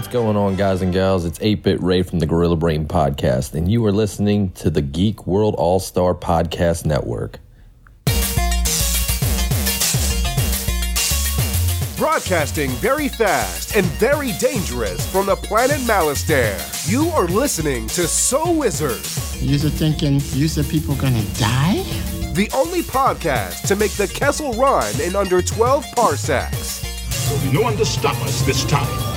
What's 0.00 0.10
going 0.10 0.34
on, 0.34 0.56
guys 0.56 0.80
and 0.80 0.94
gals? 0.94 1.26
It's 1.26 1.38
8 1.42 1.62
Bit 1.62 1.82
Ray 1.82 2.00
from 2.00 2.20
the 2.20 2.26
Gorilla 2.26 2.56
Brain 2.56 2.86
Podcast, 2.86 3.52
and 3.52 3.70
you 3.70 3.84
are 3.84 3.92
listening 3.92 4.50
to 4.52 4.70
the 4.70 4.80
Geek 4.80 5.26
World 5.26 5.54
All 5.58 5.78
Star 5.78 6.14
Podcast 6.14 6.86
Network. 6.86 7.38
Broadcasting 11.98 12.70
very 12.70 13.08
fast 13.08 13.76
and 13.76 13.84
very 13.84 14.32
dangerous 14.38 15.06
from 15.12 15.26
the 15.26 15.36
planet 15.36 15.76
Malastare. 15.80 16.58
You 16.90 17.10
are 17.10 17.26
listening 17.26 17.86
to 17.88 18.08
So 18.08 18.50
Wizard, 18.52 19.02
You're 19.42 19.58
thinking, 19.68 20.14
you 20.32 20.48
said 20.48 20.66
people 20.70 20.94
gonna 20.94 21.22
die? 21.34 21.84
the 22.32 22.50
only 22.54 22.80
podcast 22.80 23.66
to 23.66 23.76
make 23.76 23.90
the 23.92 24.08
Kessel 24.08 24.54
run 24.54 24.98
in 24.98 25.14
under 25.14 25.42
12 25.42 25.84
parsecs. 25.94 26.80
There'll 27.28 27.44
be 27.44 27.52
no 27.52 27.60
one 27.60 27.76
to 27.76 27.84
stop 27.84 28.16
us 28.22 28.40
this 28.46 28.64
time. 28.64 29.09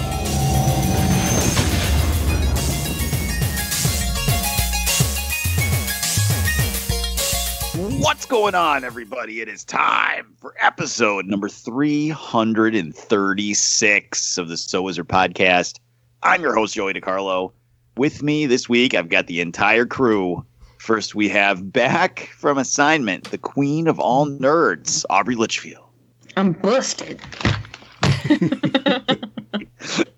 What's 8.03 8.25
going 8.25 8.53
on, 8.53 8.83
everybody? 8.83 9.39
It 9.39 9.47
is 9.47 9.63
time 9.63 10.33
for 10.35 10.53
episode 10.59 11.25
number 11.25 11.47
336 11.47 14.37
of 14.37 14.49
the 14.49 14.57
So 14.57 14.79
Is 14.79 14.83
Wizard 14.83 15.07
podcast. 15.07 15.79
I'm 16.21 16.41
your 16.41 16.53
host, 16.53 16.75
Joey 16.75 16.93
DiCarlo. 16.93 17.53
With 17.95 18.21
me 18.21 18.45
this 18.45 18.67
week, 18.67 18.93
I've 18.93 19.07
got 19.07 19.27
the 19.27 19.39
entire 19.39 19.85
crew. 19.85 20.45
First, 20.79 21.15
we 21.15 21.29
have 21.29 21.71
back 21.71 22.29
from 22.35 22.57
assignment, 22.57 23.31
the 23.31 23.37
queen 23.37 23.87
of 23.87 24.01
all 24.01 24.27
nerds, 24.27 25.05
Aubrey 25.09 25.35
Litchfield. 25.35 25.85
I'm 26.35 26.51
busted. 26.51 27.21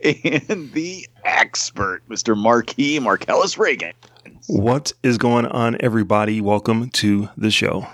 and 0.03 0.71
the 0.73 1.07
expert, 1.23 2.01
Mr. 2.09 2.35
Marquis 2.35 2.97
Marcellus 2.97 3.59
Reagan. 3.59 3.93
What 4.47 4.93
is 5.01 5.17
going 5.17 5.47
on, 5.47 5.75
everybody? 5.79 6.39
Welcome 6.39 6.91
to 6.91 7.29
the 7.35 7.49
show. 7.49 7.87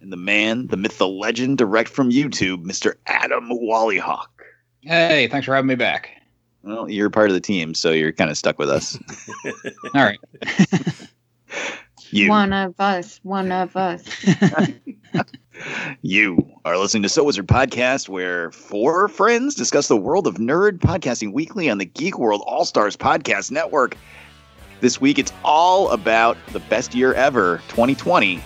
And 0.00 0.12
the 0.12 0.16
man, 0.16 0.66
the 0.66 0.76
myth, 0.76 0.98
the 0.98 1.06
legend, 1.06 1.58
direct 1.58 1.88
from 1.88 2.10
YouTube, 2.10 2.64
Mr. 2.64 2.94
Adam 3.06 3.48
Wallyhawk. 3.48 4.26
Hey, 4.80 5.28
thanks 5.28 5.46
for 5.46 5.54
having 5.54 5.68
me 5.68 5.76
back. 5.76 6.10
Well, 6.64 6.90
you're 6.90 7.10
part 7.10 7.30
of 7.30 7.34
the 7.34 7.40
team, 7.40 7.74
so 7.74 7.92
you're 7.92 8.10
kind 8.10 8.28
of 8.28 8.36
stuck 8.36 8.58
with 8.58 8.68
us. 8.68 8.98
All 9.94 10.04
right. 10.04 10.18
You, 12.10 12.30
One 12.30 12.54
of 12.54 12.74
us. 12.78 13.20
One 13.22 13.52
of 13.52 13.76
us. 13.76 14.02
you 16.02 16.50
are 16.64 16.78
listening 16.78 17.02
to 17.02 17.08
So 17.10 17.24
Wizard 17.24 17.46
Podcast, 17.46 18.08
where 18.08 18.50
four 18.50 19.08
friends 19.08 19.54
discuss 19.54 19.88
the 19.88 19.96
world 19.96 20.26
of 20.26 20.36
nerd 20.36 20.78
podcasting 20.78 21.34
weekly 21.34 21.68
on 21.68 21.76
the 21.76 21.84
Geek 21.84 22.18
World 22.18 22.42
All 22.46 22.64
Stars 22.64 22.96
Podcast 22.96 23.50
Network. 23.50 23.94
This 24.80 25.00
week, 25.00 25.18
it's 25.18 25.32
all 25.44 25.90
about 25.90 26.36
the 26.52 26.60
best 26.60 26.94
year 26.94 27.12
ever, 27.14 27.58
2020, 27.68 28.40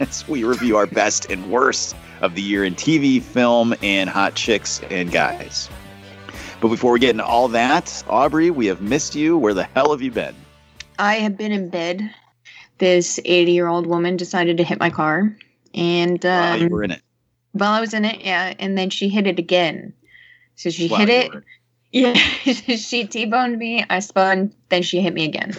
as 0.00 0.28
we 0.28 0.44
review 0.44 0.76
our 0.76 0.86
best 0.86 1.30
and 1.30 1.50
worst 1.50 1.96
of 2.20 2.34
the 2.34 2.42
year 2.42 2.64
in 2.64 2.74
TV, 2.74 3.22
film, 3.22 3.74
and 3.82 4.10
hot 4.10 4.34
chicks 4.34 4.82
and 4.90 5.10
guys. 5.10 5.70
But 6.60 6.68
before 6.68 6.92
we 6.92 6.98
get 6.98 7.10
into 7.10 7.24
all 7.24 7.48
that, 7.48 8.04
Aubrey, 8.08 8.50
we 8.50 8.66
have 8.66 8.82
missed 8.82 9.14
you. 9.14 9.38
Where 9.38 9.54
the 9.54 9.64
hell 9.64 9.92
have 9.92 10.02
you 10.02 10.10
been? 10.10 10.34
I 10.98 11.14
have 11.14 11.38
been 11.38 11.52
in 11.52 11.70
bed. 11.70 12.10
This 12.76 13.18
80 13.24 13.52
year 13.52 13.68
old 13.68 13.86
woman 13.86 14.18
decided 14.18 14.58
to 14.58 14.64
hit 14.64 14.78
my 14.78 14.90
car. 14.90 15.34
And 15.72 16.22
While 16.22 16.58
you 16.58 16.66
um, 16.66 16.72
were 16.72 16.82
in 16.82 16.90
it. 16.90 17.02
while 17.52 17.72
I 17.72 17.80
was 17.80 17.94
in 17.94 18.04
it, 18.04 18.20
yeah. 18.20 18.52
And 18.58 18.76
then 18.76 18.90
she 18.90 19.08
hit 19.08 19.26
it 19.26 19.38
again. 19.38 19.94
So 20.56 20.68
she 20.68 20.88
While 20.88 21.00
hit 21.00 21.08
it. 21.08 21.42
Yeah. 21.92 22.14
she 22.14 23.06
T 23.06 23.26
boned 23.26 23.58
me. 23.58 23.84
I 23.88 24.00
spun. 24.00 24.54
Then 24.68 24.82
she 24.82 25.00
hit 25.00 25.14
me 25.14 25.24
again. 25.24 25.54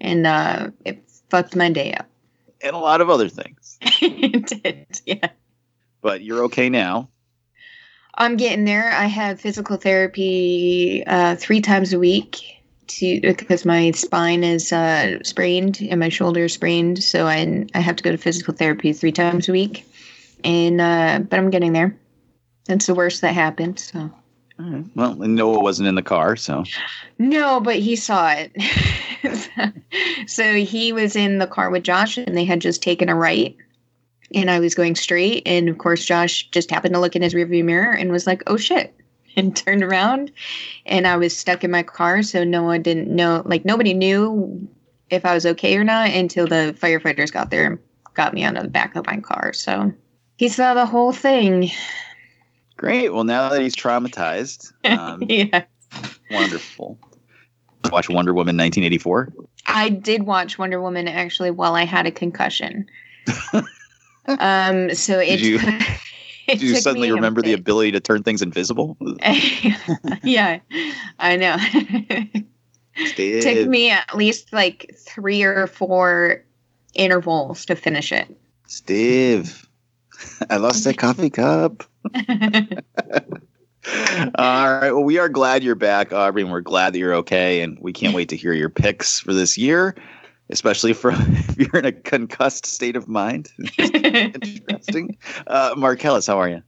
And 0.00 0.26
uh, 0.26 0.70
it 0.84 1.02
fucked 1.30 1.56
my 1.56 1.70
day 1.70 1.92
up. 1.94 2.06
And 2.60 2.74
a 2.74 2.78
lot 2.78 3.00
of 3.00 3.10
other 3.10 3.28
things. 3.28 3.78
it 3.82 4.62
did. 4.62 5.00
Yeah. 5.04 5.30
But 6.00 6.22
you're 6.22 6.44
okay 6.44 6.68
now. 6.68 7.08
I'm 8.14 8.36
getting 8.36 8.64
there. 8.64 8.90
I 8.90 9.04
have 9.06 9.40
physical 9.40 9.76
therapy 9.76 11.04
uh, 11.06 11.36
three 11.36 11.60
times 11.60 11.92
a 11.92 11.98
week 11.98 12.40
to 12.88 13.20
because 13.20 13.64
my 13.64 13.92
spine 13.92 14.42
is 14.42 14.72
uh, 14.72 15.22
sprained 15.22 15.78
and 15.88 16.00
my 16.00 16.08
shoulder 16.08 16.44
is 16.44 16.54
sprained, 16.54 17.02
so 17.02 17.26
I 17.26 17.66
I 17.74 17.80
have 17.80 17.96
to 17.96 18.02
go 18.02 18.10
to 18.10 18.16
physical 18.16 18.54
therapy 18.54 18.92
three 18.92 19.12
times 19.12 19.48
a 19.48 19.52
week. 19.52 19.86
And 20.42 20.80
uh, 20.80 21.20
but 21.28 21.38
I'm 21.38 21.50
getting 21.50 21.72
there. 21.72 21.96
That's 22.64 22.86
the 22.86 22.94
worst 22.94 23.20
that 23.20 23.34
happened. 23.34 23.78
So 23.78 24.10
right. 24.58 24.84
Well, 24.94 25.22
and 25.22 25.34
Noah 25.34 25.60
wasn't 25.60 25.88
in 25.88 25.94
the 25.94 26.02
car, 26.02 26.36
so 26.36 26.64
no, 27.18 27.60
but 27.60 27.76
he 27.76 27.96
saw 27.96 28.34
it. 28.36 28.52
so 30.28 30.54
he 30.54 30.92
was 30.92 31.16
in 31.16 31.38
the 31.38 31.46
car 31.46 31.70
with 31.70 31.84
Josh, 31.84 32.16
and 32.18 32.36
they 32.36 32.44
had 32.44 32.60
just 32.60 32.82
taken 32.82 33.08
a 33.08 33.14
right. 33.14 33.56
And 34.34 34.50
I 34.50 34.60
was 34.60 34.74
going 34.74 34.94
straight, 34.94 35.42
and 35.46 35.68
of 35.68 35.78
course, 35.78 36.04
Josh 36.04 36.48
just 36.50 36.70
happened 36.70 36.94
to 36.94 37.00
look 37.00 37.16
in 37.16 37.22
his 37.22 37.34
rearview 37.34 37.64
mirror 37.64 37.92
and 37.92 38.12
was 38.12 38.26
like, 38.26 38.42
"Oh 38.46 38.56
shit!" 38.56 38.94
and 39.36 39.56
turned 39.56 39.82
around, 39.82 40.32
and 40.86 41.06
I 41.06 41.16
was 41.16 41.36
stuck 41.36 41.64
in 41.64 41.70
my 41.70 41.82
car. 41.82 42.22
So 42.22 42.44
Noah 42.44 42.78
didn't 42.78 43.14
know, 43.14 43.42
like 43.44 43.64
nobody 43.64 43.94
knew 43.94 44.68
if 45.10 45.24
I 45.24 45.34
was 45.34 45.46
okay 45.46 45.76
or 45.76 45.84
not 45.84 46.10
until 46.10 46.46
the 46.46 46.76
firefighters 46.78 47.32
got 47.32 47.50
there 47.50 47.66
and 47.66 47.78
got 48.14 48.34
me 48.34 48.42
out 48.42 48.56
of 48.56 48.64
the 48.64 48.68
back 48.68 48.96
of 48.96 49.06
my 49.06 49.18
car. 49.18 49.52
So 49.52 49.92
he 50.36 50.48
saw 50.48 50.74
the 50.74 50.86
whole 50.86 51.12
thing. 51.12 51.70
Great. 52.78 53.12
Well, 53.12 53.24
now 53.24 53.50
that 53.50 53.60
he's 53.60 53.76
traumatized, 53.76 54.72
um, 54.84 55.22
yeah. 55.28 55.64
wonderful. 56.30 56.98
Watch 57.92 58.08
Wonder 58.08 58.32
Woman 58.32 58.56
1984. 58.56 59.30
I 59.66 59.90
did 59.90 60.22
watch 60.22 60.58
Wonder 60.58 60.80
Woman 60.80 61.06
actually 61.08 61.50
while 61.50 61.74
I 61.74 61.84
had 61.84 62.06
a 62.06 62.10
concussion. 62.10 62.88
um, 64.26 64.94
so 64.94 65.18
it. 65.20 65.26
Did 65.26 65.40
you- 65.42 65.60
Did 66.48 66.62
you 66.62 66.76
suddenly 66.76 67.08
me 67.08 67.12
remember 67.12 67.42
the 67.42 67.52
ability 67.52 67.92
to 67.92 68.00
turn 68.00 68.22
things 68.22 68.40
invisible? 68.40 68.96
yeah, 70.22 70.60
I 71.18 71.36
know. 71.36 71.56
it 71.60 73.42
took 73.42 73.68
me 73.68 73.90
at 73.90 74.16
least 74.16 74.50
like 74.50 74.94
three 74.96 75.42
or 75.42 75.66
four 75.66 76.42
intervals 76.94 77.66
to 77.66 77.76
finish 77.76 78.12
it. 78.12 78.34
Steve, 78.66 79.67
I 80.50 80.56
lost 80.56 80.84
that 80.84 80.98
coffee 80.98 81.30
cup. 81.30 81.84
All 84.34 84.70
right. 84.70 84.92
Well, 84.92 85.04
we 85.04 85.18
are 85.18 85.28
glad 85.28 85.62
you're 85.62 85.74
back, 85.74 86.12
Aubrey, 86.12 86.42
and 86.42 86.50
we're 86.50 86.60
glad 86.60 86.92
that 86.92 86.98
you're 86.98 87.14
okay. 87.14 87.62
And 87.62 87.78
we 87.80 87.92
can't 87.92 88.14
wait 88.14 88.28
to 88.30 88.36
hear 88.36 88.52
your 88.52 88.68
picks 88.68 89.20
for 89.20 89.32
this 89.32 89.56
year, 89.56 89.94
especially 90.50 90.92
from 90.92 91.14
if 91.28 91.56
you're 91.56 91.76
in 91.76 91.84
a 91.84 91.92
concussed 91.92 92.66
state 92.66 92.96
of 92.96 93.08
mind. 93.08 93.50
Interesting. 93.78 95.16
Uh, 95.46 95.74
Marcellus, 95.76 96.26
how 96.26 96.38
are 96.38 96.48
you? 96.48 96.62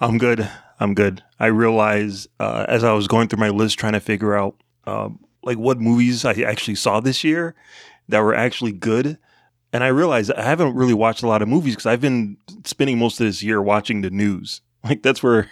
I'm 0.00 0.18
good. 0.18 0.48
I'm 0.80 0.94
good. 0.94 1.22
I 1.38 1.46
realize 1.46 2.26
uh, 2.40 2.66
as 2.68 2.82
I 2.82 2.92
was 2.92 3.06
going 3.06 3.28
through 3.28 3.40
my 3.40 3.50
list 3.50 3.78
trying 3.78 3.92
to 3.92 4.00
figure 4.00 4.36
out 4.36 4.56
um, 4.86 5.20
like 5.42 5.58
what 5.58 5.80
movies 5.80 6.24
I 6.24 6.32
actually 6.42 6.74
saw 6.76 7.00
this 7.00 7.22
year 7.22 7.54
that 8.08 8.20
were 8.20 8.34
actually 8.34 8.72
good. 8.72 9.18
And 9.72 9.82
I 9.82 9.88
realized 9.88 10.32
I 10.32 10.42
haven't 10.42 10.74
really 10.74 10.94
watched 10.94 11.22
a 11.22 11.26
lot 11.26 11.42
of 11.42 11.48
movies 11.48 11.74
because 11.74 11.86
I've 11.86 12.00
been 12.00 12.36
spending 12.64 12.98
most 12.98 13.20
of 13.20 13.26
this 13.26 13.42
year 13.42 13.62
watching 13.62 14.02
the 14.02 14.10
news. 14.10 14.60
Like 14.84 15.04
that's 15.04 15.22
where 15.22 15.48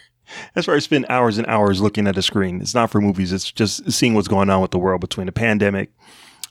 that's 0.54 0.66
where 0.66 0.75
I 0.75 0.81
spend 0.81 1.06
hours 1.08 1.38
and 1.38 1.47
hours 1.47 1.81
looking 1.81 2.08
at 2.08 2.19
a 2.19 2.22
screen. 2.22 2.60
It's 2.60 2.75
not 2.75 2.91
for 2.91 3.00
movies. 3.00 3.32
It's 3.32 3.53
just 3.53 3.92
seeing 3.92 4.14
what's 4.14 4.26
going 4.26 4.50
on 4.50 4.60
with 4.60 4.72
the 4.72 4.78
world 4.80 5.00
between 5.00 5.26
the 5.26 5.32
pandemic, 5.32 5.92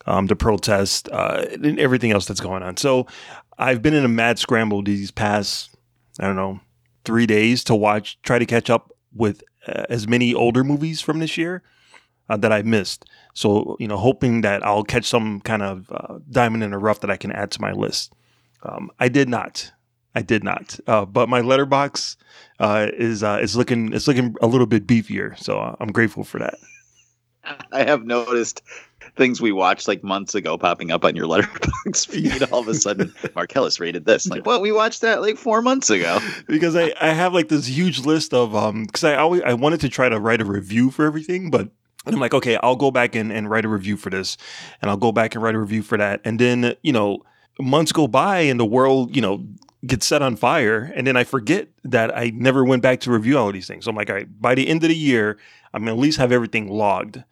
um, 0.06 0.28
the 0.28 0.36
protest, 0.38 1.10
uh, 1.12 1.46
and 1.52 1.78
everything 1.78 2.12
else 2.12 2.26
that's 2.26 2.40
going 2.40 2.64
on. 2.64 2.78
So 2.78 3.06
I've 3.58 3.82
been 3.82 3.94
in 3.94 4.06
a 4.06 4.08
mad 4.08 4.40
scramble 4.40 4.82
these 4.82 5.12
past, 5.12 5.76
I 6.22 6.28
don't 6.28 6.38
know, 6.38 6.62
three 7.04 7.26
days 7.26 7.66
to 7.66 7.76
watch, 7.76 8.18
try 8.22 8.40
to 8.40 8.46
catch 8.46 8.70
up 8.70 8.94
with 9.14 9.44
uh, 9.68 9.84
as 9.90 10.08
many 10.08 10.34
older 10.34 10.64
movies 10.64 11.02
from 11.02 11.20
this 11.20 11.38
year 11.38 11.64
uh, 12.30 12.38
that 12.38 12.52
I 12.52 12.62
missed. 12.62 13.06
So, 13.34 13.76
you 13.80 13.88
know, 13.88 13.98
hoping 13.98 14.42
that 14.42 14.66
I'll 14.66 14.84
catch 14.84 15.06
some 15.06 15.42
kind 15.42 15.62
of 15.62 15.92
uh, 15.92 16.20
diamond 16.30 16.64
in 16.64 16.72
the 16.72 16.78
rough 16.78 17.02
that 17.02 17.10
I 17.10 17.18
can 17.18 17.32
add 17.32 17.52
to 17.52 17.62
my 17.62 17.72
list. 17.72 18.14
Um, 18.64 18.92
I 19.00 19.10
did 19.10 19.30
not. 19.30 19.72
I 20.16 20.22
did 20.22 20.44
not. 20.44 20.80
Uh, 20.88 21.06
but 21.06 21.30
my 21.30 21.42
Letterboxd 21.42 22.18
uh, 22.60 22.88
is 22.94 23.24
uh, 23.24 23.40
is 23.42 23.56
looking 23.56 23.94
it's 23.94 24.08
looking 24.08 24.36
a 24.42 24.48
little 24.48 24.68
bit 24.68 24.88
beefier. 24.88 25.38
So 25.38 25.60
uh, 25.60 25.76
I'm 25.80 25.92
grateful 25.92 26.24
for 26.24 26.40
that. 26.40 26.56
I 27.72 27.84
have 27.84 28.06
noticed 28.06 28.62
things 29.16 29.42
we 29.42 29.52
watched 29.52 29.88
like 29.88 30.04
months 30.04 30.36
ago 30.36 30.58
popping 30.58 30.92
up 30.92 31.06
on 31.06 31.16
your 31.16 31.28
Letterboxd 31.28 32.08
feed. 32.12 32.44
All 32.52 32.60
of 32.60 32.68
a 32.68 32.74
sudden, 32.74 33.14
Marcellus 33.36 33.80
rated 33.80 34.06
this. 34.06 34.28
Like, 34.28 34.46
well, 34.46 34.62
we 34.62 34.72
watched 34.72 35.02
that 35.02 35.22
like 35.22 35.38
four 35.38 35.62
months 35.62 35.90
ago. 35.90 36.20
because 36.48 36.76
I, 36.76 36.94
I 37.00 37.10
have 37.10 37.34
like 37.34 37.50
this 37.50 37.68
huge 37.68 38.00
list 38.00 38.34
of 38.34 38.56
um 38.56 38.86
because 38.86 39.04
I 39.04 39.16
always 39.16 39.42
I 39.44 39.54
wanted 39.54 39.82
to 39.82 39.90
try 39.90 40.10
to 40.10 40.20
write 40.20 40.42
a 40.42 40.46
review 40.46 40.92
for 40.92 41.06
everything, 41.06 41.50
but 41.52 41.70
I'm 42.06 42.20
like, 42.20 42.34
okay, 42.34 42.58
I'll 42.64 42.76
go 42.76 42.92
back 42.92 43.16
and, 43.16 43.32
and 43.32 43.50
write 43.50 43.66
a 43.66 43.70
review 43.70 43.98
for 43.98 44.10
this, 44.10 44.38
and 44.82 44.90
I'll 44.90 44.98
go 44.98 45.12
back 45.12 45.36
and 45.36 45.44
write 45.44 45.56
a 45.56 45.60
review 45.60 45.84
for 45.84 45.98
that, 45.98 46.22
and 46.24 46.40
then 46.40 46.76
you 46.82 46.94
know 46.94 47.24
months 47.60 47.92
go 47.92 48.08
by 48.08 48.40
and 48.40 48.60
the 48.60 48.66
world, 48.66 49.16
you 49.16 49.22
know, 49.22 49.46
gets 49.86 50.06
set 50.06 50.22
on 50.22 50.36
fire, 50.36 50.92
and 50.96 51.06
then 51.06 51.18
I 51.18 51.24
forget 51.24 51.68
that 51.84 52.18
I 52.18 52.32
never 52.34 52.64
went 52.64 52.82
back 52.82 53.02
to 53.02 53.12
review 53.12 53.38
all 53.38 53.52
these 53.52 53.68
things. 53.68 53.86
So 53.86 53.92
I'm 53.92 53.96
like, 53.96 54.10
all 54.10 54.16
right, 54.16 54.42
by 54.42 54.56
the 54.56 54.68
end 54.68 54.84
of 54.84 54.90
the 54.90 54.96
year, 54.96 55.38
I'm 55.74 55.82
gonna 55.82 55.94
at 55.94 56.00
least 56.00 56.18
have 56.18 56.32
everything 56.32 56.70
logged. 56.70 57.24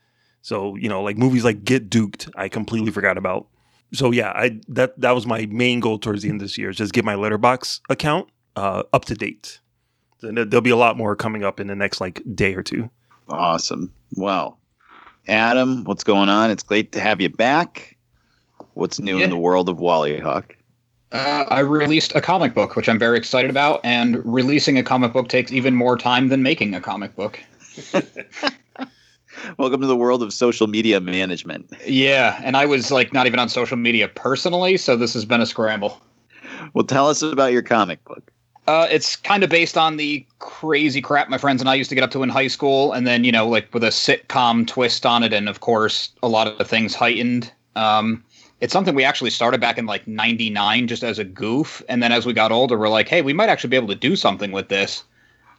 So 0.41 0.75
you 0.75 0.89
know, 0.89 1.01
like 1.01 1.17
movies 1.17 1.43
like 1.43 1.63
Get 1.63 1.89
Duked, 1.89 2.29
I 2.35 2.47
completely 2.49 2.91
forgot 2.91 3.17
about. 3.17 3.47
So 3.93 4.11
yeah, 4.11 4.31
I 4.35 4.59
that 4.69 4.99
that 4.99 5.11
was 5.11 5.25
my 5.25 5.45
main 5.49 5.79
goal 5.79 5.97
towards 5.97 6.23
the 6.23 6.29
end 6.29 6.41
of 6.41 6.45
this 6.45 6.57
year 6.57 6.69
is 6.69 6.77
just 6.77 6.93
get 6.93 7.05
my 7.05 7.15
Letterboxd 7.15 7.81
account 7.89 8.29
uh, 8.55 8.83
up 8.93 9.05
to 9.05 9.15
date. 9.15 9.59
And 10.21 10.37
there'll 10.37 10.61
be 10.61 10.71
a 10.71 10.77
lot 10.77 10.97
more 10.97 11.15
coming 11.15 11.43
up 11.43 11.59
in 11.59 11.67
the 11.67 11.75
next 11.75 12.01
like 12.01 12.21
day 12.33 12.55
or 12.55 12.63
two. 12.63 12.89
Awesome. 13.29 13.91
Well, 14.15 14.57
Adam, 15.27 15.83
what's 15.83 16.03
going 16.03 16.29
on? 16.29 16.49
It's 16.51 16.63
great 16.63 16.91
to 16.93 16.99
have 16.99 17.19
you 17.21 17.29
back. 17.29 17.97
What's 18.73 18.99
new 18.99 19.17
Yeah. 19.17 19.25
in 19.25 19.29
the 19.29 19.37
world 19.37 19.69
of 19.69 19.79
Wally 19.79 20.19
Hawk? 20.19 20.55
Uh, 21.11 21.45
I 21.49 21.59
released 21.59 22.13
a 22.15 22.21
comic 22.21 22.53
book, 22.53 22.75
which 22.75 22.89
I'm 22.89 22.99
very 22.99 23.17
excited 23.17 23.49
about, 23.49 23.79
and 23.83 24.23
releasing 24.25 24.77
a 24.77 24.83
comic 24.83 25.13
book 25.13 25.29
takes 25.29 25.51
even 25.51 25.73
more 25.73 25.97
time 25.97 26.27
than 26.27 26.43
making 26.43 26.73
a 26.75 26.81
comic 26.81 27.15
book. 27.15 27.39
Welcome 29.57 29.81
to 29.81 29.87
the 29.87 29.95
world 29.95 30.23
of 30.23 30.33
social 30.33 30.67
media 30.67 30.99
management. 30.99 31.71
Yeah, 31.85 32.41
and 32.43 32.57
I 32.57 32.65
was 32.65 32.91
like 32.91 33.13
not 33.13 33.25
even 33.27 33.39
on 33.39 33.49
social 33.49 33.77
media 33.77 34.07
personally, 34.07 34.77
so 34.77 34.95
this 34.97 35.13
has 35.13 35.25
been 35.25 35.41
a 35.41 35.45
scramble. 35.45 36.01
Well, 36.73 36.83
tell 36.85 37.07
us 37.07 37.21
about 37.21 37.51
your 37.53 37.61
comic 37.61 38.03
book. 38.03 38.31
Uh, 38.67 38.85
it's 38.91 39.15
kind 39.15 39.43
of 39.43 39.49
based 39.49 39.77
on 39.77 39.95
the 39.95 40.25
crazy 40.39 41.01
crap 41.01 41.29
my 41.29 41.37
friends 41.37 41.61
and 41.61 41.69
I 41.69 41.75
used 41.75 41.89
to 41.89 41.95
get 41.95 42.03
up 42.03 42.11
to 42.11 42.23
in 42.23 42.29
high 42.29 42.47
school, 42.47 42.91
and 42.91 43.07
then 43.07 43.23
you 43.23 43.31
know, 43.31 43.47
like 43.47 43.73
with 43.73 43.83
a 43.83 43.87
sitcom 43.87 44.67
twist 44.67 45.05
on 45.05 45.23
it, 45.23 45.31
and 45.33 45.47
of 45.47 45.61
course, 45.61 46.11
a 46.21 46.27
lot 46.27 46.47
of 46.47 46.57
the 46.57 46.65
things 46.65 46.93
heightened. 46.93 47.51
Um, 47.75 48.23
it's 48.59 48.73
something 48.73 48.95
we 48.95 49.03
actually 49.05 49.29
started 49.29 49.61
back 49.61 49.77
in 49.77 49.85
like 49.85 50.05
'99, 50.05 50.87
just 50.87 51.03
as 51.03 51.17
a 51.17 51.23
goof, 51.23 51.81
and 51.87 52.03
then 52.03 52.11
as 52.11 52.25
we 52.25 52.33
got 52.33 52.51
older, 52.51 52.77
we're 52.77 52.89
like, 52.89 53.07
hey, 53.07 53.21
we 53.21 53.33
might 53.33 53.49
actually 53.49 53.69
be 53.69 53.77
able 53.77 53.87
to 53.87 53.95
do 53.95 54.17
something 54.17 54.51
with 54.51 54.67
this. 54.67 55.03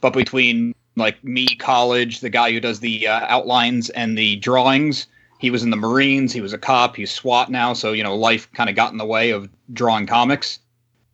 But 0.02 0.12
between 0.12 0.74
like 0.96 1.22
me, 1.24 1.46
college, 1.56 2.20
the 2.20 2.28
guy 2.28 2.52
who 2.52 2.60
does 2.60 2.80
the 2.80 3.06
uh, 3.06 3.24
outlines 3.28 3.88
and 3.90 4.18
the 4.18 4.36
drawings, 4.36 5.06
he 5.38 5.50
was 5.50 5.62
in 5.62 5.70
the 5.70 5.76
Marines, 5.76 6.32
he 6.32 6.40
was 6.40 6.52
a 6.52 6.58
cop, 6.58 6.96
he's 6.96 7.10
SWAT 7.10 7.50
now, 7.50 7.72
so 7.72 7.92
you 7.92 8.02
know, 8.02 8.14
life 8.14 8.52
kind 8.52 8.68
of 8.68 8.76
got 8.76 8.92
in 8.92 8.98
the 8.98 9.06
way 9.06 9.30
of 9.30 9.48
drawing 9.72 10.06
comics. 10.06 10.58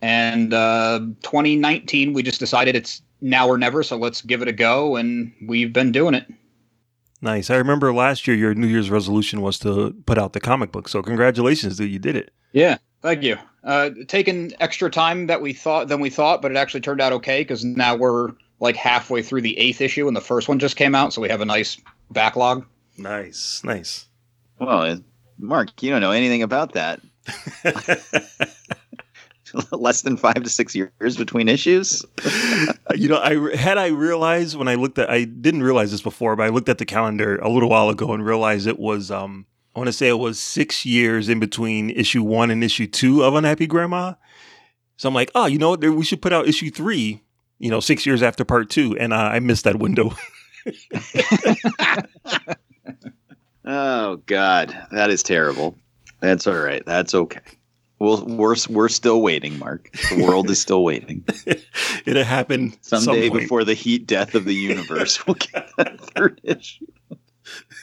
And 0.05 0.53
uh, 0.53 0.99
2019, 1.23 2.13
we 2.13 2.23
just 2.23 2.39
decided 2.39 2.77
it's 2.77 3.01
now 3.23 3.49
or 3.49 3.57
never, 3.57 3.83
so 3.83 3.97
let's 3.97 4.21
give 4.21 4.43
it 4.43 4.49
a 4.49 4.53
go, 4.53 4.97
and 4.97 5.33
we've 5.47 5.73
been 5.73 5.93
doing 5.93 6.13
it. 6.13 6.27
Nice. 7.23 7.49
I 7.49 7.57
remember 7.57 7.91
last 7.91 8.27
year 8.27 8.37
your 8.37 8.55
New 8.55 8.67
Year's 8.67 8.91
resolution 8.91 9.41
was 9.41 9.59
to 9.61 9.97
put 10.05 10.19
out 10.19 10.35
the 10.35 10.41
comic 10.41 10.73
book. 10.73 10.91
So 10.91 11.01
congratulations 11.01 11.79
that 11.79 11.87
you 11.87 11.99
did 11.99 12.17
it. 12.17 12.35
Yeah, 12.53 12.77
thank 13.01 13.23
you. 13.23 13.39
Uh, 13.65 13.93
taking 14.07 14.53
extra 14.61 14.91
time 14.91 15.27
that 15.29 15.41
we 15.41 15.55
thought 15.55 15.89
than 15.89 16.01
we 16.01 16.11
thought, 16.11 16.43
but 16.43 16.51
it 16.51 16.59
actually 16.59 16.83
turned 16.83 17.01
out 17.01 17.15
okay 17.15 17.41
because 17.41 17.65
now 17.65 17.97
we're 17.97 18.33
like 18.61 18.77
halfway 18.77 19.23
through 19.23 19.41
the 19.41 19.59
eighth 19.59 19.81
issue, 19.81 20.07
and 20.07 20.15
the 20.15 20.21
first 20.21 20.51
one 20.51 20.59
just 20.59 20.77
came 20.77 20.95
out, 20.95 21.15
so 21.15 21.23
we 21.23 21.31
have 21.31 21.41
a 21.41 21.47
nice 21.47 21.79
backlog. 22.11 22.67
Nice, 22.99 23.65
nice. 23.65 24.05
Well, 24.59 25.01
Mark, 25.39 25.83
you 25.83 25.91
don't 25.91 26.03
know 26.03 26.11
anything 26.11 26.43
about 26.43 26.73
that. 26.75 27.01
Less 29.73 30.03
than 30.03 30.17
five 30.17 30.43
to 30.43 30.49
six 30.49 30.75
years 30.75 31.17
between 31.17 31.49
issues. 31.49 32.05
you 32.95 33.09
know, 33.09 33.19
I 33.19 33.57
had 33.57 33.79
I 33.79 33.89
realized 33.89 34.57
when 34.57 34.69
I 34.69 34.75
looked 34.75 34.99
at 34.99 35.11
I 35.11 35.25
didn't 35.25 35.63
realize 35.63 35.91
this 35.91 36.03
before, 36.03 36.37
but 36.37 36.45
I 36.45 36.49
looked 36.49 36.69
at 36.69 36.79
the 36.79 36.85
calendar 36.85 37.37
a 37.37 37.49
little 37.49 37.69
while 37.69 37.89
ago 37.89 38.13
and 38.13 38.25
realized 38.25 38.67
it 38.67 38.79
was 38.79 39.11
um 39.11 39.47
I 39.75 39.79
want 39.81 39.89
to 39.89 39.93
say 39.93 40.09
it 40.09 40.19
was 40.19 40.39
six 40.39 40.87
years 40.87 41.29
in 41.29 41.41
between 41.41 41.91
issue 41.91 42.23
one 42.23 42.51
and 42.51 42.63
issue 42.63 42.87
two 42.87 43.25
of 43.25 43.35
Unhappy 43.35 43.67
Grandma. 43.67 44.15
So 44.97 45.09
I'm 45.09 45.15
like, 45.15 45.31
oh, 45.35 45.47
you 45.47 45.59
know 45.59 45.71
what? 45.71 45.81
We 45.81 46.05
should 46.05 46.23
put 46.23 46.33
out 46.33 46.47
issue 46.47 46.71
three. 46.71 47.23
You 47.59 47.71
know, 47.71 47.81
six 47.81 48.05
years 48.05 48.23
after 48.23 48.45
part 48.45 48.69
two, 48.69 48.97
and 48.99 49.13
uh, 49.13 49.17
I 49.17 49.39
missed 49.39 49.65
that 49.65 49.79
window. 49.79 50.13
Oh 53.65 54.17
God, 54.27 54.77
that 54.93 55.11
is 55.11 55.23
terrible. 55.23 55.77
That's 56.21 56.47
all 56.47 56.59
right. 56.59 56.83
That's 56.85 57.15
okay. 57.15 57.41
Well, 57.99 58.25
we're 58.27 58.57
we're 58.69 58.89
still 58.89 59.23
waiting, 59.23 59.59
Mark. 59.59 59.91
The 60.11 60.25
world 60.25 60.51
is 60.51 60.61
still 60.61 60.83
waiting. 60.83 61.25
it 61.47 62.27
happened 62.27 62.77
Someday 62.81 63.29
some 63.29 63.39
before 63.39 63.65
the 63.65 63.75
heat 63.75 64.07
death 64.07 64.35
of 64.35 64.45
the 64.45 64.55
universe, 64.55 65.27
we'll 65.27 65.35
get 65.35 65.69
that 65.79 66.01
third 66.01 66.41
issue. 66.43 66.87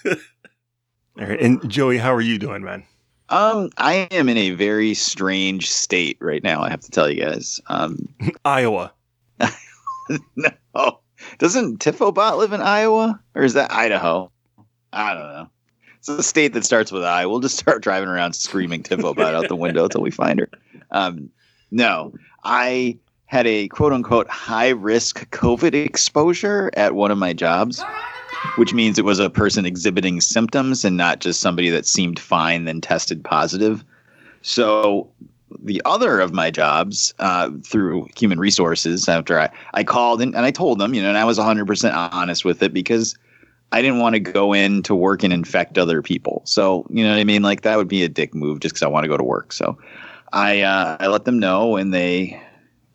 All 0.05 1.27
right. 1.27 1.41
And 1.41 1.69
Joey, 1.69 1.97
how 1.97 2.13
are 2.13 2.21
you 2.21 2.37
doing, 2.37 2.63
man? 2.63 2.83
Um, 3.29 3.69
I 3.77 4.07
am 4.11 4.27
in 4.27 4.37
a 4.37 4.51
very 4.51 4.93
strange 4.93 5.69
state 5.69 6.17
right 6.19 6.43
now. 6.43 6.61
I 6.61 6.69
have 6.69 6.81
to 6.81 6.91
tell 6.91 7.09
you 7.09 7.21
guys. 7.21 7.61
Um, 7.67 8.09
Iowa. 8.45 8.93
no, 10.35 10.99
doesn't 11.37 11.79
Tifobot 11.79 12.37
live 12.37 12.51
in 12.53 12.61
Iowa, 12.61 13.19
or 13.33 13.43
is 13.43 13.53
that 13.53 13.71
Idaho? 13.71 14.31
I 14.91 15.13
don't 15.13 15.23
know. 15.23 15.49
It's 16.01 16.09
a 16.09 16.24
state 16.24 16.53
that 16.53 16.65
starts 16.65 16.92
with 16.92 17.03
I. 17.03 17.27
We'll 17.27 17.42
just 17.42 17.59
start 17.59 17.83
driving 17.83 18.09
around 18.09 18.33
screaming 18.33 18.81
Tifobot 18.81 19.36
out 19.36 19.48
the 19.48 19.56
window 19.56 19.83
until 19.83 20.01
we 20.01 20.09
find 20.09 20.39
her. 20.39 20.50
Um, 20.89 21.30
no, 21.69 22.12
I 22.44 22.98
had 23.25 23.45
a 23.45 23.68
quote 23.68 23.94
unquote 23.94 24.27
high 24.27 24.69
risk 24.69 25.30
COVID 25.30 25.75
exposure 25.75 26.71
at 26.74 26.95
one 26.95 27.12
of 27.12 27.19
my 27.19 27.33
jobs, 27.33 27.83
which 28.56 28.74
means 28.74 28.98
it 28.98 29.06
was 29.06 29.19
a 29.19 29.30
person 29.30 29.63
exhibiting 29.63 30.21
symptoms 30.21 30.83
and 30.83 30.98
not 30.98 31.19
just 31.19 31.39
somebody 31.39 31.69
that 31.69 31.86
seemed 31.86 32.18
fine 32.18 32.65
then 32.65 32.81
tested 32.81 33.24
positive. 33.24 33.86
So 34.42 35.07
the 35.62 35.83
other 35.86 36.19
of 36.19 36.33
my 36.33 36.50
jobs 36.50 37.13
uh, 37.19 37.51
through 37.63 38.07
human 38.18 38.39
resources 38.39 39.07
after 39.07 39.39
I, 39.39 39.51
I 39.75 39.83
called 39.83 40.19
and, 40.19 40.33
and 40.36 40.47
I 40.47 40.51
told 40.51 40.80
them, 40.80 40.95
you 40.95 41.04
know, 41.04 41.09
and 41.09 41.18
I 41.19 41.25
was 41.25 41.38
100% 41.38 42.12
honest 42.12 42.44
with 42.44 42.63
it 42.63 42.74
because 42.74 43.15
I 43.71 43.81
didn't 43.81 44.00
want 44.00 44.15
to 44.15 44.19
go 44.19 44.53
in 44.53 44.83
to 44.83 44.95
work 44.95 45.23
and 45.23 45.31
infect 45.31 45.77
other 45.77 46.01
people. 46.01 46.41
So, 46.45 46.85
you 46.89 47.03
know 47.03 47.12
what 47.12 47.19
I 47.19 47.23
mean? 47.23 47.41
Like 47.41 47.62
that 47.62 47.77
would 47.77 47.88
be 47.88 48.03
a 48.03 48.09
dick 48.09 48.35
move 48.35 48.59
just 48.59 48.75
because 48.75 48.83
I 48.83 48.88
want 48.88 49.06
to 49.06 49.07
go 49.07 49.18
to 49.18 49.23
work. 49.23 49.53
So 49.53 49.77
I, 50.33 50.62
uh, 50.62 50.97
I 51.00 51.07
let 51.07 51.25
them 51.25 51.39
know 51.39 51.77
and 51.77 51.94
they 51.94 52.41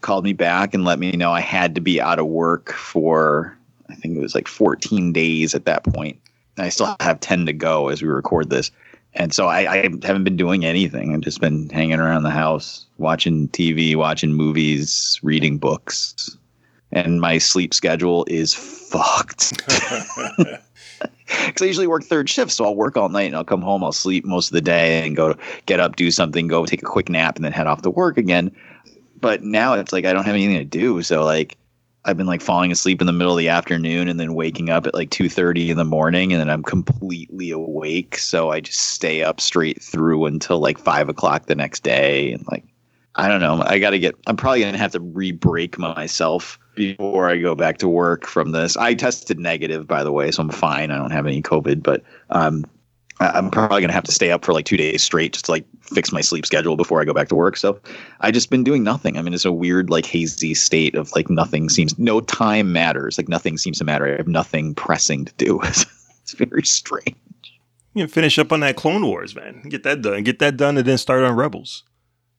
called 0.02 0.25
me 0.25 0.34
back 0.34 0.75
and 0.75 0.84
let 0.84 0.99
me 0.99 1.12
know 1.12 1.32
I 1.32 1.40
had 1.40 1.75
to 1.76 1.81
be 1.81 2.00
out 2.00 2.19
of 2.19 2.26
work 2.26 2.73
for, 2.73 3.56
I 3.88 3.94
think 3.94 4.17
it 4.17 4.20
was 4.20 4.34
like 4.34 4.49
14 4.49 5.12
days 5.12 5.55
at 5.55 5.64
that 5.64 5.84
point. 5.84 6.20
I 6.58 6.69
still 6.69 6.94
have 7.00 7.20
10 7.20 7.46
to 7.46 7.52
go 7.52 7.88
as 7.88 8.02
we 8.02 8.08
record 8.08 8.50
this. 8.50 8.70
And 9.14 9.32
so 9.32 9.46
I, 9.46 9.70
I 9.70 9.76
haven't 10.02 10.25
been 10.25 10.37
doing 10.37 10.64
anything. 10.64 11.14
I've 11.14 11.23
just 11.23 11.40
been 11.40 11.70
hanging 11.70 12.00
around 12.00 12.23
the 12.23 12.31
house, 12.31 12.87
watching 12.99 13.49
TV, 13.49 13.97
watching 13.97 14.35
movies, 14.35 15.18
reading 15.23 15.56
books. 15.56 16.37
And 16.93 17.21
my 17.21 17.38
sleep 17.38 17.75
schedule 17.75 18.25
is 18.28 18.55
fucked. 18.55 19.52
Because 21.47 21.62
I 21.62 21.66
usually 21.66 21.87
work 21.87 22.05
third 22.05 22.31
shift, 22.31 22.52
so 22.52 22.64
I'll 22.64 22.76
work 22.76 22.97
all 22.97 23.09
night 23.09 23.26
and 23.26 23.35
I'll 23.37 23.45
come 23.45 23.62
home, 23.62 23.83
I'll 23.83 23.93
sleep 23.93 24.25
most 24.25 24.49
of 24.49 24.52
the 24.52 24.61
day 24.61 25.05
and 25.05 25.16
go 25.16 25.35
get 25.66 25.81
up, 25.81 25.97
do 25.97 26.11
something, 26.11 26.47
go 26.47 26.64
take 26.64 26.83
a 26.83 26.87
quick 26.87 27.09
nap, 27.09 27.37
and 27.37 27.45
then 27.45 27.52
head 27.52 27.66
off 27.66 27.83
to 27.83 27.90
work 27.90 28.16
again. 28.16 28.55
But 29.21 29.43
now 29.43 29.75
it's 29.75 29.93
like 29.93 30.05
I 30.05 30.12
don't 30.12 30.25
have 30.25 30.35
anything 30.35 30.59
to 30.59 30.64
do. 30.64 31.02
So 31.02 31.25
like 31.25 31.57
I've 32.05 32.16
been 32.16 32.26
like 32.26 32.40
falling 32.40 32.71
asleep 32.71 33.00
in 33.00 33.09
the 33.09 33.12
middle 33.12 33.33
of 33.33 33.38
the 33.38 33.49
afternoon 33.49 34.09
and 34.09 34.21
then 34.21 34.35
waking 34.35 34.71
up 34.71 34.87
at 34.87 34.95
like 34.95 35.11
two 35.11 35.28
thirty 35.28 35.71
in 35.71 35.76
the 35.76 35.85
morning, 35.85 36.33
and 36.33 36.40
then 36.40 36.49
I'm 36.49 36.62
completely 36.62 37.50
awake. 37.50 38.19
So 38.19 38.50
I 38.50 38.61
just 38.61 38.78
stay 38.78 39.23
up 39.23 39.40
straight 39.40 39.83
through 39.83 40.26
until 40.26 40.61
like 40.61 40.78
five 40.78 41.09
o'clock 41.09 41.47
the 41.47 41.57
next 41.57 41.83
day, 41.83 42.33
and 42.33 42.47
like 42.49 42.64
I 43.16 43.26
don't 43.26 43.40
know. 43.40 43.62
I 43.66 43.81
got 43.81 43.90
to 43.90 43.99
get. 43.99 44.14
I'm 44.28 44.37
probably 44.37 44.61
gonna 44.61 44.78
have 44.78 44.93
to 44.93 45.00
re-break 45.00 45.78
myself 45.78 46.59
before 46.76 47.28
I 47.28 47.38
go 47.38 47.54
back 47.54 47.78
to 47.78 47.88
work 47.88 48.26
from 48.26 48.52
this. 48.52 48.76
I 48.76 48.95
tested 48.95 49.38
negative, 49.38 49.87
by 49.87 50.04
the 50.04 50.12
way, 50.12 50.30
so 50.30 50.42
I'm 50.42 50.50
fine. 50.50 50.90
I 50.90 50.99
don't 50.99 51.11
have 51.11 51.26
any 51.26 51.42
COVID, 51.42 51.83
but 51.83 52.04
um, 52.30 52.64
I'm 53.18 53.50
probably 53.50 53.80
gonna 53.80 53.95
have 53.95 54.04
to 54.04 54.12
stay 54.12 54.30
up 54.30 54.45
for 54.45 54.52
like 54.52 54.66
two 54.66 54.76
days 54.76 55.02
straight 55.02 55.33
just 55.33 55.47
to 55.47 55.50
like 55.50 55.64
fix 55.80 56.12
my 56.12 56.21
sleep 56.21 56.45
schedule 56.45 56.76
before 56.76 57.00
I 57.00 57.04
go 57.04 57.14
back 57.14 57.28
to 57.28 57.35
work. 57.35 57.56
So 57.56 57.80
I 58.21 58.30
just 58.30 58.50
been 58.50 58.62
doing 58.62 58.85
nothing. 58.85 59.16
I 59.16 59.23
mean, 59.23 59.33
it's 59.33 59.47
a 59.47 59.52
weird 59.52 59.88
like 59.88 60.04
hazy 60.04 60.52
state 60.54 60.95
of 60.95 61.11
like 61.16 61.30
nothing 61.30 61.71
seems, 61.71 61.99
no 61.99 62.21
time 62.21 62.73
matters. 62.73 63.16
Like 63.16 63.28
nothing 63.28 63.56
seems 63.56 63.78
to 63.78 63.85
matter. 63.85 64.06
I 64.06 64.16
have 64.16 64.28
nothing 64.28 64.75
pressing 64.75 65.25
to 65.25 65.33
do. 65.35 65.61
it's 65.62 66.33
very 66.35 66.64
strange. 66.64 67.16
You 67.95 68.02
can 68.02 68.09
finish 68.09 68.38
up 68.38 68.52
on 68.52 68.61
that 68.61 68.76
Clone 68.76 69.06
Wars, 69.06 69.35
man. 69.35 69.62
Get 69.66 69.83
that 69.85 70.02
done. 70.02 70.23
Get 70.23 70.38
that 70.40 70.59
done 70.59 70.76
and 70.76 70.87
then 70.87 70.99
start 70.99 71.25
on 71.25 71.35
Rebels. 71.35 71.85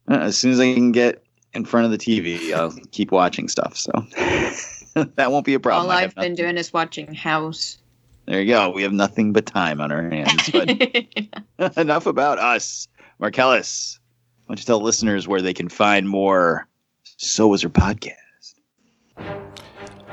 Uh, 0.08 0.20
as 0.20 0.38
soon 0.38 0.52
as 0.52 0.60
I 0.60 0.74
can 0.76 0.92
get 0.92 1.24
in 1.58 1.66
front 1.66 1.86
of 1.86 1.92
the 1.92 1.98
TV, 1.98 2.54
I'll 2.54 2.72
keep 2.92 3.12
watching 3.12 3.50
stuff. 3.50 3.76
So 3.76 3.92
that 5.16 5.32
won't 5.32 5.46
be 5.46 5.56
a 5.56 5.60
problem. 5.60 5.88
All 5.88 5.92
I 5.92 6.02
have 6.02 6.16
been 6.16 6.36
doing 6.36 6.56
is 6.58 6.72
watching 6.72 7.14
House. 7.14 7.80
There 8.28 8.42
you 8.42 8.48
go. 8.48 8.70
We 8.70 8.84
have 8.84 8.94
nothing 8.94 9.34
but 9.34 9.46
time 9.46 9.82
on 9.82 9.92
our 9.92 10.10
hands. 10.10 10.50
But 10.52 10.70
enough 11.78 12.06
about 12.06 12.40
us. 12.40 12.88
Marcellus, 13.20 14.00
why 14.46 14.54
don't 14.54 14.60
you 14.60 14.66
tell 14.66 14.82
listeners 14.82 15.28
where 15.28 15.42
they 15.42 15.54
can 15.54 15.68
find 15.68 16.08
more 16.08 16.68
So 17.04 17.48
Was 17.48 17.64
Her 17.64 17.70
podcast? 17.70 18.14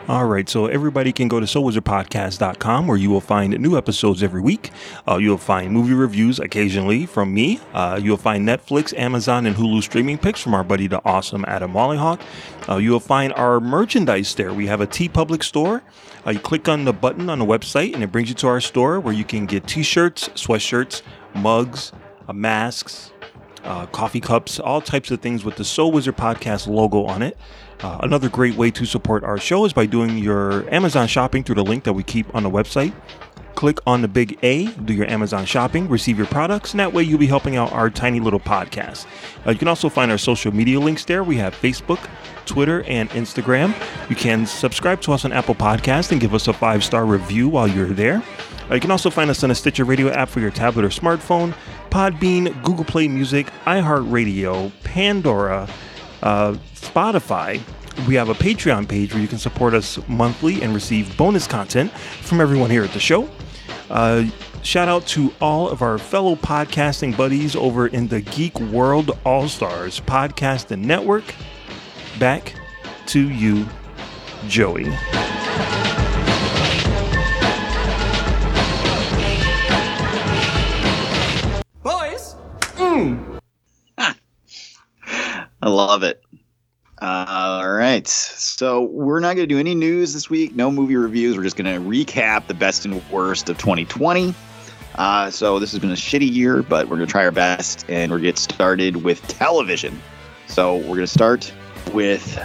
All 0.06 0.26
right, 0.26 0.46
so 0.46 0.66
everybody 0.66 1.12
can 1.12 1.28
go 1.28 1.40
to 1.40 1.46
soulwizardpodcast.com 1.46 2.86
where 2.86 2.98
you 2.98 3.08
will 3.08 3.22
find 3.22 3.58
new 3.58 3.78
episodes 3.78 4.22
every 4.22 4.42
week. 4.42 4.70
Uh, 5.08 5.16
you'll 5.16 5.38
find 5.38 5.72
movie 5.72 5.94
reviews 5.94 6.38
occasionally 6.38 7.06
from 7.06 7.32
me. 7.32 7.58
Uh, 7.72 7.98
you'll 8.02 8.18
find 8.18 8.46
Netflix, 8.46 8.92
Amazon, 8.98 9.46
and 9.46 9.56
Hulu 9.56 9.82
streaming 9.82 10.18
picks 10.18 10.42
from 10.42 10.52
our 10.52 10.62
buddy, 10.62 10.88
the 10.88 11.02
awesome 11.06 11.42
Adam 11.48 11.72
Wallyhawk. 11.72 12.20
Uh, 12.68 12.76
you'll 12.76 13.00
find 13.00 13.32
our 13.32 13.60
merchandise 13.60 14.34
there. 14.34 14.52
We 14.52 14.66
have 14.66 14.82
a 14.82 14.86
TeePublic 14.86 15.42
store. 15.42 15.82
Uh, 16.26 16.32
you 16.32 16.38
click 16.38 16.68
on 16.68 16.84
the 16.84 16.92
button 16.92 17.30
on 17.30 17.38
the 17.38 17.46
website, 17.46 17.94
and 17.94 18.02
it 18.02 18.12
brings 18.12 18.28
you 18.28 18.34
to 18.34 18.46
our 18.46 18.60
store 18.60 19.00
where 19.00 19.14
you 19.14 19.24
can 19.24 19.46
get 19.46 19.66
t 19.66 19.82
shirts, 19.82 20.28
sweatshirts, 20.34 21.00
mugs, 21.34 21.92
uh, 22.28 22.34
masks, 22.34 23.10
uh, 23.64 23.86
coffee 23.86 24.20
cups, 24.20 24.60
all 24.60 24.82
types 24.82 25.10
of 25.10 25.22
things 25.22 25.44
with 25.44 25.56
the 25.56 25.64
Soul 25.64 25.92
Wizard 25.92 26.18
Podcast 26.18 26.66
logo 26.66 27.04
on 27.04 27.22
it. 27.22 27.38
Uh, 27.84 27.98
another 28.02 28.30
great 28.30 28.54
way 28.54 28.70
to 28.70 28.86
support 28.86 29.22
our 29.24 29.36
show 29.36 29.66
is 29.66 29.74
by 29.74 29.84
doing 29.84 30.16
your 30.16 30.66
Amazon 30.72 31.06
shopping 31.06 31.44
through 31.44 31.56
the 31.56 31.62
link 31.62 31.84
that 31.84 31.92
we 31.92 32.02
keep 32.02 32.34
on 32.34 32.42
the 32.42 32.48
website. 32.48 32.94
Click 33.56 33.78
on 33.86 34.00
the 34.00 34.08
big 34.08 34.38
A, 34.42 34.68
do 34.68 34.94
your 34.94 35.06
Amazon 35.06 35.44
shopping, 35.44 35.86
receive 35.90 36.16
your 36.16 36.26
products, 36.28 36.70
and 36.70 36.80
that 36.80 36.94
way 36.94 37.02
you'll 37.02 37.18
be 37.18 37.26
helping 37.26 37.56
out 37.56 37.70
our 37.72 37.90
tiny 37.90 38.20
little 38.20 38.40
podcast. 38.40 39.04
Uh, 39.46 39.50
you 39.50 39.58
can 39.58 39.68
also 39.68 39.90
find 39.90 40.10
our 40.10 40.16
social 40.16 40.50
media 40.50 40.80
links 40.80 41.04
there. 41.04 41.22
We 41.22 41.36
have 41.36 41.54
Facebook, 41.54 42.08
Twitter, 42.46 42.84
and 42.84 43.10
Instagram. 43.10 43.74
You 44.08 44.16
can 44.16 44.46
subscribe 44.46 45.02
to 45.02 45.12
us 45.12 45.26
on 45.26 45.32
Apple 45.32 45.54
Podcast 45.54 46.10
and 46.10 46.22
give 46.22 46.32
us 46.32 46.48
a 46.48 46.54
five 46.54 46.82
star 46.82 47.04
review 47.04 47.50
while 47.50 47.68
you're 47.68 47.88
there. 47.88 48.22
Uh, 48.70 48.76
you 48.76 48.80
can 48.80 48.92
also 48.92 49.10
find 49.10 49.28
us 49.28 49.44
on 49.44 49.50
a 49.50 49.54
Stitcher 49.54 49.84
Radio 49.84 50.08
app 50.08 50.30
for 50.30 50.40
your 50.40 50.50
tablet 50.50 50.86
or 50.86 50.88
smartphone, 50.88 51.54
Podbean, 51.90 52.62
Google 52.62 52.86
Play 52.86 53.08
Music, 53.08 53.48
iHeartRadio, 53.66 54.72
Pandora, 54.84 55.68
uh, 56.24 56.54
Spotify. 56.74 57.60
We 58.08 58.16
have 58.16 58.28
a 58.28 58.34
Patreon 58.34 58.88
page 58.88 59.12
where 59.12 59.22
you 59.22 59.28
can 59.28 59.38
support 59.38 59.72
us 59.72 60.00
monthly 60.08 60.62
and 60.62 60.74
receive 60.74 61.16
bonus 61.16 61.46
content 61.46 61.92
from 61.92 62.40
everyone 62.40 62.70
here 62.70 62.82
at 62.82 62.92
the 62.92 62.98
show. 62.98 63.28
Uh, 63.88 64.24
shout 64.62 64.88
out 64.88 65.06
to 65.08 65.32
all 65.40 65.68
of 65.68 65.82
our 65.82 65.98
fellow 65.98 66.34
podcasting 66.34 67.16
buddies 67.16 67.54
over 67.54 67.86
in 67.86 68.08
the 68.08 68.20
Geek 68.20 68.58
World 68.58 69.16
All 69.24 69.48
Stars 69.48 70.00
Podcast 70.00 70.72
and 70.72 70.82
Network. 70.84 71.34
Back 72.18 72.54
to 73.06 73.30
you, 73.30 73.66
Joey. 74.48 74.90
Love 85.68 86.02
it. 86.02 86.22
All 87.00 87.68
right. 87.70 88.06
So 88.06 88.84
we're 88.84 89.20
not 89.20 89.34
going 89.36 89.48
to 89.48 89.54
do 89.54 89.58
any 89.58 89.74
news 89.74 90.14
this 90.14 90.30
week. 90.30 90.54
No 90.54 90.70
movie 90.70 90.96
reviews. 90.96 91.36
We're 91.36 91.42
just 91.42 91.56
going 91.56 91.72
to 91.72 91.88
recap 91.88 92.46
the 92.46 92.54
best 92.54 92.84
and 92.84 93.02
worst 93.10 93.48
of 93.48 93.58
2020. 93.58 94.34
Uh, 94.94 95.30
so 95.30 95.58
this 95.58 95.72
has 95.72 95.80
been 95.80 95.90
a 95.90 95.94
shitty 95.94 96.30
year, 96.32 96.62
but 96.62 96.88
we're 96.88 96.96
going 96.96 97.06
to 97.06 97.12
try 97.12 97.24
our 97.24 97.32
best 97.32 97.84
and 97.88 98.12
we're 98.12 98.18
going 98.18 98.26
to 98.26 98.28
get 98.28 98.38
started 98.38 99.04
with 99.04 99.26
television. 99.26 100.00
So 100.46 100.76
we're 100.76 100.96
going 100.96 101.00
to 101.00 101.06
start 101.08 101.52
with 101.92 102.40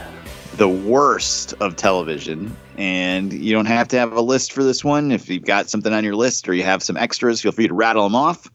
the 0.56 0.68
worst 0.68 1.54
of 1.60 1.76
television. 1.76 2.56
And 2.78 3.32
you 3.32 3.54
don't 3.54 3.68
have 3.68 3.88
to 3.90 4.00
have 4.00 4.14
a 4.14 4.22
list 4.22 4.52
for 4.52 4.64
this 4.64 4.84
one. 4.84 5.12
If 5.12 5.30
you've 5.30 5.46
got 5.46 5.70
something 5.70 5.94
on 5.94 6.04
your 6.04 6.16
list 6.16 6.50
or 6.50 6.54
you 6.54 6.64
have 6.64 6.82
some 6.82 6.98
extras, 6.98 7.42
feel 7.42 7.52
free 7.52 7.68
to 7.68 7.74
rattle 7.74 8.04
them 8.04 8.16
off. 8.16 8.50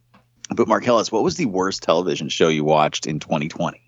But 0.50 0.66
Marcellus, 0.66 1.12
what 1.12 1.22
was 1.22 1.36
the 1.36 1.46
worst 1.46 1.82
television 1.82 2.28
show 2.28 2.48
you 2.48 2.64
watched 2.64 3.06
in 3.06 3.20
2020? 3.20 3.80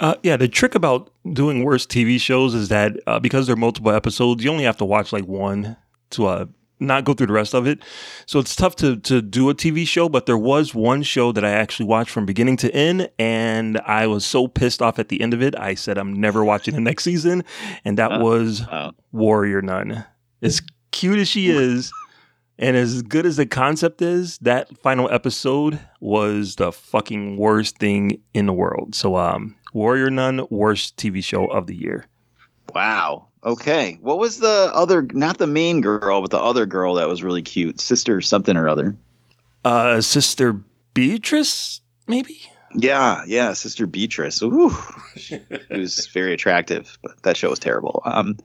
Uh, 0.00 0.14
yeah, 0.22 0.36
the 0.36 0.48
trick 0.48 0.74
about 0.74 1.10
doing 1.32 1.62
worse 1.62 1.86
TV 1.86 2.18
shows 2.20 2.54
is 2.54 2.68
that 2.70 2.98
uh, 3.06 3.20
because 3.20 3.46
there 3.46 3.54
are 3.54 3.58
multiple 3.58 3.92
episodes, 3.92 4.42
you 4.42 4.50
only 4.50 4.64
have 4.64 4.78
to 4.78 4.84
watch 4.84 5.12
like 5.12 5.26
one 5.26 5.76
to 6.10 6.26
uh, 6.26 6.46
not 6.78 7.04
go 7.04 7.12
through 7.12 7.26
the 7.26 7.32
rest 7.34 7.54
of 7.54 7.66
it. 7.66 7.80
So 8.24 8.38
it's 8.38 8.56
tough 8.56 8.74
to 8.76 8.96
to 8.96 9.20
do 9.20 9.50
a 9.50 9.54
TV 9.54 9.86
show. 9.86 10.08
But 10.08 10.24
there 10.24 10.38
was 10.38 10.74
one 10.74 11.02
show 11.02 11.32
that 11.32 11.44
I 11.44 11.50
actually 11.50 11.86
watched 11.86 12.10
from 12.10 12.24
beginning 12.24 12.56
to 12.58 12.74
end, 12.74 13.10
and 13.18 13.78
I 13.86 14.06
was 14.06 14.24
so 14.24 14.48
pissed 14.48 14.80
off 14.80 14.98
at 14.98 15.10
the 15.10 15.20
end 15.20 15.34
of 15.34 15.42
it. 15.42 15.54
I 15.58 15.74
said 15.74 15.98
I'm 15.98 16.14
never 16.18 16.44
watching 16.44 16.74
the 16.74 16.80
next 16.80 17.04
season, 17.04 17.44
and 17.84 17.98
that 17.98 18.12
Oh. 18.12 18.18
was 18.24 18.62
Oh. 18.72 18.92
Warrior 19.12 19.60
Nun. 19.60 20.04
As 20.42 20.62
cute 20.92 21.18
as 21.18 21.28
she 21.28 21.50
is. 21.50 21.92
And 22.62 22.76
as 22.76 23.00
good 23.00 23.24
as 23.24 23.38
the 23.38 23.46
concept 23.46 24.02
is, 24.02 24.36
that 24.42 24.76
final 24.82 25.10
episode 25.10 25.80
was 25.98 26.56
the 26.56 26.70
fucking 26.72 27.38
worst 27.38 27.78
thing 27.78 28.20
in 28.34 28.44
the 28.44 28.52
world. 28.52 28.94
So, 28.94 29.16
um, 29.16 29.56
Warrior 29.72 30.10
Nun, 30.10 30.46
worst 30.50 30.96
TV 30.96 31.22
show 31.22 31.46
of 31.46 31.66
the 31.66 31.76
year. 31.76 32.06
Wow. 32.74 33.28
Okay. 33.44 33.98
What 34.00 34.18
was 34.18 34.38
the 34.38 34.70
other? 34.74 35.02
Not 35.12 35.38
the 35.38 35.46
main 35.46 35.80
girl, 35.80 36.20
but 36.20 36.30
the 36.30 36.38
other 36.38 36.66
girl 36.66 36.94
that 36.94 37.08
was 37.08 37.22
really 37.22 37.42
cute, 37.42 37.80
sister 37.80 38.20
something 38.20 38.56
or 38.56 38.68
other. 38.68 38.96
Uh, 39.64 40.00
Sister 40.00 40.54
Beatrice, 40.94 41.80
maybe? 42.06 42.40
Yeah, 42.74 43.24
yeah, 43.26 43.52
sister 43.52 43.86
Beatrice. 43.86 44.40
Ooh, 44.42 44.74
she 45.16 45.40
was 45.70 46.06
very 46.08 46.32
attractive, 46.32 46.96
but 47.02 47.22
that 47.22 47.36
show 47.36 47.50
was 47.50 47.58
terrible. 47.58 48.00
Um, 48.04 48.36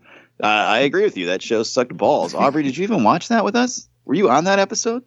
uh, 0.42 0.48
I 0.48 0.80
agree 0.80 1.04
with 1.04 1.16
you. 1.16 1.28
That 1.28 1.42
show 1.42 1.64
sucked 1.64 1.96
balls. 1.96 2.34
Aubrey, 2.34 2.64
did 2.64 2.76
you 2.76 2.84
even 2.84 3.04
watch 3.04 3.30
that 3.30 3.46
with 3.46 3.56
us? 3.56 3.88
Were 4.06 4.16
you 4.16 4.30
on 4.30 4.46
that 4.46 4.60
episode? 4.60 5.04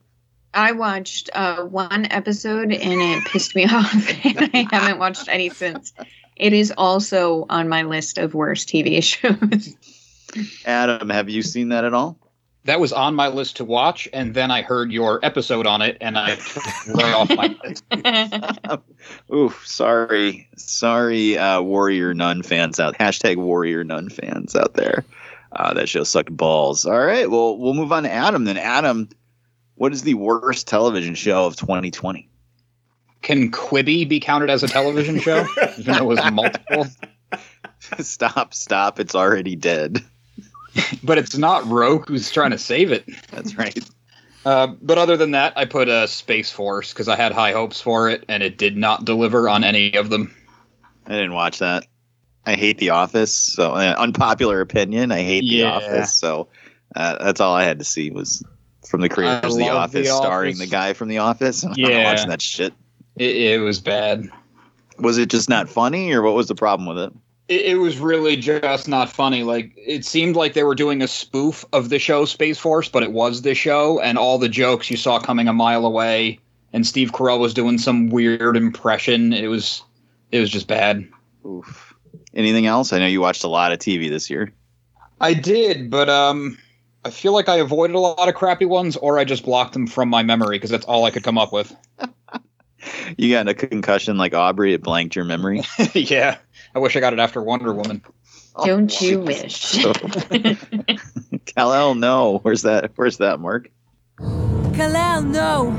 I 0.52 0.73
watched 0.73 1.31
uh, 1.35 1.64
one 1.64 2.07
episode 2.11 2.73
and 2.73 3.00
it 3.00 3.25
pissed 3.26 3.55
me 3.55 3.64
off, 3.71 4.25
and 4.25 4.50
I 4.55 4.67
haven't 4.71 4.99
watched 4.99 5.28
any 5.28 5.50
since. 5.50 5.93
It 6.37 6.52
is 6.52 6.73
also 6.76 7.47
on 7.49 7.69
my 7.69 7.83
list 7.83 8.19
of 8.19 8.35
worst 8.35 8.69
TV 8.69 9.02
shows. 9.02 9.75
Adam, 10.64 11.11
have 11.11 11.28
you 11.28 11.43
seen 11.43 11.71
that 11.71 11.85
at 11.85 11.95
all? 11.95 12.19
That 12.64 12.81
was 12.81 12.93
on 12.93 13.14
my 13.14 13.28
list 13.28 13.57
to 13.57 13.64
watch, 13.64 14.09
and 14.12 14.35
then 14.35 14.50
I 14.50 14.61
heard 14.61 14.93
your 14.93 15.25
episode 15.25 15.67
on 15.67 15.81
it, 15.81 15.97
and 16.02 16.19
I 16.19 16.35
took 16.35 16.64
right 16.88 17.14
off 17.14 17.31
my 17.31 17.57
list. 17.64 17.85
Oof, 19.35 19.67
sorry, 19.67 20.50
sorry, 20.57 21.38
uh, 21.38 21.62
Warrior 21.62 22.12
Nun 22.12 22.43
fans 22.43 22.78
out. 22.78 22.99
Hashtag 22.99 23.37
Warrior 23.37 23.85
Nun 23.85 24.11
fans 24.11 24.55
out 24.55 24.75
there. 24.75 25.05
Uh, 25.50 25.73
that 25.75 25.88
show 25.88 26.05
sucked 26.05 26.37
balls. 26.37 26.85
All 26.85 26.99
right, 26.99 27.31
well, 27.31 27.57
we'll 27.57 27.73
move 27.73 27.90
on 27.90 28.02
to 28.02 28.11
Adam 28.11 28.45
then. 28.45 28.59
Adam, 28.59 29.09
what 29.78 29.92
is 29.92 30.02
the 30.02 30.14
worst 30.14 30.66
television 30.66 31.14
show 31.14 31.47
of 31.47 31.56
2020? 31.56 32.28
Can 33.23 33.50
Quibi 33.50 34.08
be 34.08 34.20
counted 34.20 34.50
as 34.50 34.62
a 34.62 34.68
television 34.68 35.18
show, 35.18 35.47
even 35.78 35.94
though 35.94 35.99
it 35.99 36.04
was 36.04 36.32
multiple? 36.32 36.87
stop, 37.99 38.54
stop! 38.54 39.00
It's 39.00 39.14
already 39.14 39.56
dead. 39.56 40.04
But 41.02 41.18
it's 41.18 41.37
not 41.37 41.66
Roku 41.66 42.12
who's 42.12 42.30
trying 42.30 42.52
to 42.52 42.58
save 42.58 42.92
it. 42.92 43.08
That's 43.30 43.56
right. 43.56 43.78
Uh, 44.44 44.68
but 44.80 44.99
other 44.99 45.16
than 45.16 45.32
that, 45.32 45.52
I 45.56 45.64
put 45.64 45.88
uh, 45.88 46.06
Space 46.06 46.50
Force 46.50 46.92
because 46.92 47.08
I 47.08 47.16
had 47.16 47.32
high 47.32 47.52
hopes 47.52 47.80
for 47.80 48.08
it, 48.08 48.25
and 48.28 48.42
it 48.42 48.58
did 48.58 48.76
not 48.76 49.04
deliver 49.04 49.49
on 49.49 49.64
any 49.64 49.94
of 49.94 50.11
them. 50.11 50.35
I 51.06 51.12
didn't 51.12 51.32
watch 51.32 51.58
that. 51.58 51.87
I 52.47 52.54
hate 52.54 52.78
The 52.78 52.90
Office. 52.90 53.35
So, 53.35 53.73
uh, 53.73 53.94
unpopular 53.99 54.61
opinion. 54.61 55.11
I 55.11 55.23
hate 55.23 55.44
Yeah. 55.44 55.64
The 55.64 55.70
Office. 55.87 56.14
So, 56.14 56.49
uh, 56.94 57.23
that's 57.25 57.40
all 57.40 57.54
I 57.54 57.64
had 57.64 57.80
to 57.80 57.85
see 57.85 58.11
was 58.11 58.42
from 58.87 59.00
the 59.00 59.08
creators 59.08 59.52
of 59.54 59.58
The 59.58 59.68
Office, 59.68 60.08
starring 60.08 60.54
Office. 60.54 60.58
the 60.61 60.66
guy 60.66 60.92
from 60.92 61.08
The 61.08 61.18
Office. 61.18 61.64
I'm 61.64 61.73
Yeah. 61.76 62.04
watching 62.11 62.28
that 62.28 62.42
shit. 62.42 62.73
It, 63.16 63.37
it 63.37 63.58
was 63.61 63.80
bad. 63.80 64.28
Was 64.99 65.18
it 65.18 65.28
just 65.30 65.49
not 65.49 65.68
funny, 65.68 66.12
or 66.12 66.23
what 66.23 66.35
was 66.35 66.49
the 66.49 66.54
problem 66.54 66.88
with 66.88 66.99
it? 66.99 67.12
It, 67.49 67.61
it 67.73 67.75
was 67.76 67.99
really 67.99 68.37
just 68.37 68.88
not 68.88 69.08
funny. 69.11 69.42
Like 69.42 69.73
it 69.76 70.04
seemed 70.04 70.37
like 70.37 70.54
they 70.54 70.64
were 70.64 70.75
doing 70.75 71.02
a 71.02 71.08
spoof 71.08 71.64
of 71.73 71.88
the 71.88 71.99
show 71.99 72.25
Space 72.25 72.58
Force, 72.58 72.88
but 72.88 73.02
it 73.02 73.12
was 73.12 73.42
the 73.42 73.54
show, 73.54 74.00
and 74.00 74.18
all 74.18 74.38
the 74.38 74.49
jokes 74.49 74.90
you 74.90 74.97
saw 74.97 75.18
coming 75.18 75.49
a 75.49 75.52
mile 75.52 75.85
away. 75.87 76.38
And 76.73 76.87
Steve 76.87 77.12
Carell 77.12 77.38
was 77.38 77.54
doing 77.54 77.78
some 77.78 78.11
weird 78.11 78.54
impression. 78.56 79.32
It 79.32 79.47
was, 79.47 79.82
it 80.32 80.38
was 80.40 80.50
just 80.50 80.66
bad. 80.68 81.08
Oof. 81.47 81.94
Anything 82.35 82.66
else? 82.66 82.92
I 82.92 82.99
know 82.99 83.06
you 83.06 83.23
watched 83.23 83.42
a 83.42 83.49
lot 83.49 83.73
of 83.73 83.78
TV 83.78 84.11
this 84.11 84.28
year. 84.28 84.52
I 85.18 85.32
did, 85.32 85.90
but 85.90 86.11
um, 86.11 86.58
I 87.09 87.11
feel 87.11 87.33
like 87.33 87.49
I 87.49 87.57
avoided 87.57 87.97
a 87.97 88.00
lot 88.00 88.29
of 88.29 88.35
crappy 88.35 88.67
ones, 88.67 88.95
or 88.99 89.19
I 89.19 89.25
just 89.25 89.43
blocked 89.43 89.73
them 89.73 89.87
from 89.87 90.11
my 90.11 90.23
memory 90.23 90.57
because 90.59 90.69
that's 90.69 90.85
all 90.85 91.07
I 91.07 91.11
could 91.11 91.25
come 91.25 91.38
up 91.38 91.53
with. 91.53 91.75
You 93.19 93.35
got 93.35 93.49
a 93.49 93.55
concussion 93.55 94.19
like 94.19 94.35
Aubrey, 94.35 94.73
it 94.73 94.83
blanked 94.83 95.17
your 95.17 95.25
memory. 95.25 95.62
yeah, 95.95 96.37
I 96.75 96.79
wish 96.79 96.95
I 96.97 97.00
got 97.00 97.12
it 97.12 97.19
after 97.19 97.43
Wonder 97.43 97.73
Woman. 97.75 98.03
Don't 98.65 99.00
you 99.00 99.21
Oh, 99.21 99.25
wish? 99.25 99.57
So- 99.57 99.93
Kal-El, 101.45 101.97
no. 101.97 102.38
Where's 102.38 102.62
that? 102.62 102.93
Where's 102.95 103.19
that, 103.19 103.41
Mark? 103.41 103.69
Kal-El, 104.19 105.23
no. 105.23 105.77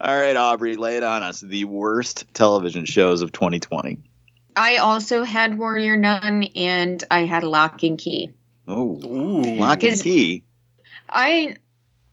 All 0.00 0.20
right, 0.20 0.36
Aubrey, 0.36 0.76
lay 0.76 0.96
it 0.98 1.02
on 1.02 1.22
us. 1.22 1.40
The 1.40 1.64
worst 1.64 2.26
television 2.34 2.84
shows 2.84 3.22
of 3.22 3.32
2020. 3.32 3.98
I 4.56 4.76
also 4.76 5.24
had 5.24 5.58
Warrior 5.58 5.96
Nun 5.96 6.44
and 6.54 7.02
I 7.10 7.24
had 7.24 7.44
Locke 7.44 7.82
and 7.82 7.98
Key. 7.98 8.30
Oh, 8.66 8.98
Locke 9.02 9.82
and 9.84 10.00
Key. 10.00 10.44
I 11.08 11.56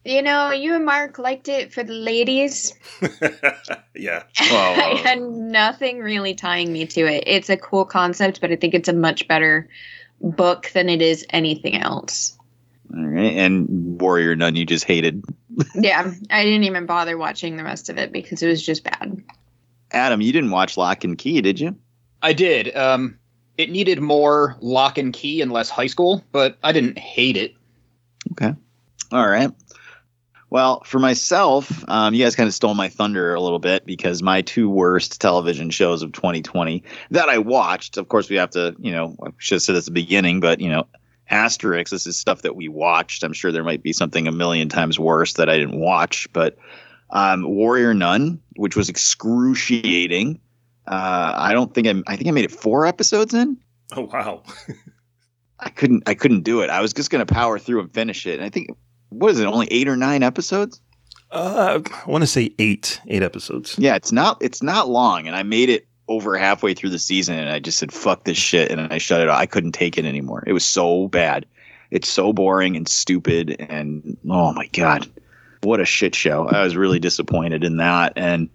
You 0.04 0.22
know, 0.22 0.50
you 0.50 0.74
and 0.74 0.84
Mark 0.84 1.18
liked 1.18 1.48
it 1.48 1.72
for 1.72 1.82
the 1.82 1.92
ladies. 1.92 2.74
yeah. 3.94 4.24
I 4.38 4.92
uh, 4.94 4.96
had 4.96 5.20
nothing 5.20 6.00
really 6.00 6.34
tying 6.34 6.72
me 6.72 6.86
to 6.86 7.00
it. 7.00 7.24
It's 7.26 7.50
a 7.50 7.56
cool 7.56 7.84
concept, 7.84 8.40
but 8.40 8.50
I 8.50 8.56
think 8.56 8.74
it's 8.74 8.88
a 8.88 8.94
much 8.94 9.28
better 9.28 9.68
book 10.20 10.70
than 10.72 10.88
it 10.88 11.02
is 11.02 11.26
anything 11.30 11.76
else. 11.76 12.36
All 12.94 13.06
right. 13.06 13.34
And 13.34 14.00
Warrior 14.00 14.34
Nun, 14.36 14.56
you 14.56 14.64
just 14.64 14.84
hated. 14.84 15.24
Yeah, 15.74 16.12
I 16.30 16.44
didn't 16.44 16.64
even 16.64 16.86
bother 16.86 17.18
watching 17.18 17.56
the 17.56 17.64
rest 17.64 17.88
of 17.88 17.98
it 17.98 18.12
because 18.12 18.44
it 18.44 18.46
was 18.46 18.64
just 18.64 18.84
bad. 18.84 19.24
Adam, 19.90 20.20
you 20.20 20.32
didn't 20.32 20.52
watch 20.52 20.76
Locke 20.76 21.02
and 21.02 21.18
Key, 21.18 21.40
did 21.40 21.58
you? 21.58 21.74
I 22.22 22.32
did. 22.32 22.74
Um, 22.76 23.18
it 23.56 23.70
needed 23.70 24.00
more 24.00 24.56
lock 24.60 24.98
and 24.98 25.12
key 25.12 25.42
and 25.42 25.52
less 25.52 25.70
high 25.70 25.86
school, 25.86 26.24
but 26.32 26.58
I 26.62 26.72
didn't 26.72 26.98
hate 26.98 27.36
it. 27.36 27.54
Okay. 28.32 28.54
All 29.12 29.28
right. 29.28 29.50
Well, 30.50 30.82
for 30.84 30.98
myself, 30.98 31.84
um, 31.88 32.14
you 32.14 32.24
guys 32.24 32.34
kind 32.34 32.46
of 32.46 32.54
stole 32.54 32.74
my 32.74 32.88
thunder 32.88 33.34
a 33.34 33.40
little 33.40 33.58
bit 33.58 33.84
because 33.84 34.22
my 34.22 34.40
two 34.40 34.70
worst 34.70 35.20
television 35.20 35.68
shows 35.70 36.02
of 36.02 36.12
2020 36.12 36.82
that 37.10 37.28
I 37.28 37.38
watched, 37.38 37.98
of 37.98 38.08
course, 38.08 38.30
we 38.30 38.36
have 38.36 38.50
to, 38.50 38.74
you 38.78 38.90
know, 38.90 39.14
I 39.22 39.30
should 39.36 39.56
have 39.56 39.62
said 39.62 39.74
this 39.74 39.84
at 39.88 39.94
the 39.94 40.00
beginning, 40.00 40.40
but, 40.40 40.60
you 40.60 40.70
know, 40.70 40.86
asterisk, 41.28 41.90
this 41.90 42.06
is 42.06 42.16
stuff 42.16 42.42
that 42.42 42.56
we 42.56 42.68
watched. 42.68 43.22
I'm 43.22 43.34
sure 43.34 43.52
there 43.52 43.64
might 43.64 43.82
be 43.82 43.92
something 43.92 44.26
a 44.26 44.32
million 44.32 44.70
times 44.70 44.98
worse 44.98 45.34
that 45.34 45.50
I 45.50 45.58
didn't 45.58 45.78
watch, 45.78 46.32
but 46.32 46.56
um, 47.10 47.42
Warrior 47.44 47.92
Nun, 47.92 48.40
which 48.56 48.76
was 48.76 48.88
excruciating. 48.88 50.40
Uh, 50.88 51.32
I 51.36 51.52
don't 51.52 51.74
think 51.74 51.86
I, 51.86 51.94
I 52.06 52.16
think 52.16 52.28
I 52.28 52.30
made 52.32 52.44
it 52.44 52.50
four 52.50 52.86
episodes 52.86 53.34
in. 53.34 53.58
Oh 53.94 54.02
wow. 54.02 54.42
I 55.60 55.68
couldn't 55.70 56.02
I 56.06 56.14
couldn't 56.14 56.42
do 56.42 56.60
it. 56.62 56.70
I 56.70 56.80
was 56.80 56.92
just 56.92 57.10
gonna 57.10 57.26
power 57.26 57.58
through 57.58 57.80
and 57.80 57.92
finish 57.92 58.26
it. 58.26 58.36
And 58.36 58.44
I 58.44 58.48
think 58.48 58.70
what 59.10 59.30
is 59.30 59.40
it, 59.40 59.46
only 59.46 59.68
eight 59.70 59.88
or 59.88 59.96
nine 59.96 60.22
episodes? 60.22 60.80
Uh, 61.30 61.80
I 62.06 62.10
want 62.10 62.22
to 62.22 62.26
say 62.26 62.54
eight, 62.58 63.00
eight 63.08 63.22
episodes. 63.22 63.76
Yeah, 63.78 63.96
it's 63.96 64.12
not 64.12 64.38
it's 64.40 64.62
not 64.62 64.88
long, 64.88 65.26
and 65.26 65.36
I 65.36 65.42
made 65.42 65.68
it 65.68 65.86
over 66.08 66.38
halfway 66.38 66.72
through 66.72 66.90
the 66.90 66.98
season, 66.98 67.38
and 67.38 67.50
I 67.50 67.58
just 67.58 67.78
said 67.78 67.92
fuck 67.92 68.24
this 68.24 68.38
shit, 68.38 68.70
and 68.70 68.92
I 68.92 68.98
shut 68.98 69.20
it 69.20 69.28
off. 69.28 69.38
I 69.38 69.46
couldn't 69.46 69.72
take 69.72 69.98
it 69.98 70.06
anymore. 70.06 70.42
It 70.46 70.52
was 70.52 70.64
so 70.64 71.08
bad. 71.08 71.44
It's 71.90 72.08
so 72.08 72.32
boring 72.32 72.76
and 72.76 72.88
stupid, 72.88 73.56
and 73.68 74.16
oh 74.28 74.52
my 74.54 74.68
god, 74.68 75.06
what 75.62 75.80
a 75.80 75.84
shit 75.84 76.14
show! 76.14 76.48
I 76.48 76.62
was 76.62 76.76
really 76.76 76.98
disappointed 76.98 77.62
in 77.62 77.76
that, 77.76 78.14
and 78.16 78.48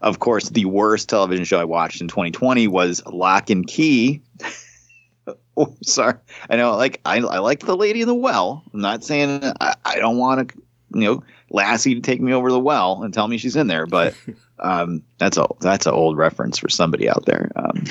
of 0.00 0.18
course, 0.18 0.48
the 0.48 0.64
worst 0.64 1.08
television 1.08 1.44
show 1.44 1.60
I 1.60 1.64
watched 1.64 2.00
in 2.00 2.08
2020 2.08 2.68
was 2.68 3.04
Locke 3.06 3.50
and 3.50 3.66
Key. 3.66 4.22
oh, 5.56 5.76
sorry. 5.82 6.14
I 6.48 6.56
know, 6.56 6.76
like 6.76 7.00
I, 7.04 7.18
I 7.18 7.38
like 7.38 7.60
the 7.60 7.76
Lady 7.76 8.00
in 8.02 8.08
the 8.08 8.14
Well. 8.14 8.62
I'm 8.72 8.80
not 8.80 9.04
saying 9.04 9.42
I, 9.60 9.74
I 9.84 9.96
don't 9.96 10.16
want 10.16 10.48
to, 10.48 10.62
you 10.94 11.00
know, 11.02 11.22
Lassie 11.50 11.94
to 11.94 12.00
take 12.00 12.20
me 12.20 12.32
over 12.32 12.50
the 12.50 12.60
well 12.60 13.02
and 13.02 13.12
tell 13.12 13.28
me 13.28 13.36
she's 13.36 13.56
in 13.56 13.66
there, 13.66 13.86
but 13.86 14.14
um, 14.60 15.02
that's 15.18 15.36
a 15.36 15.46
that's 15.60 15.86
an 15.86 15.92
old 15.92 16.16
reference 16.16 16.58
for 16.58 16.68
somebody 16.68 17.08
out 17.08 17.26
there. 17.26 17.50
Um, 17.56 17.84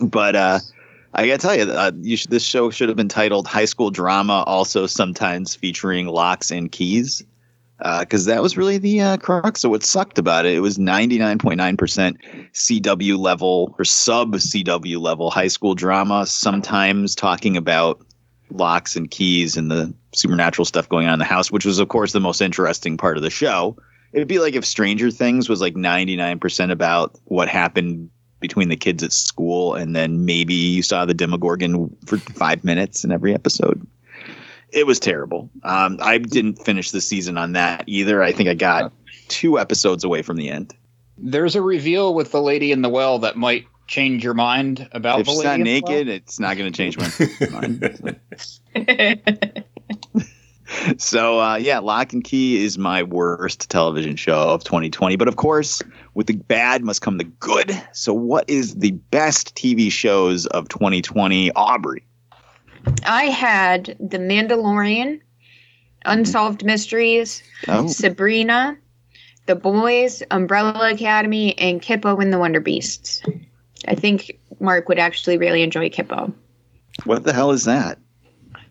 but 0.08 0.36
uh, 0.36 0.60
I 1.14 1.26
gotta 1.26 1.38
tell 1.38 1.56
you, 1.56 1.64
uh, 1.64 1.92
you 2.00 2.16
should, 2.16 2.30
this 2.30 2.44
show 2.44 2.70
should 2.70 2.88
have 2.88 2.96
been 2.96 3.08
titled 3.08 3.46
"High 3.46 3.66
School 3.66 3.90
Drama," 3.90 4.44
also 4.46 4.86
sometimes 4.86 5.54
featuring 5.54 6.06
locks 6.06 6.50
and 6.50 6.70
keys 6.70 7.22
because 8.00 8.28
uh, 8.28 8.34
that 8.34 8.42
was 8.42 8.56
really 8.56 8.78
the 8.78 9.00
uh, 9.00 9.16
crux 9.16 9.64
of 9.64 9.70
what 9.70 9.82
sucked 9.82 10.18
about 10.18 10.46
it. 10.46 10.54
It 10.54 10.60
was 10.60 10.78
99.9% 10.78 12.16
CW 12.52 13.18
level 13.18 13.74
or 13.76 13.84
sub 13.84 14.34
CW 14.34 15.00
level 15.00 15.30
high 15.30 15.48
school 15.48 15.74
drama, 15.74 16.26
sometimes 16.26 17.16
talking 17.16 17.56
about 17.56 18.00
locks 18.50 18.94
and 18.94 19.10
keys 19.10 19.56
and 19.56 19.70
the 19.70 19.92
supernatural 20.14 20.64
stuff 20.64 20.88
going 20.88 21.08
on 21.08 21.14
in 21.14 21.18
the 21.18 21.24
house, 21.24 21.50
which 21.50 21.64
was, 21.64 21.80
of 21.80 21.88
course, 21.88 22.12
the 22.12 22.20
most 22.20 22.40
interesting 22.40 22.96
part 22.96 23.16
of 23.16 23.22
the 23.24 23.30
show. 23.30 23.76
It'd 24.12 24.28
be 24.28 24.38
like 24.38 24.54
if 24.54 24.64
Stranger 24.64 25.10
Things 25.10 25.48
was 25.48 25.60
like 25.60 25.74
99% 25.74 26.70
about 26.70 27.18
what 27.24 27.48
happened 27.48 28.10
between 28.38 28.68
the 28.68 28.76
kids 28.76 29.02
at 29.02 29.12
school, 29.12 29.74
and 29.74 29.96
then 29.96 30.24
maybe 30.24 30.54
you 30.54 30.82
saw 30.82 31.04
the 31.04 31.14
Demogorgon 31.14 31.96
for 32.06 32.18
five 32.18 32.62
minutes 32.62 33.02
in 33.04 33.10
every 33.10 33.34
episode 33.34 33.84
it 34.72 34.86
was 34.86 34.98
terrible. 34.98 35.50
Um, 35.62 35.98
I 36.00 36.18
didn't 36.18 36.56
finish 36.56 36.90
the 36.90 37.00
season 37.00 37.38
on 37.38 37.52
that 37.52 37.84
either. 37.86 38.22
I 38.22 38.32
think 38.32 38.48
I 38.48 38.54
got 38.54 38.92
two 39.28 39.58
episodes 39.58 40.04
away 40.04 40.22
from 40.22 40.36
the 40.36 40.50
end. 40.50 40.74
There's 41.18 41.54
a 41.54 41.62
reveal 41.62 42.14
with 42.14 42.32
the 42.32 42.40
lady 42.40 42.72
in 42.72 42.82
the 42.82 42.88
well 42.88 43.20
that 43.20 43.36
might 43.36 43.66
change 43.86 44.24
your 44.24 44.34
mind 44.34 44.88
about 44.92 45.20
if 45.20 45.26
the 45.26 45.32
she's 45.32 45.44
lady. 45.44 45.48
not 45.48 45.60
in 45.60 45.64
the 45.64 45.80
naked, 45.80 46.06
well. 46.06 46.16
it's 46.16 46.40
not 46.40 46.56
going 46.56 46.72
to 46.72 46.76
change 46.76 46.98
my 46.98 47.10
mind. 47.50 48.18
so 50.96 51.40
uh, 51.40 51.56
yeah, 51.56 51.78
Locke 51.78 52.12
and 52.12 52.24
Key 52.24 52.64
is 52.64 52.78
my 52.78 53.02
worst 53.02 53.70
television 53.70 54.16
show 54.16 54.50
of 54.50 54.64
2020. 54.64 55.16
But 55.16 55.28
of 55.28 55.36
course, 55.36 55.82
with 56.14 56.26
the 56.26 56.36
bad 56.36 56.82
must 56.82 57.02
come 57.02 57.18
the 57.18 57.24
good. 57.24 57.80
So 57.92 58.14
what 58.14 58.48
is 58.48 58.76
the 58.76 58.92
best 58.92 59.54
TV 59.54 59.92
shows 59.92 60.46
of 60.46 60.68
2020, 60.68 61.52
Aubrey? 61.52 62.04
I 63.04 63.24
had 63.24 63.96
The 64.00 64.18
Mandalorian, 64.18 65.20
Unsolved 66.04 66.64
Mysteries, 66.64 67.42
Oh. 67.68 67.86
Sabrina, 67.86 68.76
The 69.46 69.54
Boys, 69.56 70.22
Umbrella 70.30 70.90
Academy, 70.92 71.56
and 71.58 71.80
Kipo 71.80 72.20
and 72.20 72.32
the 72.32 72.38
Wonder 72.38 72.60
Beasts. 72.60 73.22
I 73.88 73.94
think 73.94 74.38
Mark 74.60 74.88
would 74.88 74.98
actually 74.98 75.38
really 75.38 75.62
enjoy 75.62 75.88
Kipo. 75.90 76.32
What 77.04 77.24
the 77.24 77.32
hell 77.32 77.50
is 77.50 77.64
that? 77.64 77.98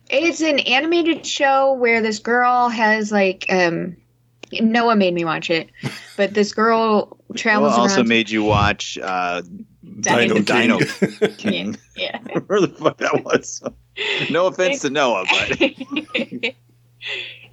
It's 0.10 0.42
an 0.42 0.60
animated 0.60 1.26
show 1.26 1.74
where 1.74 2.02
this 2.02 2.20
girl 2.20 2.70
has 2.70 3.12
like 3.12 3.46
um 3.50 3.96
Noah 4.60 4.98
made 4.98 5.14
me 5.14 5.24
watch 5.24 5.50
it, 5.50 5.70
but 6.18 6.34
this 6.34 6.54
girl 6.54 7.18
travels. 7.36 7.72
Well, 7.72 7.82
also 7.82 8.04
made 8.04 8.30
you 8.30 8.44
watch 8.44 8.98
uh, 9.02 9.42
Dino 10.02 10.40
Dino 10.40 10.80
King. 10.80 11.34
King. 11.38 11.78
yeah. 11.96 12.20
Where 12.48 12.60
the 12.60 12.68
fuck 12.68 12.98
that 12.98 13.24
was? 13.24 13.64
No 14.30 14.48
offense 14.48 14.82
to 14.82 14.90
Noah, 14.90 15.26
but 15.30 15.62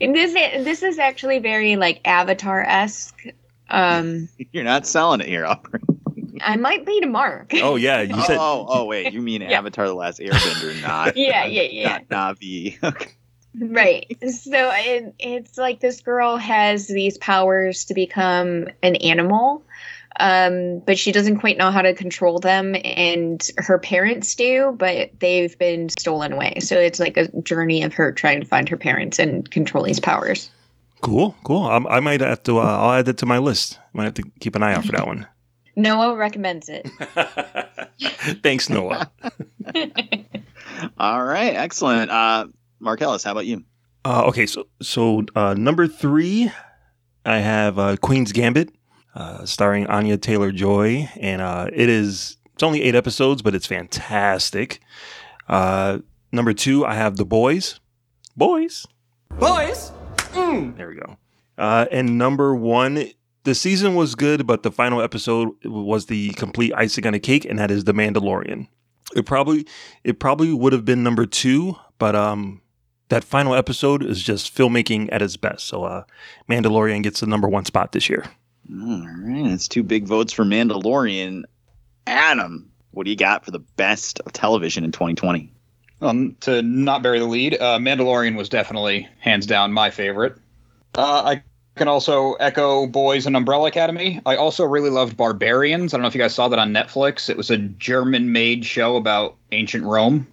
and 0.01 0.15
this 0.15 0.33
this 0.33 0.83
is 0.83 0.99
actually 0.99 1.39
very 1.39 1.77
like 1.77 2.01
Avatar 2.05 2.63
esque. 2.63 3.27
Um, 3.71 4.29
you're 4.53 4.65
not 4.65 4.87
selling 4.87 5.21
it 5.21 5.27
here, 5.27 5.45
Aubrey. 5.47 5.81
I 6.41 6.57
might 6.57 6.87
be 6.87 7.01
to 7.01 7.07
Mark. 7.07 7.53
Oh 7.55 7.77
yeah, 7.77 8.03
you 8.03 8.21
said 8.23 8.39
oh, 8.39 8.67
oh, 8.69 8.85
wait, 8.85 9.13
you 9.13 9.21
mean 9.21 9.43
Yeah. 9.49 9.59
Avatar: 9.59 9.87
The 9.89 9.95
Last 9.95 10.21
Airbender, 10.21 10.81
not 10.83 11.17
Yeah, 11.17 11.45
yeah, 11.45 11.63
yeah. 11.63 11.99
not 12.09 12.37
Navi. 12.39 12.83
Okay. 12.83 13.11
Right. 13.61 14.17
So 14.21 14.71
it, 14.73 15.15
it's 15.19 15.59
like 15.59 15.81
this 15.81 16.01
girl 16.01 16.37
has 16.37 16.87
these 16.87 17.19
powers 17.19 17.87
to 17.87 17.95
become 17.95 18.69
an 18.83 18.97
animal, 18.97 19.65
um, 20.21 20.81
but 20.81 20.99
she 20.99 21.13
doesn't 21.13 21.39
quite 21.39 21.59
know 21.59 21.71
how 21.71 21.83
to 21.83 21.95
control 21.95 22.39
them, 22.39 22.75
and 22.85 23.49
her 23.59 23.79
parents 23.79 24.35
do, 24.35 24.75
but 24.77 25.11
they've 25.21 25.57
been 25.59 25.89
stolen 25.89 26.33
away. 26.33 26.59
So 26.61 26.77
it's 26.79 26.99
like 26.99 27.17
a 27.17 27.29
journey 27.43 27.83
of 27.83 27.95
her 27.95 28.13
trying 28.13 28.41
to 28.41 28.47
find 28.47 28.69
her 28.69 28.77
parents 28.77 29.19
and 29.19 29.49
control 29.51 29.85
these 29.85 30.01
powers. 30.01 30.51
cool, 31.01 31.37
cool. 31.45 31.63
I, 31.63 31.97
I 31.97 32.01
might 32.01 32.21
have 32.21 32.43
to. 32.45 32.59
Uh, 32.59 32.63
I'll 32.63 32.93
add 32.93 33.07
that 33.07 33.19
to 33.19 33.27
my 33.27 33.39
list. 33.39 33.79
Might 33.93 34.05
have 34.05 34.15
to 34.15 34.25
keep 34.41 34.57
an 34.57 34.63
eye 34.63 34.75
out 34.75 34.85
for 34.85 34.93
that 34.93 35.07
one. 35.07 35.27
Noah 35.77 36.17
recommends 36.17 36.69
it. 36.69 36.91
Thanks, 38.43 38.69
Noah. 38.69 39.11
All 40.99 41.25
right, 41.25 41.55
excellent. 41.55 42.11
Uh, 42.11 42.49
Marcellus, 42.81 43.23
how 43.23 43.31
about 43.31 43.47
you? 43.47 43.65
Uh, 44.05 44.25
okay, 44.27 44.47
so 44.47 44.67
so 44.83 45.25
uh, 45.37 45.55
number 45.55 45.87
three, 45.87 46.51
I 47.25 47.39
have 47.39 47.79
uh, 47.79 47.97
Queen's 47.97 48.33
Gambit, 48.33 48.71
uh, 49.19 49.45
starring 49.45 49.85
Anya 49.89 50.17
Taylor 50.17 50.53
Joy, 50.53 51.09
and 51.17 51.43
uh, 51.43 51.69
it 51.73 51.89
is 51.89 52.37
it's 52.55 52.63
only 52.63 52.83
eight 52.83 52.95
episodes, 52.95 53.43
but 53.43 53.55
it's 53.55 53.67
fantastic. 53.67 54.81
Uh, 55.49 55.99
number 56.31 56.53
two, 56.53 56.87
I 56.87 56.95
have 56.95 57.17
The 57.17 57.25
Boys, 57.25 57.81
Boys. 58.37 58.87
Boys? 59.39 59.93
There 60.33 60.89
we 60.89 60.95
go. 60.95 61.17
Uh, 61.59 61.87
and 61.91 62.17
number 62.17 62.55
one, 62.55 63.11
the 63.43 63.55
season 63.55 63.97
was 63.97 64.15
good, 64.15 64.47
but 64.47 64.63
the 64.63 64.71
final 64.71 65.03
episode 65.03 65.51
was 65.65 66.07
the 66.07 66.31
complete 66.35 66.73
icing 66.77 67.05
on 67.05 67.15
a 67.15 67.19
cake, 67.19 67.45
and 67.45 67.59
that 67.59 67.73
is 67.73 67.85
The 67.85 67.93
Mandalorian. 67.93 68.69
It 69.17 69.27
probably 69.27 69.67
it 70.05 70.21
probably 70.21 70.53
would 70.53 70.73
have 70.73 70.85
been 70.85 71.03
number 71.03 71.27
two, 71.27 71.75
but 71.99 72.15
um, 72.15 72.63
that 73.09 73.25
final 73.25 73.55
episode 73.55 74.05
is 74.05 74.23
just 74.23 74.55
filmmaking 74.55 75.09
at 75.11 75.23
its 75.23 75.37
best. 75.37 75.67
So, 75.67 75.83
uh, 75.83 76.05
Mandalorian 76.49 77.03
gets 77.03 77.21
the 77.21 77.27
number 77.27 77.49
one 77.49 77.65
spot 77.65 77.91
this 77.93 78.09
year. 78.09 78.27
All 78.71 79.07
right, 79.23 79.45
that's 79.51 79.69
two 79.69 79.83
big 79.83 80.05
votes 80.07 80.33
for 80.33 80.45
Mandalorian. 80.45 81.45
Adam, 82.07 82.71
what 82.91 83.05
do 83.05 83.11
you 83.11 83.17
got 83.17 83.45
for 83.45 83.51
the 83.51 83.59
best 83.59 84.21
of 84.21 84.33
television 84.33 84.85
in 84.85 84.93
2020? 84.93 85.53
Um, 86.01 86.37
to 86.41 86.63
not 86.63 87.03
bury 87.03 87.19
the 87.19 87.25
lead, 87.27 87.55
uh, 87.55 87.79
Mandalorian 87.79 88.37
was 88.37 88.49
definitely 88.49 89.09
hands 89.21 89.47
down 89.47 89.73
my 89.73 89.91
favorite. 89.91 90.37
Uh, 90.95 91.23
I 91.25 91.43
can 91.77 91.89
also 91.89 92.35
echo 92.35 92.87
Boys 92.87 93.27
and 93.27 93.37
Umbrella 93.37 93.69
Academy. 93.69 94.21
I 94.27 94.37
also 94.37 94.65
really 94.65 94.91
loved 94.91 95.17
Barbarians. 95.17 95.93
I 95.93 95.97
don't 95.97 96.03
know 96.03 96.09
if 96.09 96.15
you 96.15 96.21
guys 96.21 96.35
saw 96.35 96.49
that 96.49 96.59
on 96.59 96.73
Netflix. 96.73 97.29
It 97.31 97.37
was 97.37 97.51
a 97.51 97.57
German-made 97.59 98.65
show 98.65 98.97
about 98.97 99.37
ancient 99.53 99.85
Rome. 99.85 100.27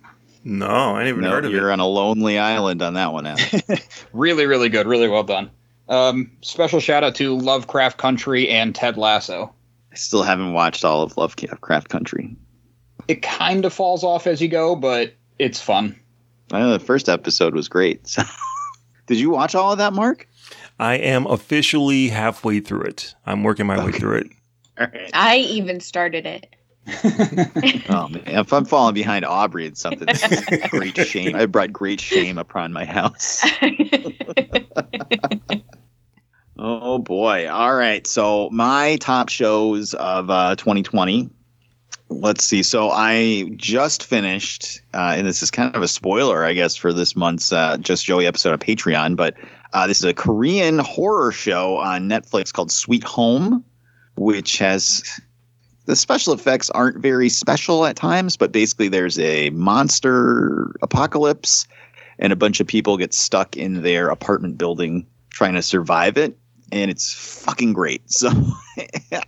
No, 0.43 0.67
I 0.67 0.99
didn't 1.03 1.09
even 1.17 1.21
No, 1.23 1.31
heard 1.31 1.45
of 1.45 1.51
it. 1.51 1.55
you're 1.55 1.71
on 1.71 1.79
a 1.79 1.87
lonely 1.87 2.37
island 2.37 2.81
on 2.83 2.93
that 2.93 3.11
one. 3.13 3.25
Adam. 3.25 3.61
Really, 4.13 4.45
really 4.45 4.69
good. 4.69 4.85
Really 4.87 5.07
well 5.07 5.23
done. 5.23 5.49
Um, 5.87 6.31
special 6.41 6.79
shout 6.79 7.03
out 7.03 7.15
to 7.15 7.37
Lovecraft 7.37 7.97
Country 7.97 8.49
and 8.49 8.73
Ted 8.73 8.97
Lasso. 8.97 9.53
I 9.91 9.95
still 9.95 10.23
haven't 10.23 10.53
watched 10.53 10.83
all 10.83 11.03
of 11.03 11.15
Lovecraft 11.17 11.89
Country. 11.89 12.35
It 13.07 13.21
kind 13.21 13.65
of 13.65 13.73
falls 13.73 14.03
off 14.03 14.27
as 14.27 14.41
you 14.41 14.47
go, 14.47 14.75
but 14.75 15.13
it's 15.37 15.61
fun. 15.61 15.99
I 16.51 16.59
know 16.59 16.71
the 16.71 16.79
first 16.79 17.07
episode 17.09 17.53
was 17.53 17.67
great. 17.67 18.07
So. 18.07 18.23
Did 19.07 19.19
you 19.19 19.29
watch 19.29 19.53
all 19.53 19.71
of 19.71 19.77
that, 19.77 19.93
Mark? 19.93 20.27
I 20.79 20.95
am 20.95 21.27
officially 21.27 22.09
halfway 22.09 22.59
through 22.59 22.81
it. 22.81 23.13
I'm 23.25 23.43
working 23.43 23.67
my 23.67 23.83
way 23.83 23.91
through 23.91 24.17
it. 24.17 24.27
All 24.79 24.87
right. 24.87 25.09
I 25.13 25.37
even 25.37 25.79
started 25.79 26.25
it. 26.25 26.47
Oh 27.89 28.09
man, 28.09 28.23
if 28.25 28.51
I'm 28.53 28.65
falling 28.65 28.93
behind 28.93 29.25
Aubrey 29.25 29.65
in 29.65 29.75
something, 29.75 30.05
this 30.05 30.23
is 30.23 30.69
great 30.69 30.95
shame. 30.97 31.35
I 31.35 31.45
brought 31.45 31.71
great 31.71 31.99
shame 31.99 32.37
upon 32.37 32.73
my 32.73 32.85
house. 32.85 33.43
Oh 36.57 36.99
boy! 36.99 37.49
All 37.49 37.75
right, 37.75 38.07
so 38.07 38.49
my 38.49 38.95
top 38.97 39.27
shows 39.27 39.93
of 39.93 40.29
uh, 40.29 40.55
2020. 40.55 41.29
Let's 42.07 42.45
see. 42.45 42.63
So 42.63 42.91
I 42.91 43.49
just 43.55 44.03
finished, 44.03 44.79
uh, 44.93 45.15
and 45.17 45.27
this 45.27 45.43
is 45.43 45.51
kind 45.51 45.75
of 45.75 45.81
a 45.81 45.87
spoiler, 45.87 46.45
I 46.45 46.53
guess, 46.53 46.75
for 46.75 46.93
this 46.93 47.15
month's 47.15 47.51
uh, 47.51 47.77
Just 47.77 48.05
Joey 48.05 48.25
episode 48.25 48.53
of 48.53 48.59
Patreon. 48.61 49.17
But 49.17 49.35
uh, 49.73 49.87
this 49.87 49.97
is 49.97 50.05
a 50.05 50.13
Korean 50.13 50.79
horror 50.79 51.33
show 51.33 51.77
on 51.77 52.07
Netflix 52.07 52.53
called 52.53 52.71
Sweet 52.71 53.03
Home, 53.03 53.65
which 54.15 54.59
has 54.59 55.19
the 55.85 55.95
special 55.95 56.33
effects 56.33 56.69
aren't 56.69 56.99
very 57.01 57.27
special 57.27 57.85
at 57.85 57.97
times, 57.97 58.37
but 58.37 58.53
basically 58.53 58.87
there's 58.87 59.19
a 59.19 59.49
monster 59.49 60.73
apocalypse, 60.81 61.67
and 62.17 62.31
a 62.31 62.37
bunch 62.37 62.61
of 62.61 62.67
people 62.67 62.95
get 62.95 63.13
stuck 63.13 63.57
in 63.57 63.81
their 63.81 64.07
apartment 64.07 64.57
building 64.57 65.05
trying 65.31 65.55
to 65.55 65.61
survive 65.61 66.17
it 66.17 66.37
and 66.75 66.91
it's 66.91 67.13
fucking 67.43 67.73
great. 67.73 68.01
So 68.15 68.29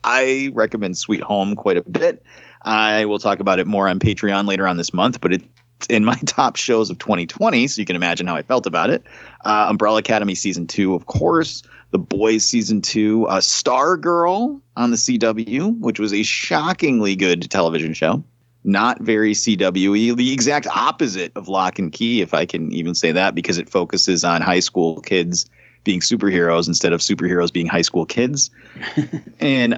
I 0.03 0.51
recommend 0.53 0.97
Sweet 0.97 1.21
Home 1.21 1.55
quite 1.55 1.77
a 1.77 1.81
bit. 1.83 2.23
I 2.61 3.05
will 3.05 3.19
talk 3.19 3.39
about 3.39 3.59
it 3.59 3.67
more 3.67 3.87
on 3.87 3.99
Patreon 3.99 4.47
later 4.47 4.67
on 4.67 4.77
this 4.77 4.93
month, 4.93 5.21
but 5.21 5.33
it's 5.33 5.87
in 5.89 6.03
my 6.03 6.15
top 6.25 6.55
shows 6.57 6.89
of 6.89 6.97
2020, 6.99 7.67
so 7.67 7.79
you 7.79 7.85
can 7.85 7.95
imagine 7.95 8.27
how 8.27 8.35
I 8.35 8.41
felt 8.41 8.65
about 8.65 8.89
it. 8.89 9.03
Uh, 9.45 9.67
Umbrella 9.69 9.99
Academy 9.99 10.35
season 10.35 10.67
two, 10.67 10.93
of 10.95 11.05
course. 11.05 11.63
The 11.91 11.99
Boys 11.99 12.43
season 12.43 12.81
two, 12.81 13.25
uh, 13.27 13.39
Star 13.39 13.95
Girl 13.95 14.61
on 14.75 14.91
the 14.91 14.97
CW, 14.97 15.79
which 15.79 15.99
was 15.99 16.13
a 16.13 16.23
shockingly 16.23 17.15
good 17.15 17.49
television 17.49 17.93
show. 17.93 18.23
Not 18.65 18.99
very 18.99 19.33
CWE, 19.33 20.17
the 20.17 20.33
exact 20.33 20.67
opposite 20.67 21.31
of 21.35 21.47
Locke 21.47 21.79
and 21.79 21.91
Key, 21.91 22.21
if 22.21 22.33
I 22.33 22.45
can 22.45 22.73
even 22.73 22.93
say 22.93 23.13
that, 23.13 23.35
because 23.35 23.57
it 23.57 23.69
focuses 23.69 24.25
on 24.25 24.41
high 24.41 24.59
school 24.59 24.99
kids 25.01 25.49
being 25.87 26.01
superheroes 26.01 26.67
instead 26.67 26.91
of 26.91 26.99
superheroes 26.99 27.51
being 27.51 27.65
high 27.65 27.81
school 27.81 28.05
kids. 28.05 28.51
and 29.39 29.75
uh, 29.75 29.77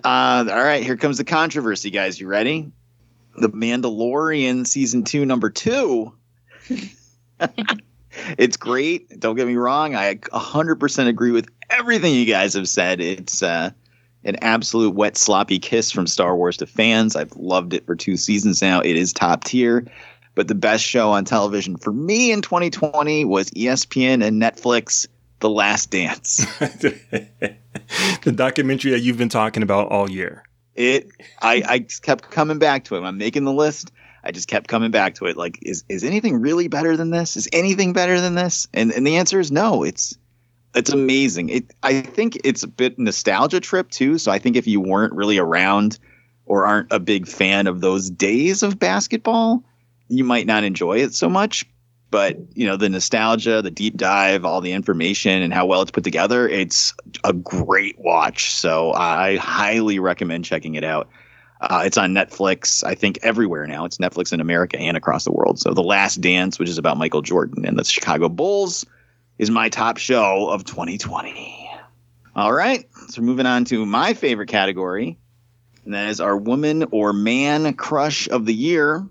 all 0.50 0.64
right, 0.64 0.84
here 0.84 0.98
comes 0.98 1.20
the 1.20 1.24
controversy, 1.24 1.92
guys. 1.92 2.20
You 2.20 2.28
ready? 2.28 2.72
The 3.38 3.50
Mandalorian 3.50 4.66
season 4.66 5.04
two, 5.04 5.24
number 5.24 5.52
two. 5.52 6.12
it's 8.38 8.58
great. 8.58 9.20
Don't 9.20 9.36
get 9.36 9.46
me 9.46 9.56
wrong. 9.56 9.96
I 9.96 10.16
100% 10.16 11.08
agree 11.08 11.32
with 11.32 11.48
everything 11.70 12.16
you 12.16 12.26
guys 12.26 12.56
have 12.56 12.68
said. 12.68 13.00
It's 13.00 13.44
uh, 13.44 13.70
an 14.24 14.38
absolute 14.42 14.96
wet, 14.96 15.16
sloppy 15.16 15.60
kiss 15.60 15.92
from 15.92 16.08
Star 16.08 16.36
Wars 16.36 16.58
to 16.58 16.66
fans. 16.66 17.16
I've 17.16 17.36
loved 17.36 17.76
it 17.76 17.86
for 17.86 17.96
two 17.96 18.18
seasons 18.18 18.64
now. 18.64 18.82
It 18.82 18.96
is 18.96 19.14
top 19.14 19.44
tier. 19.44 19.86
But 20.34 20.48
the 20.48 20.56
best 20.56 20.84
show 20.84 21.12
on 21.12 21.26
television 21.26 21.78
for 21.78 21.94
me 21.94 22.32
in 22.32 22.42
2020 22.42 23.26
was 23.26 23.52
ESPN 23.52 24.26
and 24.26 24.42
Netflix. 24.42 25.08
The 25.40 25.50
Last 25.50 25.92
Dance. 25.92 26.38
the 26.60 28.34
documentary 28.34 28.92
that 28.92 29.02
you've 29.02 29.18
been 29.18 29.30
talking 29.30 29.64
about 29.64 29.90
all 29.90 30.10
year. 30.10 30.44
It, 30.76 31.10
I, 31.42 31.64
I 31.68 31.80
kept 31.80 32.30
coming 32.32 32.60
back 32.60 32.86
to 32.86 32.96
it. 32.96 33.02
I'm 33.02 33.18
making 33.18 33.44
the 33.44 33.54
list. 33.54 33.92
I 34.24 34.32
just 34.32 34.48
kept 34.48 34.68
coming 34.68 34.92
back 34.92 35.16
to 35.16 35.26
it. 35.26 35.38
Like, 35.38 35.60
is 35.62 35.84
is 35.90 36.04
anything 36.04 36.42
really 36.42 36.68
better 36.68 36.96
than 36.98 37.10
this? 37.10 37.38
Is 37.38 37.48
anything 37.54 37.94
better 37.94 38.20
than 38.20 38.36
this? 38.36 38.68
And 38.74 38.92
and 38.92 39.06
the 39.06 39.18
answer 39.18 39.40
is 39.40 39.52
no. 39.52 39.84
It's 39.84 40.18
it's 40.76 40.92
amazing. 40.92 41.50
It 41.50 41.74
I 41.84 42.02
think 42.02 42.38
it's 42.44 42.64
a 42.64 42.68
bit 42.68 43.00
nostalgia 43.00 43.60
trip 43.60 43.90
too. 43.90 44.18
So 44.18 44.32
I 44.32 44.40
think 44.40 44.56
if 44.56 44.68
you 44.68 44.82
weren't 44.82 45.14
really 45.14 45.38
around 45.38 46.00
or 46.46 46.66
aren't 46.66 46.92
a 46.92 47.00
big 47.00 47.28
fan 47.28 47.68
of 47.68 47.82
those 47.82 48.10
days 48.10 48.64
of 48.64 48.80
basketball, 48.80 49.64
you 50.10 50.24
might 50.24 50.48
not 50.48 50.64
enjoy 50.64 51.00
it 51.00 51.14
so 51.14 51.30
much. 51.30 51.66
But 52.12 52.38
you 52.56 52.66
know 52.66 52.76
the 52.76 52.90
nostalgia, 52.90 53.62
the 53.62 53.72
deep 53.72 53.96
dive, 53.96 54.44
all 54.44 54.62
the 54.62 54.72
information, 54.72 55.42
and 55.44 55.54
how 55.54 55.66
well 55.66 55.82
it's 55.82 55.92
put 55.92 56.04
together. 56.04 56.48
It's 56.48 56.94
a 57.24 57.34
great 57.34 58.00
watch. 58.00 58.52
So 58.52 58.94
I 58.94 59.38
highly 59.38 60.00
recommend 60.00 60.46
checking 60.46 60.76
it 60.76 60.84
out. 60.84 61.08
Uh, 61.62 61.84
it's 61.86 61.98
on 61.98 62.14
Netflix, 62.14 62.86
I 62.86 62.96
think 62.96 63.20
everywhere 63.22 63.68
now. 63.68 63.84
It's 63.84 63.98
Netflix 63.98 64.32
in 64.32 64.40
America 64.40 64.80
and 64.80 64.96
across 64.96 65.26
the 65.26 65.32
world. 65.32 65.60
So 65.60 65.74
The 65.74 65.84
Last 65.84 66.22
Dance, 66.22 66.58
which 66.58 66.70
is 66.70 66.78
about 66.78 66.98
Michael 66.98 67.22
Jordan 67.22 67.66
and 67.66 67.78
the 67.78 67.84
Chicago 67.84 68.30
Bulls, 68.30 68.86
is 69.38 69.50
my 69.50 69.68
top 69.68 69.98
show 69.98 70.50
of 70.50 70.64
2020. 70.64 71.70
All 72.36 72.54
right, 72.54 72.88
so 73.10 73.22
moving 73.22 73.46
on 73.46 73.66
to 73.66 73.86
my 73.86 74.14
favorite 74.14 74.48
category, 74.48 75.18
and 75.84 75.94
that 75.94 76.08
is 76.08 76.22
our 76.22 76.38
woman 76.38 76.86
or 76.92 77.12
man 77.12 77.74
crush 77.74 78.30
of 78.30 78.46
the 78.46 78.54
year. 78.54 79.06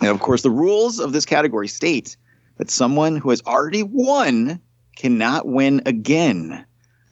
And 0.00 0.10
of 0.10 0.20
course, 0.20 0.42
the 0.42 0.50
rules 0.50 0.98
of 0.98 1.12
this 1.12 1.24
category 1.24 1.68
state 1.68 2.16
that 2.58 2.70
someone 2.70 3.16
who 3.16 3.30
has 3.30 3.42
already 3.46 3.82
won 3.82 4.60
cannot 4.96 5.46
win 5.46 5.82
again. 5.86 6.64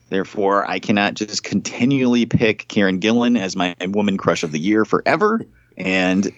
Therefore, 0.09 0.69
I 0.69 0.79
cannot 0.79 1.15
just 1.15 1.43
continually 1.43 2.27
pick 2.27 2.69
Karen 2.69 3.01
Gillan 3.01 3.39
as 3.39 3.57
my 3.57 3.75
woman 3.89 4.17
crush 4.17 4.43
of 4.43 4.53
the 4.53 4.59
year 4.59 4.85
forever. 4.85 5.45
And 5.77 6.33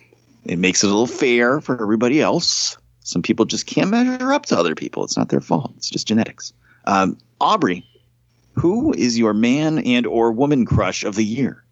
it 0.44 0.58
makes 0.58 0.82
it 0.82 0.86
a 0.86 0.90
little 0.90 1.06
fair 1.06 1.60
for 1.60 1.80
everybody 1.80 2.20
else. 2.20 2.76
Some 3.00 3.22
people 3.22 3.44
just 3.44 3.66
can't 3.66 3.90
measure 3.90 4.32
up 4.32 4.46
to 4.46 4.58
other 4.58 4.74
people. 4.74 5.04
It's 5.04 5.16
not 5.16 5.30
their 5.30 5.40
fault. 5.40 5.72
It's 5.76 5.90
just 5.90 6.06
genetics. 6.06 6.52
Um, 6.84 7.16
Aubrey, 7.40 7.86
who 8.52 8.92
is 8.92 9.18
your 9.18 9.32
man 9.32 9.78
and 9.78 10.06
or 10.06 10.32
woman 10.32 10.66
crush 10.66 11.04
of 11.04 11.14
the 11.14 11.24
year? 11.24 11.64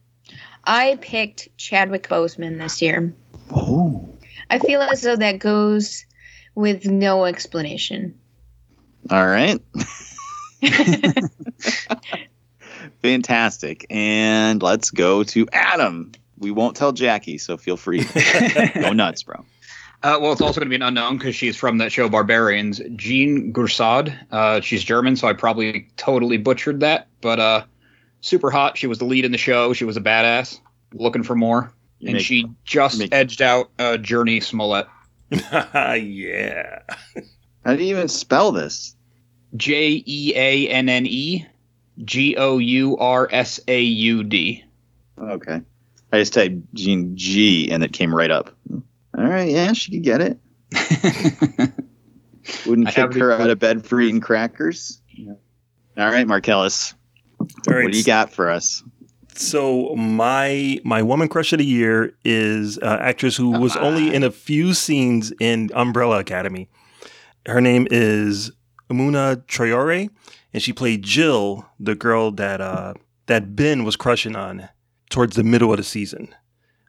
I 0.64 0.98
picked 1.00 1.48
Chadwick 1.58 2.08
Boseman 2.08 2.58
this 2.58 2.80
year. 2.80 3.14
Oh, 3.54 4.08
I 4.48 4.58
feel 4.58 4.80
as 4.80 5.02
though 5.02 5.16
that 5.16 5.38
goes 5.38 6.05
with 6.56 6.84
no 6.86 7.24
explanation. 7.26 8.18
all 9.10 9.26
right. 9.26 9.60
Fantastic. 13.02 13.86
And 13.90 14.62
let's 14.62 14.90
go 14.90 15.22
to 15.24 15.46
Adam. 15.52 16.12
We 16.38 16.50
won't 16.50 16.76
tell 16.76 16.92
Jackie, 16.92 17.38
so 17.38 17.56
feel 17.56 17.76
free. 17.76 18.04
go 18.74 18.92
nuts, 18.92 19.22
bro. 19.22 19.44
Uh, 20.02 20.18
well, 20.20 20.32
it's 20.32 20.40
also 20.40 20.60
going 20.60 20.66
to 20.66 20.70
be 20.70 20.76
an 20.76 20.82
unknown 20.82 21.16
because 21.18 21.34
she's 21.34 21.56
from 21.56 21.78
that 21.78 21.90
show 21.92 22.08
Barbarians. 22.08 22.80
Jeanne 22.96 23.52
Goursaud. 23.52 24.14
Uh, 24.30 24.60
she's 24.60 24.84
German, 24.84 25.16
so 25.16 25.26
I 25.28 25.32
probably 25.32 25.88
totally 25.96 26.36
butchered 26.36 26.80
that. 26.80 27.08
But 27.20 27.40
uh, 27.40 27.64
super 28.20 28.50
hot. 28.50 28.76
She 28.76 28.86
was 28.86 28.98
the 28.98 29.04
lead 29.06 29.24
in 29.24 29.32
the 29.32 29.38
show. 29.38 29.72
She 29.72 29.84
was 29.84 29.96
a 29.96 30.00
badass. 30.00 30.60
Looking 30.92 31.22
for 31.22 31.34
more. 31.34 31.72
You 31.98 32.08
and 32.08 32.16
make- 32.16 32.26
she 32.26 32.46
just 32.64 32.98
make- 32.98 33.14
edged 33.14 33.40
out 33.40 33.70
uh, 33.78 33.96
Jurnee 33.98 34.42
Smollett. 34.42 34.86
yeah. 35.30 36.80
How 37.64 37.74
do 37.76 37.82
you 37.82 37.96
even 37.96 38.08
spell 38.08 38.52
this? 38.52 38.94
J 39.56 40.02
E 40.06 40.32
A 40.36 40.68
N 40.68 40.88
N 40.88 41.06
E 41.06 41.46
G 42.04 42.36
O 42.36 42.58
U 42.58 42.96
R 42.98 43.28
S 43.30 43.60
A 43.68 43.80
U 43.80 44.22
D. 44.24 44.64
Okay. 45.18 45.60
I 46.12 46.18
just 46.18 46.34
typed 46.34 46.74
Jean 46.74 47.16
G 47.16 47.70
and 47.70 47.82
it 47.82 47.92
came 47.92 48.14
right 48.14 48.30
up. 48.30 48.54
All 48.72 49.24
right, 49.24 49.50
yeah, 49.50 49.72
she 49.72 49.92
could 49.92 50.02
get 50.02 50.20
it. 50.20 50.38
Wouldn't 52.66 52.88
I 52.88 52.92
kick 52.92 53.14
her 53.14 53.32
out 53.32 53.50
of 53.50 53.58
bed 53.58 53.84
for 53.84 54.00
eating 54.00 54.20
crackers. 54.20 55.00
All 55.96 56.10
right, 56.10 56.26
Marcellus. 56.26 56.94
All 57.40 57.46
right. 57.66 57.84
What 57.84 57.92
do 57.92 57.98
you 57.98 58.04
got 58.04 58.32
for 58.32 58.50
us? 58.50 58.82
So 59.38 59.94
my 59.94 60.80
my 60.84 61.02
woman 61.02 61.28
crush 61.28 61.52
of 61.52 61.58
the 61.58 61.64
year 61.64 62.14
is 62.24 62.78
uh, 62.78 62.98
actress 63.00 63.36
who 63.36 63.50
was 63.50 63.76
only 63.76 64.14
in 64.14 64.22
a 64.22 64.30
few 64.30 64.72
scenes 64.72 65.32
in 65.40 65.70
Umbrella 65.74 66.18
Academy. 66.18 66.68
Her 67.46 67.60
name 67.60 67.86
is 67.90 68.50
Amuna 68.90 69.44
Traore, 69.46 70.08
and 70.52 70.62
she 70.62 70.72
played 70.72 71.02
Jill, 71.02 71.66
the 71.78 71.94
girl 71.94 72.30
that 72.32 72.60
uh, 72.60 72.94
that 73.26 73.54
Ben 73.54 73.84
was 73.84 73.94
crushing 73.96 74.36
on 74.36 74.68
towards 75.10 75.36
the 75.36 75.44
middle 75.44 75.70
of 75.70 75.76
the 75.76 75.84
season. 75.84 76.34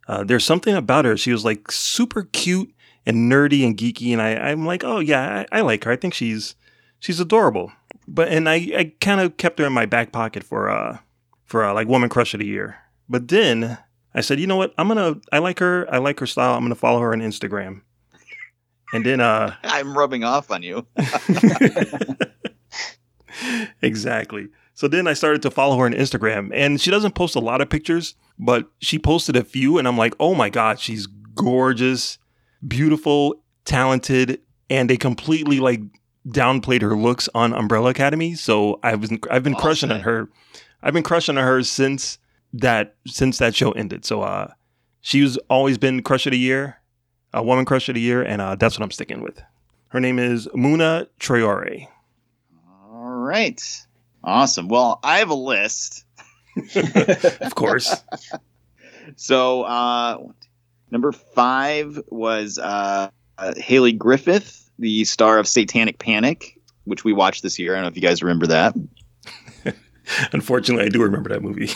Uh, 0.07 0.23
there's 0.23 0.45
something 0.45 0.73
about 0.73 1.05
her. 1.05 1.17
She 1.17 1.31
was 1.31 1.43
like 1.43 1.69
super 1.69 2.23
cute 2.23 2.73
and 3.05 3.31
nerdy 3.31 3.65
and 3.65 3.77
geeky, 3.77 4.13
and 4.13 4.21
I, 4.21 4.35
I'm 4.35 4.65
like, 4.65 4.83
oh 4.83 4.99
yeah, 4.99 5.45
I, 5.51 5.59
I 5.59 5.61
like 5.61 5.83
her. 5.83 5.91
I 5.91 5.97
think 5.97 6.13
she's 6.13 6.55
she's 6.99 7.19
adorable. 7.19 7.71
But 8.07 8.29
and 8.29 8.47
I, 8.47 8.55
I 8.77 8.93
kind 9.01 9.19
of 9.19 9.35
kept 9.35 9.59
her 9.59 9.65
in 9.65 9.73
my 9.73 9.85
back 9.85 10.13
pocket 10.13 10.43
for 10.43 10.69
uh 10.69 10.99
for 11.47 11.65
uh, 11.65 11.73
like 11.73 11.87
woman 11.87 12.09
crush 12.09 12.33
of 12.33 12.39
the 12.39 12.45
year. 12.45 12.77
But 13.09 13.27
then 13.27 13.77
I 14.13 14.21
said, 14.21 14.39
you 14.39 14.47
know 14.47 14.55
what? 14.55 14.73
I'm 14.77 14.87
gonna. 14.87 15.15
I 15.31 15.39
like 15.39 15.59
her. 15.59 15.87
I 15.91 15.97
like 15.97 16.19
her 16.19 16.27
style. 16.27 16.55
I'm 16.55 16.63
gonna 16.63 16.75
follow 16.75 16.99
her 16.99 17.13
on 17.13 17.21
Instagram. 17.21 17.81
And 18.93 19.05
then 19.05 19.19
uh 19.19 19.55
I'm 19.63 19.97
rubbing 19.97 20.23
off 20.23 20.51
on 20.51 20.63
you. 20.63 20.85
exactly. 23.81 24.47
So 24.73 24.87
then 24.87 25.07
I 25.07 25.13
started 25.13 25.41
to 25.41 25.51
follow 25.51 25.77
her 25.77 25.85
on 25.85 25.93
Instagram, 25.93 26.51
and 26.53 26.79
she 26.79 26.91
doesn't 26.91 27.15
post 27.15 27.35
a 27.35 27.39
lot 27.39 27.61
of 27.61 27.69
pictures, 27.69 28.15
but 28.37 28.69
she 28.79 28.99
posted 28.99 29.35
a 29.35 29.43
few, 29.43 29.79
and 29.79 29.87
I'm 29.87 29.97
like, 29.97 30.13
oh 30.19 30.35
my 30.35 30.49
god, 30.49 30.79
she's 30.79 31.07
gorgeous, 31.33 32.19
beautiful, 32.67 33.41
talented, 33.65 34.39
and 34.69 34.89
they 34.89 34.97
completely 34.97 35.59
like 35.59 35.81
downplayed 36.27 36.81
her 36.81 36.95
looks 36.95 37.27
on 37.33 37.53
Umbrella 37.53 37.89
Academy. 37.89 38.35
So 38.35 38.79
I 38.83 38.95
was 38.95 39.11
I've 39.31 39.43
been 39.43 39.55
crushing 39.55 39.91
on 39.91 40.01
her. 40.01 40.29
I've 40.81 40.93
been 40.93 41.03
crushing 41.03 41.37
on 41.37 41.43
her 41.43 41.63
since 41.63 42.19
that 42.53 42.95
since 43.05 43.37
that 43.39 43.55
show 43.55 43.71
ended. 43.71 44.05
So 44.05 44.21
uh, 44.21 44.53
she's 45.01 45.37
always 45.49 45.77
been 45.77 46.03
crush 46.03 46.25
of 46.25 46.31
the 46.31 46.39
year, 46.39 46.79
a 47.33 47.43
woman 47.43 47.65
crush 47.65 47.89
of 47.89 47.95
the 47.95 48.01
year, 48.01 48.21
and 48.21 48.41
uh, 48.41 48.55
that's 48.55 48.77
what 48.77 48.83
I'm 48.83 48.91
sticking 48.91 49.21
with. 49.21 49.41
Her 49.89 49.99
name 49.99 50.19
is 50.19 50.47
Muna 50.47 51.07
Traore. 51.19 51.87
All 52.91 53.09
right. 53.09 53.61
Awesome. 54.23 54.67
Well, 54.67 54.99
I 55.03 55.19
have 55.19 55.29
a 55.29 55.35
list. 55.35 56.05
of 56.75 57.55
course. 57.55 58.03
So, 59.15 59.63
uh, 59.63 60.17
number 60.91 61.11
five 61.11 61.99
was 62.09 62.57
uh, 62.59 63.09
uh, 63.37 63.53
Hayley 63.57 63.93
Griffith, 63.93 64.69
the 64.79 65.05
star 65.05 65.39
of 65.39 65.47
Satanic 65.47 65.99
Panic, 65.99 66.59
which 66.83 67.05
we 67.05 67.13
watched 67.13 67.43
this 67.43 67.57
year. 67.57 67.73
I 67.73 67.77
don't 67.77 67.83
know 67.83 67.89
if 67.89 67.95
you 67.95 68.01
guys 68.01 68.21
remember 68.21 68.47
that. 68.47 68.75
Unfortunately, 70.31 70.85
I 70.85 70.89
do 70.89 71.01
remember 71.03 71.29
that 71.29 71.41
movie. 71.41 71.69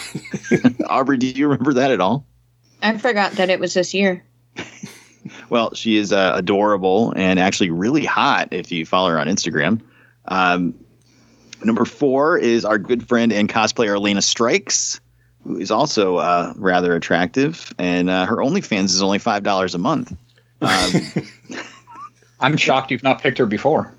Aubrey, 0.86 1.18
do 1.18 1.28
you 1.28 1.48
remember 1.48 1.74
that 1.74 1.92
at 1.92 2.02
all? 2.02 2.26
I 2.82 2.98
forgot 2.98 3.34
that 3.34 3.50
it 3.50 3.60
was 3.60 3.74
this 3.74 3.94
year. 3.94 4.24
Well, 5.50 5.76
she 5.76 5.98
is 5.98 6.12
uh, 6.12 6.32
adorable 6.34 7.14
and 7.16 7.40
actually 7.40 7.70
really 7.70 8.06
hot 8.06 8.50
if 8.52 8.72
you 8.72 8.88
follow 8.88 9.12
her 9.12 9.20
on 9.20 9.28
Instagram. 9.28 9.82
Um, 10.26 10.74
number 11.64 11.86
four 11.86 12.40
is 12.40 12.66
our 12.66 12.80
good 12.80 13.08
friend 13.08 13.32
and 13.32 13.48
cosplayer 13.48 13.96
Elena 13.96 14.24
Strikes, 14.24 15.00
who 15.44 15.60
is 15.60 15.70
also 15.70 16.18
uh, 16.18 16.54
rather 16.56 16.96
attractive, 16.96 17.72
and 17.78 18.10
uh, 18.10 18.26
her 18.26 18.38
OnlyFans 18.38 18.86
is 18.86 19.04
only 19.04 19.20
five 19.20 19.44
dollars 19.44 19.76
a 19.76 19.78
month. 19.78 20.12
Um, 20.62 20.92
I'm 22.40 22.58
shocked 22.58 22.90
you've 22.90 23.04
not 23.04 23.22
picked 23.22 23.38
her 23.38 23.46
before. 23.46 23.94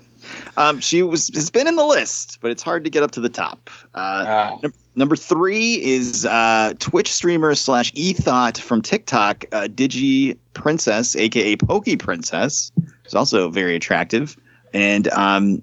Um, 0.57 0.79
she 0.79 1.03
was 1.03 1.29
has 1.33 1.49
been 1.49 1.67
in 1.67 1.75
the 1.75 1.85
list, 1.85 2.39
but 2.41 2.51
it's 2.51 2.63
hard 2.63 2.83
to 2.83 2.89
get 2.89 3.03
up 3.03 3.11
to 3.11 3.19
the 3.19 3.29
top. 3.29 3.69
Uh, 3.93 4.57
num- 4.61 4.73
number 4.95 5.15
three 5.15 5.81
is 5.83 6.25
uh, 6.25 6.73
Twitch 6.79 7.11
streamer 7.11 7.55
slash 7.55 7.91
ethot 7.93 8.59
from 8.59 8.81
TikTok, 8.81 9.45
uh, 9.51 9.67
Digi 9.69 10.37
Princess, 10.53 11.15
aka 11.15 11.55
Pokey 11.55 11.97
Princess, 11.97 12.71
who's 13.03 13.15
also 13.15 13.49
very 13.49 13.75
attractive. 13.75 14.37
And 14.73 15.07
um, 15.09 15.61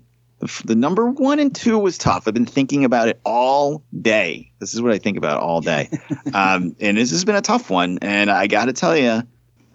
the 0.64 0.74
number 0.74 1.10
one 1.10 1.38
and 1.38 1.54
two 1.54 1.78
was 1.78 1.98
tough. 1.98 2.26
I've 2.26 2.34
been 2.34 2.46
thinking 2.46 2.84
about 2.84 3.08
it 3.08 3.20
all 3.24 3.82
day. 4.00 4.50
This 4.58 4.74
is 4.74 4.80
what 4.80 4.92
I 4.92 4.98
think 4.98 5.18
about 5.18 5.40
all 5.40 5.60
day, 5.60 5.90
um, 6.34 6.74
and 6.80 6.96
this 6.96 7.10
has 7.10 7.24
been 7.24 7.36
a 7.36 7.42
tough 7.42 7.70
one. 7.70 7.98
And 8.02 8.30
I 8.30 8.46
got 8.46 8.66
to 8.66 8.72
tell 8.72 8.96
you. 8.96 9.22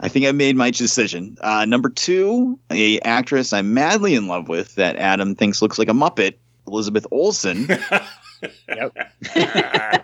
I 0.06 0.08
think 0.08 0.28
I 0.28 0.32
made 0.34 0.56
my 0.56 0.70
decision. 0.70 1.36
Uh, 1.41 1.65
number 1.65 1.89
two, 1.89 2.60
a 2.70 3.00
actress 3.00 3.54
I'm 3.54 3.74
madly 3.74 4.13
in 4.13 4.28
love 4.28 4.48
with 4.48 4.76
that 4.76 4.98
Adam 4.98 5.34
thinks 5.34 5.63
looks 5.63 5.80
like 5.80 5.89
a 5.89 5.94
Muppet, 5.94 6.36
Elizabeth 6.68 7.08
Olsen. 7.10 7.68
I 8.70 10.02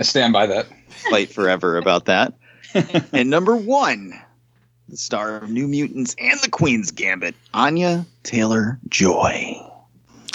stand 0.00 0.32
by 0.32 0.46
that. 0.46 0.66
Fight 1.08 1.30
forever 1.30 1.78
about 1.78 2.06
that. 2.06 2.34
and 3.12 3.30
number 3.30 3.54
one, 3.54 4.20
the 4.88 4.96
star 4.96 5.36
of 5.36 5.48
New 5.48 5.68
Mutants 5.68 6.16
and 6.18 6.40
the 6.40 6.50
Queen's 6.50 6.90
Gambit, 6.90 7.36
Anya 7.54 8.06
Taylor 8.24 8.80
Joy. 8.88 9.54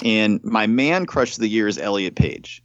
And 0.02 0.42
my 0.42 0.66
man 0.66 1.04
crush 1.04 1.34
of 1.34 1.40
the 1.40 1.48
year 1.48 1.68
is 1.68 1.76
Elliot 1.76 2.14
Page. 2.14 2.62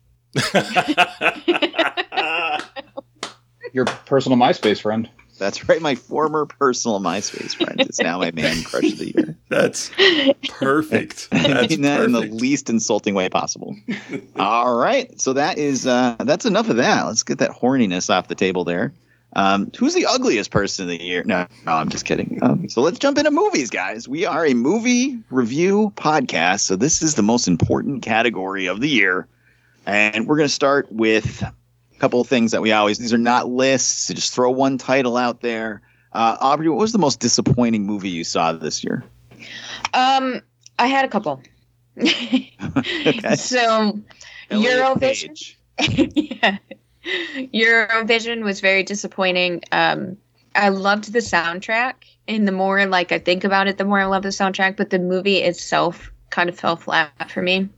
Your 3.73 3.85
personal 3.85 4.37
MySpace 4.37 4.81
friend. 4.81 5.09
That's 5.37 5.69
right, 5.69 5.81
my 5.81 5.95
former 5.95 6.45
personal 6.45 6.99
MySpace 6.99 7.55
friend 7.55 7.81
is 7.89 7.99
now 7.99 8.17
my 8.17 8.31
man 8.31 8.63
crush 8.63 8.91
of 8.91 8.97
the 8.97 9.13
year. 9.15 9.35
That's 9.49 9.91
perfect. 10.49 11.27
I 11.31 11.47
That's 11.47 11.69
mean 11.69 11.81
that 11.83 12.01
in 12.01 12.11
the 12.11 12.21
least 12.21 12.69
insulting 12.69 13.13
way 13.13 13.29
possible. 13.29 13.75
All 14.35 14.75
right, 14.75 15.19
so 15.21 15.33
that 15.33 15.57
is 15.57 15.85
uh, 15.85 16.15
that's 16.19 16.45
enough 16.45 16.69
of 16.69 16.77
that. 16.77 17.05
Let's 17.05 17.23
get 17.23 17.39
that 17.39 17.51
horniness 17.51 18.09
off 18.09 18.27
the 18.27 18.35
table 18.35 18.63
there. 18.63 18.93
Um, 19.33 19.71
who's 19.77 19.93
the 19.93 20.07
ugliest 20.07 20.49
person 20.51 20.85
of 20.85 20.89
the 20.89 21.03
year? 21.03 21.23
No, 21.23 21.45
no, 21.65 21.73
I'm 21.73 21.89
just 21.89 22.05
kidding. 22.05 22.39
Um, 22.41 22.69
so 22.69 22.81
let's 22.81 22.97
jump 22.97 23.17
into 23.17 23.29
movies, 23.29 23.69
guys. 23.69 24.07
We 24.07 24.25
are 24.25 24.45
a 24.45 24.53
movie 24.53 25.19
review 25.29 25.91
podcast, 25.95 26.61
so 26.61 26.75
this 26.75 27.03
is 27.03 27.15
the 27.15 27.23
most 27.23 27.47
important 27.47 28.01
category 28.01 28.67
of 28.67 28.79
the 28.79 28.89
year, 28.89 29.27
and 29.85 30.27
we're 30.27 30.37
going 30.37 30.49
to 30.49 30.53
start 30.53 30.91
with 30.91 31.43
a 31.43 31.53
couple 31.99 32.21
of 32.21 32.27
things 32.27 32.51
that 32.51 32.61
we 32.61 32.71
always. 32.71 32.97
These 32.97 33.13
are 33.13 33.17
not 33.17 33.49
lists. 33.49 34.07
So 34.07 34.13
just 34.13 34.33
throw 34.33 34.49
one 34.51 34.77
title 34.77 35.17
out 35.17 35.41
there. 35.41 35.81
Uh, 36.13 36.37
Aubrey, 36.39 36.69
what 36.69 36.79
was 36.79 36.93
the 36.93 36.99
most 36.99 37.19
disappointing 37.19 37.85
movie 37.85 38.09
you 38.09 38.23
saw 38.23 38.51
this 38.53 38.83
year? 38.83 39.03
Um, 39.93 40.41
I 40.79 40.87
had 40.87 41.05
a 41.05 41.07
couple. 41.07 41.41
So, 43.37 43.99
Elliot 44.49 44.99
Eurovision. 44.99 45.55
yeah. 46.15 46.57
Eurovision 47.53 48.43
was 48.43 48.59
very 48.59 48.83
disappointing. 48.83 49.63
Um, 49.71 50.17
I 50.55 50.69
loved 50.69 51.11
the 51.11 51.19
soundtrack, 51.19 51.93
and 52.27 52.47
the 52.47 52.51
more 52.51 52.85
like 52.85 53.11
I 53.11 53.19
think 53.19 53.43
about 53.43 53.67
it, 53.67 53.77
the 53.77 53.85
more 53.85 53.99
I 53.99 54.05
love 54.05 54.23
the 54.23 54.29
soundtrack. 54.29 54.77
But 54.77 54.89
the 54.89 54.99
movie 54.99 55.37
itself 55.37 56.11
kind 56.29 56.49
of 56.49 56.59
fell 56.59 56.75
flat 56.75 57.31
for 57.31 57.41
me. 57.41 57.69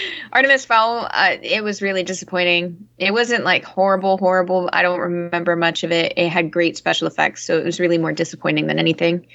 Artemis 0.32 0.64
Fowl, 0.64 1.08
uh, 1.10 1.36
it 1.42 1.62
was 1.62 1.82
really 1.82 2.02
disappointing. 2.02 2.88
It 2.98 3.12
wasn't 3.12 3.44
like 3.44 3.64
horrible, 3.64 4.18
horrible. 4.18 4.68
I 4.72 4.82
don't 4.82 5.00
remember 5.00 5.56
much 5.56 5.84
of 5.84 5.92
it. 5.92 6.14
It 6.16 6.28
had 6.28 6.50
great 6.50 6.76
special 6.76 7.06
effects, 7.06 7.44
so 7.44 7.58
it 7.58 7.64
was 7.64 7.80
really 7.80 7.98
more 7.98 8.12
disappointing 8.12 8.66
than 8.66 8.78
anything. 8.78 9.26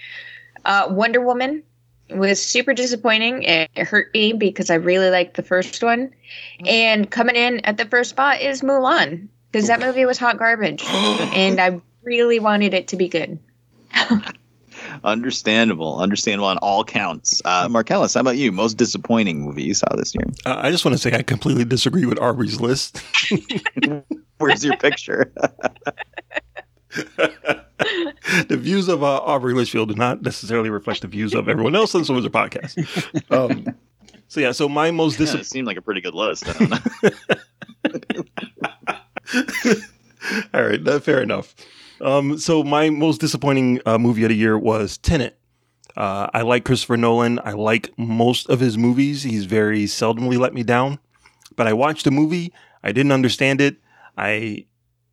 Uh, 0.65 0.87
Wonder 0.89 1.21
Woman 1.21 1.63
was 2.09 2.43
super 2.43 2.73
disappointing. 2.73 3.43
It 3.43 3.69
hurt 3.77 4.13
me 4.13 4.33
because 4.33 4.69
I 4.69 4.75
really 4.75 5.09
liked 5.09 5.35
the 5.35 5.43
first 5.43 5.83
one. 5.83 6.13
And 6.65 7.09
coming 7.09 7.35
in 7.35 7.61
at 7.61 7.77
the 7.77 7.85
first 7.85 8.11
spot 8.11 8.41
is 8.41 8.61
Mulan 8.61 9.27
because 9.51 9.67
that 9.67 9.79
movie 9.79 10.05
was 10.05 10.17
hot 10.17 10.37
garbage, 10.37 10.83
and 10.87 11.59
I 11.59 11.81
really 12.03 12.39
wanted 12.39 12.73
it 12.73 12.89
to 12.89 12.95
be 12.95 13.07
good. 13.07 13.39
Understandable, 15.03 15.99
understandable 15.99 16.47
on 16.47 16.57
all 16.59 16.83
counts. 16.83 17.41
Uh, 17.43 17.67
Marcellus, 17.69 18.13
how 18.13 18.21
about 18.21 18.37
you? 18.37 18.51
Most 18.51 18.77
disappointing 18.77 19.41
movie 19.41 19.63
you 19.63 19.73
saw 19.73 19.93
this 19.95 20.15
year? 20.15 20.23
Uh, 20.45 20.55
I 20.57 20.71
just 20.71 20.85
want 20.85 20.93
to 20.93 20.97
say 20.97 21.15
I 21.17 21.23
completely 21.23 21.65
disagree 21.65 22.05
with 22.05 22.19
Aubrey's 22.19 22.61
list. 22.61 23.01
Where's 24.37 24.63
your 24.63 24.77
picture? 24.77 25.31
the 27.17 28.57
views 28.57 28.87
of 28.87 29.03
uh, 29.03 29.17
Aubrey 29.17 29.53
Litchfield 29.53 29.89
do 29.89 29.95
not 29.95 30.21
necessarily 30.21 30.69
reflect 30.69 31.01
the 31.01 31.07
views 31.07 31.33
of 31.33 31.49
everyone 31.49 31.75
else 31.75 31.93
on 31.95 32.03
the 32.03 32.13
Wizard 32.13 32.31
podcast. 32.31 33.31
Um, 33.31 33.75
so 34.27 34.39
yeah, 34.39 34.51
so 34.51 34.69
my 34.69 34.91
most 34.91 35.15
it 35.15 35.19
disappointing. 35.19 35.45
seemed 35.45 35.67
like 35.67 35.77
a 35.77 35.81
pretty 35.81 36.01
good 36.01 36.13
list. 36.15 36.45
I 36.47 36.53
don't 36.53 36.69
know. 36.69 36.79
All 40.53 40.63
right, 40.63 41.03
fair 41.03 41.21
enough. 41.21 41.55
Um, 42.01 42.37
so 42.37 42.63
my 42.63 42.89
most 42.89 43.21
disappointing 43.21 43.81
uh, 43.85 43.97
movie 43.97 44.23
of 44.23 44.29
the 44.29 44.35
year 44.35 44.57
was 44.57 44.97
Tenet. 44.97 45.37
Uh, 45.95 46.27
I 46.33 46.41
like 46.41 46.65
Christopher 46.65 46.97
Nolan. 46.97 47.39
I 47.43 47.51
like 47.51 47.91
most 47.97 48.49
of 48.49 48.59
his 48.59 48.77
movies. 48.77 49.23
He's 49.23 49.45
very 49.45 49.83
seldomly 49.85 50.37
let 50.37 50.53
me 50.53 50.63
down. 50.63 50.99
But 51.55 51.67
I 51.67 51.73
watched 51.73 52.05
the 52.05 52.11
movie. 52.11 52.51
I 52.83 52.91
didn't 52.91 53.11
understand 53.11 53.61
it. 53.61 53.77
I 54.17 54.65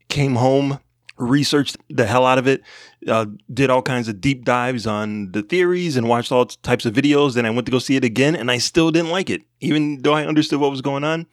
came 0.09 0.35
home, 0.37 0.81
researched 1.17 1.77
the 1.89 2.07
hell 2.07 2.27
out 2.27 2.39
of 2.39 2.47
it, 2.47 2.63
uh, 3.07 3.27
did 3.53 3.71
all 3.71 3.83
kinds 3.83 4.09
of 4.09 4.21
deep 4.21 4.45
dives 4.45 4.87
on 4.87 5.33
the 5.33 5.43
theories, 5.43 5.97
and 5.97 6.09
watched 6.09 6.33
all 6.33 6.47
types 6.47 6.87
of 6.87 6.95
videos. 6.95 7.35
Then 7.35 7.47
I 7.47 7.51
went 7.51 7.67
to 7.67 7.73
go 7.73 7.79
see 7.79 7.97
it 7.97 8.05
again, 8.05 8.35
and 8.35 8.51
I 8.51 8.59
still 8.59 8.91
didn't 8.91 9.11
like 9.11 9.31
it, 9.31 9.43
even 9.61 10.03
though 10.03 10.15
I 10.15 10.27
understood 10.27 10.61
what 10.61 10.71
was 10.71 10.83
going 10.83 11.05
on. 11.05 11.27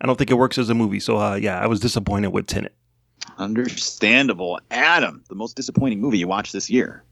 I 0.00 0.06
don't 0.06 0.16
think 0.16 0.30
it 0.30 0.34
works 0.34 0.58
as 0.58 0.68
a 0.68 0.74
movie. 0.74 1.00
So 1.00 1.16
uh, 1.18 1.34
yeah, 1.34 1.58
I 1.58 1.66
was 1.66 1.80
disappointed 1.80 2.28
with 2.28 2.46
Tenet. 2.46 2.74
Understandable. 3.42 4.60
Adam, 4.70 5.24
the 5.28 5.34
most 5.34 5.56
disappointing 5.56 6.00
movie 6.00 6.18
you 6.18 6.28
watched 6.28 6.52
this 6.52 6.70
year? 6.70 7.02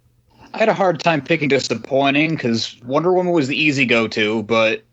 I 0.54 0.58
had 0.58 0.68
a 0.68 0.74
hard 0.74 1.00
time 1.00 1.22
picking 1.22 1.48
disappointing 1.48 2.30
because 2.36 2.80
Wonder 2.84 3.12
Woman 3.12 3.32
was 3.32 3.48
the 3.48 3.56
easy 3.56 3.84
go 3.84 4.06
to, 4.08 4.44
but 4.44 4.84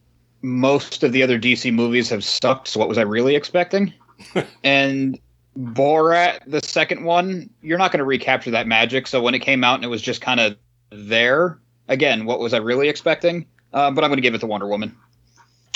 most 0.41 1.03
of 1.03 1.11
the 1.11 1.21
other 1.21 1.39
DC 1.39 1.71
movies 1.71 2.09
have 2.09 2.23
sucked. 2.23 2.69
So 2.69 2.79
what 2.79 2.89
was 2.89 2.97
I 2.97 3.03
really 3.03 3.35
expecting? 3.35 3.93
and 4.63 5.19
Borat, 5.57 6.39
the 6.47 6.61
second 6.61 7.03
one, 7.03 7.51
you're 7.61 7.77
not 7.77 7.91
going 7.91 7.99
to 7.99 8.05
recapture 8.05 8.51
that 8.51 8.67
magic. 8.67 9.05
So 9.05 9.21
when 9.21 9.35
it 9.35 9.39
came 9.39 9.63
out 9.63 9.75
and 9.75 9.83
it 9.83 9.89
was 9.89 10.01
just 10.01 10.21
kind 10.21 10.39
of 10.39 10.55
there, 10.89 11.59
again, 11.87 12.25
what 12.25 12.39
was 12.39 12.53
I 12.55 12.57
really 12.57 12.89
expecting? 12.89 13.45
Uh, 13.73 13.91
but 13.91 14.03
I'm 14.03 14.09
going 14.09 14.17
to 14.17 14.21
give 14.21 14.33
it 14.33 14.39
to 14.39 14.47
Wonder 14.47 14.67
Woman. 14.67 14.95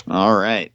All 0.10 0.36
right. 0.36 0.71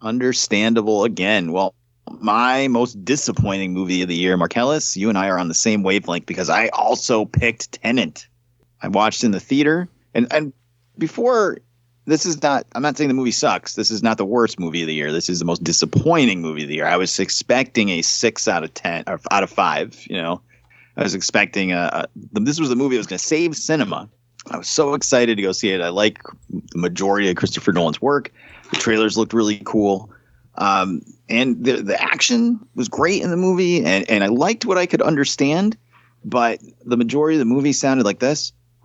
Understandable 0.00 1.04
again. 1.04 1.52
Well, 1.52 1.74
my 2.20 2.68
most 2.68 3.04
disappointing 3.04 3.72
movie 3.72 4.02
of 4.02 4.08
the 4.08 4.16
year, 4.16 4.36
Marcellus, 4.36 4.96
you 4.96 5.08
and 5.08 5.18
I 5.18 5.28
are 5.28 5.38
on 5.38 5.48
the 5.48 5.54
same 5.54 5.82
wavelength 5.82 6.26
because 6.26 6.50
I 6.50 6.68
also 6.68 7.24
picked 7.24 7.72
Tenet. 7.72 8.26
I 8.82 8.88
watched 8.88 9.24
in 9.24 9.30
the 9.30 9.40
theater, 9.40 9.88
and 10.14 10.32
and 10.32 10.52
before 10.98 11.58
this 12.06 12.26
is 12.26 12.42
not. 12.42 12.66
I'm 12.74 12.82
not 12.82 12.96
saying 12.96 13.08
the 13.08 13.14
movie 13.14 13.30
sucks. 13.30 13.74
This 13.74 13.90
is 13.90 14.02
not 14.02 14.18
the 14.18 14.24
worst 14.24 14.58
movie 14.58 14.82
of 14.82 14.88
the 14.88 14.94
year. 14.94 15.12
This 15.12 15.28
is 15.28 15.38
the 15.38 15.44
most 15.44 15.62
disappointing 15.62 16.40
movie 16.40 16.62
of 16.62 16.68
the 16.68 16.74
year. 16.74 16.86
I 16.86 16.96
was 16.96 17.18
expecting 17.18 17.90
a 17.90 18.02
six 18.02 18.48
out 18.48 18.64
of 18.64 18.74
ten 18.74 19.04
or 19.06 19.20
out 19.30 19.42
of 19.42 19.50
five. 19.50 19.96
You 20.08 20.16
know, 20.16 20.40
I 20.96 21.02
was 21.02 21.14
expecting 21.14 21.72
a. 21.72 21.90
a 21.92 22.40
this 22.40 22.58
was 22.58 22.68
the 22.68 22.76
movie 22.76 22.96
that 22.96 23.00
was 23.00 23.06
going 23.06 23.18
to 23.18 23.24
save 23.24 23.56
cinema. 23.56 24.08
I 24.50 24.56
was 24.56 24.68
so 24.68 24.94
excited 24.94 25.36
to 25.36 25.42
go 25.42 25.52
see 25.52 25.70
it. 25.70 25.80
I 25.80 25.90
like 25.90 26.22
the 26.48 26.78
majority 26.78 27.28
of 27.28 27.36
Christopher 27.36 27.72
Nolan's 27.72 28.00
work. 28.00 28.32
The 28.70 28.76
trailers 28.76 29.18
looked 29.18 29.32
really 29.34 29.60
cool. 29.64 30.10
Um, 30.60 31.02
and 31.28 31.64
the 31.64 31.82
the 31.82 32.00
action 32.00 32.60
was 32.74 32.88
great 32.88 33.22
in 33.22 33.30
the 33.30 33.36
movie, 33.36 33.82
and, 33.84 34.08
and 34.10 34.22
I 34.22 34.26
liked 34.26 34.66
what 34.66 34.76
I 34.76 34.84
could 34.84 35.00
understand, 35.00 35.76
but 36.22 36.60
the 36.84 36.98
majority 36.98 37.36
of 37.36 37.38
the 37.40 37.46
movie 37.46 37.72
sounded 37.72 38.04
like 38.04 38.18
this. 38.18 38.52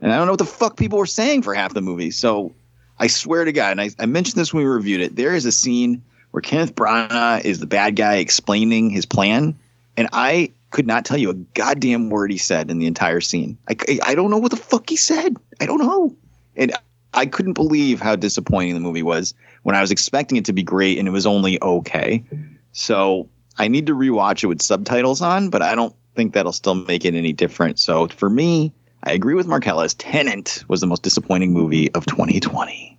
and 0.00 0.12
I 0.12 0.16
don't 0.16 0.26
know 0.26 0.32
what 0.32 0.38
the 0.38 0.44
fuck 0.44 0.76
people 0.76 0.98
were 0.98 1.06
saying 1.06 1.42
for 1.42 1.54
half 1.54 1.74
the 1.74 1.82
movie. 1.82 2.12
So 2.12 2.54
I 3.00 3.08
swear 3.08 3.44
to 3.44 3.52
God, 3.52 3.72
and 3.72 3.80
I, 3.80 3.90
I 3.98 4.06
mentioned 4.06 4.40
this 4.40 4.54
when 4.54 4.62
we 4.62 4.70
reviewed 4.70 5.00
it, 5.00 5.16
there 5.16 5.34
is 5.34 5.44
a 5.44 5.52
scene 5.52 6.02
where 6.30 6.40
Kenneth 6.40 6.76
Branagh 6.76 7.44
is 7.44 7.58
the 7.58 7.66
bad 7.66 7.96
guy 7.96 8.16
explaining 8.16 8.90
his 8.90 9.06
plan, 9.06 9.58
and 9.96 10.08
I 10.12 10.52
could 10.70 10.86
not 10.86 11.04
tell 11.04 11.18
you 11.18 11.30
a 11.30 11.34
goddamn 11.34 12.10
word 12.10 12.30
he 12.30 12.38
said 12.38 12.70
in 12.70 12.78
the 12.78 12.86
entire 12.86 13.20
scene. 13.20 13.58
I, 13.68 13.74
I, 13.88 13.98
I 14.06 14.14
don't 14.14 14.30
know 14.30 14.38
what 14.38 14.52
the 14.52 14.56
fuck 14.56 14.88
he 14.88 14.94
said. 14.94 15.36
I 15.60 15.66
don't 15.66 15.80
know. 15.80 16.14
And 16.54 16.72
I 17.14 17.26
couldn't 17.26 17.54
believe 17.54 18.00
how 18.00 18.16
disappointing 18.16 18.74
the 18.74 18.80
movie 18.80 19.02
was 19.02 19.34
when 19.62 19.74
I 19.74 19.80
was 19.80 19.90
expecting 19.90 20.38
it 20.38 20.44
to 20.46 20.52
be 20.52 20.62
great 20.62 20.98
and 20.98 21.08
it 21.08 21.10
was 21.10 21.26
only 21.26 21.60
okay. 21.62 22.24
So 22.72 23.28
I 23.58 23.68
need 23.68 23.86
to 23.86 23.94
rewatch 23.94 24.44
it 24.44 24.46
with 24.46 24.62
subtitles 24.62 25.20
on, 25.20 25.50
but 25.50 25.62
I 25.62 25.74
don't 25.74 25.94
think 26.14 26.34
that'll 26.34 26.52
still 26.52 26.74
make 26.74 27.04
it 27.04 27.14
any 27.14 27.32
different. 27.32 27.78
So 27.78 28.08
for 28.08 28.30
me, 28.30 28.72
I 29.04 29.12
agree 29.12 29.34
with 29.34 29.46
Marcellus. 29.46 29.94
Tenet 29.94 30.64
was 30.68 30.80
the 30.80 30.86
most 30.86 31.02
disappointing 31.02 31.52
movie 31.52 31.90
of 31.92 32.06
2020. 32.06 32.98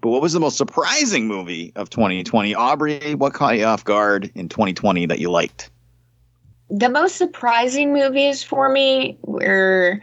But 0.00 0.10
what 0.10 0.20
was 0.20 0.32
the 0.32 0.40
most 0.40 0.58
surprising 0.58 1.26
movie 1.26 1.72
of 1.76 1.88
2020? 1.90 2.54
Aubrey, 2.54 3.14
what 3.14 3.32
caught 3.32 3.56
you 3.56 3.64
off 3.64 3.84
guard 3.84 4.30
in 4.34 4.48
2020 4.48 5.06
that 5.06 5.18
you 5.18 5.30
liked? 5.30 5.70
The 6.68 6.88
most 6.88 7.16
surprising 7.16 7.92
movies 7.92 8.42
for 8.42 8.68
me 8.68 9.18
were 9.22 10.00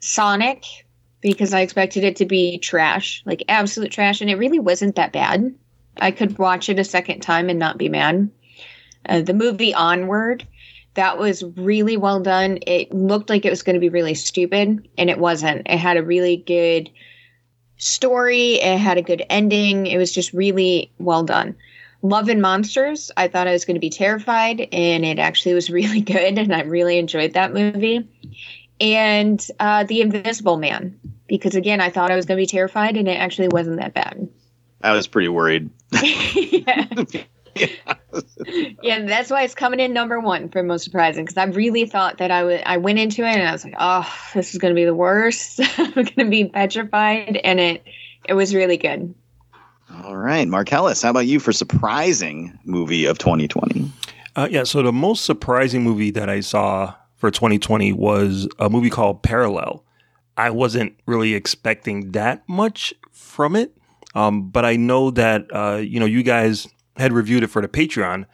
Sonic, 0.00 0.85
because 1.20 1.54
I 1.54 1.60
expected 1.60 2.04
it 2.04 2.16
to 2.16 2.26
be 2.26 2.58
trash, 2.58 3.22
like 3.24 3.42
absolute 3.48 3.90
trash, 3.90 4.20
and 4.20 4.30
it 4.30 4.36
really 4.36 4.58
wasn't 4.58 4.96
that 4.96 5.12
bad. 5.12 5.54
I 5.98 6.10
could 6.10 6.38
watch 6.38 6.68
it 6.68 6.78
a 6.78 6.84
second 6.84 7.20
time 7.20 7.48
and 7.48 7.58
not 7.58 7.78
be 7.78 7.88
mad. 7.88 8.30
Uh, 9.08 9.22
the 9.22 9.34
movie 9.34 9.72
Onward, 9.72 10.46
that 10.94 11.18
was 11.18 11.42
really 11.56 11.96
well 11.96 12.20
done. 12.20 12.58
It 12.66 12.92
looked 12.92 13.30
like 13.30 13.44
it 13.44 13.50
was 13.50 13.62
going 13.62 13.74
to 13.74 13.80
be 13.80 13.88
really 13.88 14.14
stupid, 14.14 14.88
and 14.98 15.10
it 15.10 15.18
wasn't. 15.18 15.66
It 15.66 15.78
had 15.78 15.96
a 15.96 16.02
really 16.02 16.36
good 16.36 16.90
story, 17.78 18.54
it 18.54 18.78
had 18.78 18.98
a 18.98 19.02
good 19.02 19.24
ending. 19.28 19.86
It 19.86 19.98
was 19.98 20.12
just 20.12 20.32
really 20.32 20.92
well 20.98 21.22
done. 21.22 21.54
Love 22.02 22.28
and 22.28 22.42
Monsters, 22.42 23.10
I 23.16 23.26
thought 23.28 23.48
I 23.48 23.52
was 23.52 23.64
going 23.64 23.74
to 23.74 23.80
be 23.80 23.90
terrified, 23.90 24.68
and 24.72 25.04
it 25.04 25.18
actually 25.18 25.54
was 25.54 25.70
really 25.70 26.00
good, 26.00 26.38
and 26.38 26.54
I 26.54 26.62
really 26.62 26.98
enjoyed 26.98 27.32
that 27.34 27.54
movie. 27.54 28.08
And 28.80 29.44
uh, 29.58 29.84
The 29.84 30.00
Invisible 30.00 30.58
Man, 30.58 30.98
because 31.26 31.54
again, 31.54 31.80
I 31.80 31.90
thought 31.90 32.10
I 32.10 32.16
was 32.16 32.26
going 32.26 32.36
to 32.36 32.42
be 32.42 32.46
terrified, 32.46 32.96
and 32.96 33.08
it 33.08 33.18
actually 33.18 33.48
wasn't 33.48 33.80
that 33.80 33.94
bad. 33.94 34.28
I 34.82 34.92
was 34.92 35.06
pretty 35.06 35.28
worried. 35.28 35.70
yeah. 35.92 36.86
yeah, 38.82 39.06
that's 39.06 39.30
why 39.30 39.42
it's 39.42 39.54
coming 39.54 39.80
in 39.80 39.92
number 39.92 40.20
one 40.20 40.48
for 40.48 40.62
most 40.62 40.84
surprising 40.84 41.24
because 41.24 41.36
I 41.36 41.44
really 41.44 41.86
thought 41.86 42.18
that 42.18 42.30
I 42.30 42.44
would. 42.44 42.62
I 42.66 42.76
went 42.76 42.98
into 42.98 43.22
it 43.22 43.36
and 43.36 43.48
I 43.48 43.52
was 43.52 43.64
like, 43.64 43.74
"Oh, 43.78 44.06
this 44.34 44.52
is 44.52 44.58
going 44.58 44.74
to 44.74 44.78
be 44.78 44.84
the 44.84 44.94
worst. 44.94 45.60
I'm 45.78 45.92
going 45.92 46.06
to 46.06 46.24
be 46.26 46.44
petrified," 46.44 47.40
and 47.42 47.58
it 47.58 47.82
it 48.28 48.34
was 48.34 48.54
really 48.54 48.76
good. 48.76 49.14
All 50.04 50.16
right, 50.16 50.46
Marcellus, 50.46 51.02
how 51.02 51.10
about 51.10 51.26
you 51.26 51.40
for 51.40 51.52
surprising 51.52 52.58
movie 52.64 53.06
of 53.06 53.18
2020? 53.18 53.90
Uh, 54.34 54.48
yeah, 54.50 54.64
so 54.64 54.82
the 54.82 54.92
most 54.92 55.24
surprising 55.24 55.82
movie 55.82 56.10
that 56.10 56.28
I 56.28 56.40
saw 56.40 56.94
for 57.16 57.30
2020 57.30 57.92
was 57.92 58.48
a 58.58 58.70
movie 58.70 58.90
called 58.90 59.22
Parallel. 59.22 59.84
I 60.36 60.50
wasn't 60.50 60.94
really 61.06 61.34
expecting 61.34 62.12
that 62.12 62.46
much 62.48 62.92
from 63.10 63.56
it, 63.56 63.76
um, 64.14 64.50
but 64.50 64.64
I 64.64 64.76
know 64.76 65.10
that 65.12 65.46
uh, 65.52 65.76
you 65.76 65.98
know 65.98 66.06
you 66.06 66.22
guys 66.22 66.68
had 66.96 67.12
reviewed 67.12 67.42
it 67.42 67.48
for 67.48 67.62
the 67.62 67.68
Patreon, 67.68 68.26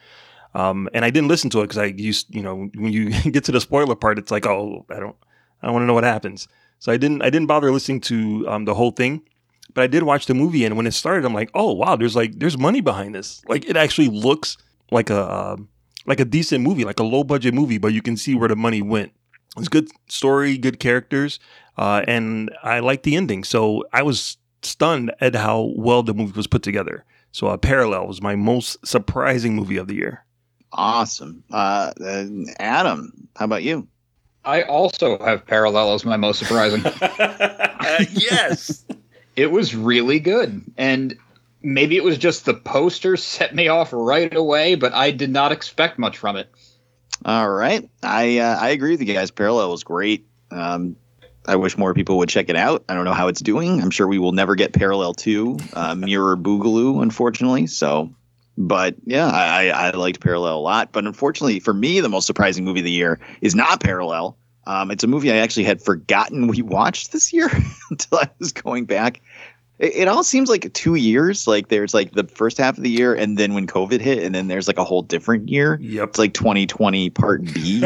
um, 0.53 0.89
and 0.93 1.05
I 1.05 1.09
didn't 1.09 1.29
listen 1.29 1.49
to 1.51 1.59
it 1.59 1.63
because 1.63 1.77
I 1.77 1.85
used 1.85 2.33
you 2.33 2.41
know 2.41 2.69
when 2.75 2.91
you 2.91 3.09
get 3.31 3.45
to 3.45 3.51
the 3.51 3.61
spoiler 3.61 3.95
part, 3.95 4.19
it's 4.19 4.31
like 4.31 4.45
oh 4.45 4.85
I 4.89 4.99
don't 4.99 5.15
I 5.61 5.67
don't 5.67 5.73
want 5.73 5.83
to 5.83 5.87
know 5.87 5.93
what 5.93 6.03
happens, 6.03 6.47
so 6.79 6.91
I 6.91 6.97
didn't 6.97 7.21
I 7.21 7.29
didn't 7.29 7.47
bother 7.47 7.71
listening 7.71 8.01
to 8.01 8.45
um, 8.49 8.65
the 8.65 8.73
whole 8.73 8.91
thing, 8.91 9.21
but 9.73 9.83
I 9.83 9.87
did 9.87 10.03
watch 10.03 10.25
the 10.25 10.33
movie, 10.33 10.65
and 10.65 10.75
when 10.75 10.87
it 10.87 10.93
started, 10.93 11.23
I'm 11.25 11.33
like 11.33 11.51
oh 11.53 11.71
wow 11.71 11.95
there's 11.95 12.17
like 12.17 12.37
there's 12.37 12.57
money 12.57 12.81
behind 12.81 13.15
this, 13.15 13.41
like 13.47 13.69
it 13.69 13.77
actually 13.77 14.09
looks 14.09 14.57
like 14.91 15.09
a 15.09 15.21
uh, 15.21 15.57
like 16.05 16.19
a 16.19 16.25
decent 16.25 16.63
movie, 16.63 16.85
like 16.85 16.99
a 16.99 17.03
low 17.03 17.23
budget 17.23 17.53
movie, 17.53 17.77
but 17.77 17.93
you 17.93 18.01
can 18.01 18.17
see 18.17 18.35
where 18.35 18.49
the 18.49 18.55
money 18.55 18.81
went. 18.81 19.13
It's 19.57 19.67
good 19.67 19.89
story, 20.07 20.57
good 20.57 20.79
characters, 20.79 21.39
uh, 21.77 22.03
and 22.07 22.51
I 22.63 22.79
like 22.79 23.03
the 23.03 23.15
ending. 23.15 23.43
So 23.43 23.85
I 23.93 24.01
was 24.01 24.37
stunned 24.63 25.13
at 25.21 25.35
how 25.35 25.73
well 25.75 26.03
the 26.03 26.13
movie 26.13 26.33
was 26.33 26.47
put 26.47 26.63
together. 26.63 27.05
So 27.31 27.47
uh, 27.47 27.57
Parallel 27.57 28.07
was 28.07 28.21
my 28.21 28.35
most 28.35 28.85
surprising 28.85 29.55
movie 29.55 29.77
of 29.77 29.87
the 29.87 29.95
year. 29.95 30.25
Awesome. 30.71 31.43
Uh, 31.51 31.91
uh, 32.03 32.25
Adam, 32.59 33.27
how 33.35 33.45
about 33.45 33.63
you? 33.63 33.87
I 34.45 34.63
also 34.63 35.23
have 35.23 35.45
Parallel 35.45 35.93
as 35.93 36.03
my 36.03 36.17
most 36.17 36.39
surprising. 36.39 36.81
yes. 38.11 38.85
it 39.35 39.51
was 39.51 39.75
really 39.75 40.19
good. 40.19 40.63
And 40.77 41.17
maybe 41.63 41.95
it 41.95 42.03
was 42.03 42.17
just 42.17 42.45
the 42.45 42.53
poster 42.53 43.17
set 43.17 43.55
me 43.55 43.69
off 43.69 43.91
right 43.93 44.33
away, 44.35 44.75
but 44.75 44.93
I 44.93 45.11
did 45.11 45.31
not 45.31 45.51
expect 45.51 45.97
much 45.97 46.17
from 46.17 46.35
it. 46.35 46.49
All 47.25 47.49
right, 47.49 47.89
I 48.01 48.39
uh, 48.39 48.57
I 48.59 48.69
agree 48.69 48.91
with 48.91 49.01
you 49.01 49.13
guys. 49.13 49.31
Parallel 49.31 49.71
was 49.71 49.83
great. 49.83 50.27
Um, 50.51 50.97
I 51.47 51.55
wish 51.55 51.77
more 51.77 51.93
people 51.93 52.17
would 52.17 52.29
check 52.29 52.49
it 52.49 52.55
out. 52.55 52.83
I 52.87 52.93
don't 52.93 53.05
know 53.05 53.13
how 53.13 53.27
it's 53.27 53.41
doing. 53.41 53.81
I'm 53.81 53.89
sure 53.89 54.07
we 54.07 54.19
will 54.19 54.31
never 54.31 54.55
get 54.55 54.73
Parallel 54.73 55.13
Two, 55.13 55.57
uh, 55.73 55.95
Mirror 55.95 56.37
Boogaloo, 56.37 57.01
unfortunately. 57.01 57.67
So, 57.67 58.13
but 58.57 58.95
yeah, 59.05 59.27
I, 59.27 59.67
I 59.69 59.91
liked 59.91 60.19
Parallel 60.19 60.57
a 60.57 60.59
lot. 60.59 60.91
But 60.91 61.05
unfortunately 61.05 61.59
for 61.59 61.73
me, 61.73 62.01
the 62.01 62.09
most 62.09 62.27
surprising 62.27 62.65
movie 62.65 62.81
of 62.81 62.85
the 62.85 62.91
year 62.91 63.19
is 63.41 63.55
not 63.55 63.79
Parallel. 63.81 64.37
Um, 64.65 64.91
it's 64.91 65.03
a 65.03 65.07
movie 65.07 65.31
I 65.31 65.37
actually 65.37 65.65
had 65.65 65.81
forgotten 65.81 66.47
we 66.47 66.61
watched 66.61 67.11
this 67.11 67.33
year 67.33 67.49
until 67.89 68.19
I 68.19 68.29
was 68.39 68.53
going 68.53 68.85
back. 68.85 69.21
It, 69.79 69.95
it, 69.95 70.07
all 70.07 70.23
seems 70.23 70.49
like 70.49 70.71
two 70.73 70.95
years. 70.95 71.47
Like 71.47 71.69
there's 71.69 71.93
like 71.93 72.11
the 72.11 72.25
first 72.25 72.57
half 72.57 72.77
of 72.77 72.83
the 72.83 72.89
year, 72.89 73.13
and 73.13 73.37
then 73.37 73.53
when 73.53 73.67
COVID 73.67 74.01
hit, 74.01 74.23
and 74.23 74.33
then 74.33 74.47
there's 74.47 74.67
like 74.67 74.77
a 74.77 74.83
whole 74.83 75.01
different 75.01 75.49
year. 75.49 75.77
Yep. 75.81 76.09
It's 76.09 76.19
like 76.19 76.33
2020 76.33 77.09
Part 77.09 77.43
B. 77.53 77.83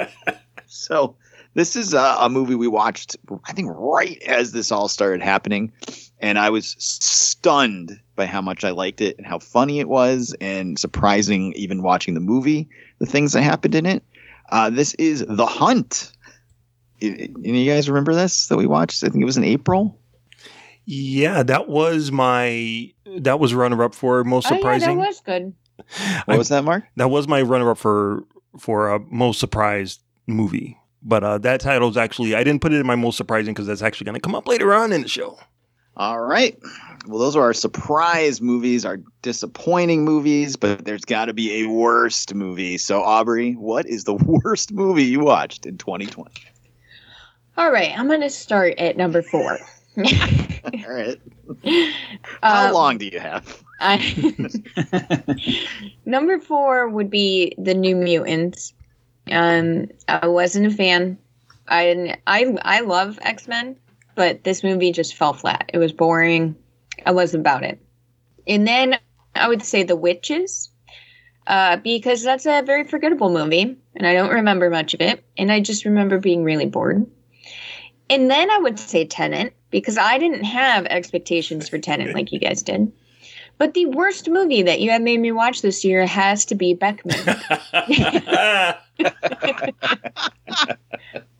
so 0.66 1.16
this 1.54 1.76
is 1.76 1.94
a, 1.94 2.16
a, 2.20 2.28
movie 2.28 2.54
we 2.54 2.68
watched, 2.68 3.16
I 3.44 3.52
think, 3.52 3.70
right 3.74 4.20
as 4.22 4.52
this 4.52 4.72
all 4.72 4.88
started 4.88 5.22
happening, 5.22 5.72
and 6.20 6.38
I 6.38 6.50
was 6.50 6.76
stunned 6.78 8.00
by 8.16 8.26
how 8.26 8.40
much 8.40 8.64
I 8.64 8.70
liked 8.70 9.00
it 9.00 9.16
and 9.18 9.26
how 9.26 9.38
funny 9.38 9.80
it 9.80 9.88
was, 9.88 10.34
and 10.40 10.78
surprising 10.78 11.52
even 11.54 11.82
watching 11.82 12.14
the 12.14 12.20
movie, 12.20 12.68
the 12.98 13.06
things 13.06 13.32
that 13.32 13.42
happened 13.42 13.74
in 13.74 13.86
it. 13.86 14.02
Uh, 14.50 14.70
this 14.70 14.94
is 14.94 15.24
The 15.26 15.46
Hunt. 15.46 16.12
Any 17.02 17.30
of 17.30 17.54
you 17.54 17.70
guys 17.70 17.88
remember 17.88 18.14
this 18.14 18.48
that 18.48 18.56
we 18.56 18.66
watched? 18.66 19.02
I 19.04 19.08
think 19.08 19.22
it 19.22 19.26
was 19.26 19.36
in 19.36 19.44
April. 19.44 19.99
Yeah, 20.84 21.42
that 21.42 21.68
was 21.68 22.10
my 22.10 22.92
that 23.18 23.38
was 23.38 23.54
runner 23.54 23.82
up 23.82 23.94
for 23.94 24.24
most 24.24 24.48
surprising. 24.48 24.88
Oh, 24.88 24.92
yeah, 24.92 24.98
that 24.98 25.06
was 25.06 25.20
good. 25.20 25.54
What 26.24 26.34
I, 26.34 26.38
was 26.38 26.48
that, 26.48 26.64
Mark? 26.64 26.84
That 26.96 27.08
was 27.08 27.26
my 27.28 27.42
runner 27.42 27.70
up 27.70 27.78
for 27.78 28.24
for 28.58 28.90
a 28.90 28.98
most 28.98 29.40
surprised 29.40 30.00
movie. 30.26 30.76
But 31.02 31.24
uh, 31.24 31.38
that 31.38 31.60
title 31.60 31.88
is 31.88 31.96
actually 31.96 32.34
I 32.34 32.44
didn't 32.44 32.60
put 32.60 32.72
it 32.72 32.80
in 32.80 32.86
my 32.86 32.96
most 32.96 33.16
surprising 33.16 33.54
because 33.54 33.66
that's 33.66 33.82
actually 33.82 34.06
going 34.06 34.16
to 34.16 34.20
come 34.20 34.34
up 34.34 34.46
later 34.46 34.74
on 34.74 34.92
in 34.92 35.02
the 35.02 35.08
show. 35.08 35.38
All 35.96 36.20
right. 36.20 36.58
Well, 37.06 37.18
those 37.18 37.36
are 37.36 37.42
our 37.42 37.54
surprise 37.54 38.40
movies, 38.40 38.84
our 38.84 38.98
disappointing 39.22 40.04
movies, 40.04 40.56
but 40.56 40.84
there's 40.84 41.04
got 41.04 41.26
to 41.26 41.34
be 41.34 41.62
a 41.62 41.68
worst 41.68 42.34
movie. 42.34 42.78
So, 42.78 43.02
Aubrey, 43.02 43.52
what 43.52 43.86
is 43.86 44.04
the 44.04 44.14
worst 44.44 44.72
movie 44.72 45.04
you 45.04 45.20
watched 45.20 45.66
in 45.66 45.78
2020? 45.78 46.30
All 47.56 47.70
right, 47.70 47.92
I'm 47.98 48.06
going 48.06 48.20
to 48.20 48.30
start 48.30 48.78
at 48.78 48.96
number 48.96 49.22
four. 49.22 49.58
All 50.64 50.94
right. 50.94 51.20
How 52.42 52.68
um, 52.68 52.74
long 52.74 52.98
do 52.98 53.06
you 53.06 53.18
have? 53.18 53.62
I, 53.80 53.98
number 56.04 56.38
four 56.38 56.88
would 56.88 57.10
be 57.10 57.54
the 57.58 57.74
New 57.74 57.96
Mutants. 57.96 58.74
Um, 59.30 59.88
I 60.08 60.26
wasn't 60.26 60.66
a 60.66 60.70
fan. 60.70 61.18
I 61.68 62.18
I 62.26 62.58
I 62.62 62.80
love 62.80 63.18
X 63.22 63.48
Men, 63.48 63.76
but 64.14 64.44
this 64.44 64.62
movie 64.62 64.92
just 64.92 65.14
fell 65.14 65.32
flat. 65.32 65.70
It 65.72 65.78
was 65.78 65.92
boring. 65.92 66.56
I 67.06 67.12
wasn't 67.12 67.42
about 67.42 67.64
it. 67.64 67.80
And 68.46 68.66
then 68.66 68.98
I 69.34 69.48
would 69.48 69.62
say 69.62 69.82
The 69.82 69.96
Witches, 69.96 70.70
uh, 71.46 71.76
because 71.76 72.22
that's 72.22 72.46
a 72.46 72.62
very 72.62 72.84
forgettable 72.84 73.30
movie, 73.30 73.76
and 73.94 74.06
I 74.06 74.14
don't 74.14 74.32
remember 74.32 74.68
much 74.70 74.94
of 74.94 75.00
it, 75.00 75.24
and 75.38 75.50
I 75.50 75.60
just 75.60 75.84
remember 75.84 76.18
being 76.18 76.44
really 76.44 76.66
bored. 76.66 77.06
And 78.10 78.30
then 78.30 78.50
I 78.50 78.58
would 78.58 78.78
say 78.78 79.06
Tenet, 79.06 79.54
because 79.70 79.96
I 79.96 80.18
didn't 80.18 80.44
have 80.44 80.84
expectations 80.86 81.68
for 81.68 81.78
Tenet 81.78 82.12
like 82.12 82.32
you 82.32 82.40
guys 82.40 82.62
did. 82.62 82.92
But 83.56 83.74
the 83.74 83.86
worst 83.86 84.28
movie 84.28 84.62
that 84.62 84.80
you 84.80 84.90
have 84.90 85.02
made 85.02 85.20
me 85.20 85.32
watch 85.32 85.62
this 85.62 85.84
year 85.84 86.06
has 86.06 86.46
to 86.46 86.54
be 86.54 86.74
Beckman. 86.74 87.14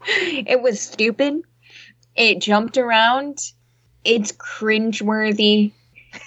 it 0.06 0.62
was 0.62 0.80
stupid. 0.80 1.42
It 2.14 2.40
jumped 2.40 2.76
around. 2.76 3.52
It's 4.04 4.32
cringeworthy. 4.32 5.72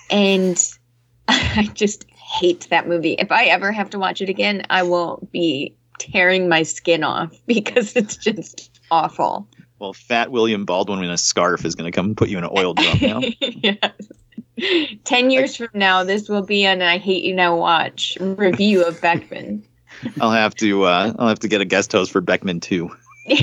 And 0.09 0.59
I 1.27 1.69
just 1.73 2.05
hate 2.09 2.67
that 2.69 2.87
movie. 2.87 3.13
If 3.13 3.31
I 3.31 3.45
ever 3.45 3.71
have 3.71 3.91
to 3.91 3.99
watch 3.99 4.19
it 4.21 4.29
again, 4.29 4.65
I 4.69 4.83
will 4.83 5.27
be 5.31 5.75
tearing 5.99 6.49
my 6.49 6.63
skin 6.63 7.03
off 7.03 7.33
because 7.45 7.95
it's 7.95 8.17
just 8.17 8.71
awful. 8.91 9.47
Well, 9.84 9.91
fat 9.91 10.31
William 10.31 10.63
Baldwin 10.63 11.03
in 11.03 11.09
a 11.09 11.17
scarf 11.17 11.65
is 11.65 11.75
going 11.75 11.91
to 11.91 11.93
come 11.93 12.05
and 12.05 12.15
put 12.15 12.29
you 12.29 12.38
in 12.38 12.45
an 12.45 12.51
oil 12.55 12.73
drum 12.73 12.99
now. 13.01 13.19
yes. 13.41 14.97
10 15.03 15.29
years 15.29 15.57
from 15.57 15.67
now, 15.73 16.05
this 16.05 16.29
will 16.29 16.41
be 16.41 16.63
an 16.63 16.81
I 16.81 16.97
Hate 16.97 17.25
You 17.25 17.36
Now 17.36 17.57
Watch 17.57 18.17
review 18.21 18.86
of 18.86 19.01
Beckman. 19.01 19.61
I'll 20.21 20.31
have 20.31 20.55
to 20.55 20.84
uh, 20.84 21.11
I'll 21.19 21.27
have 21.27 21.39
to 21.39 21.49
get 21.49 21.59
a 21.59 21.65
guest 21.65 21.91
host 21.91 22.13
for 22.13 22.21
Beckman 22.21 22.61
too. 22.61 22.95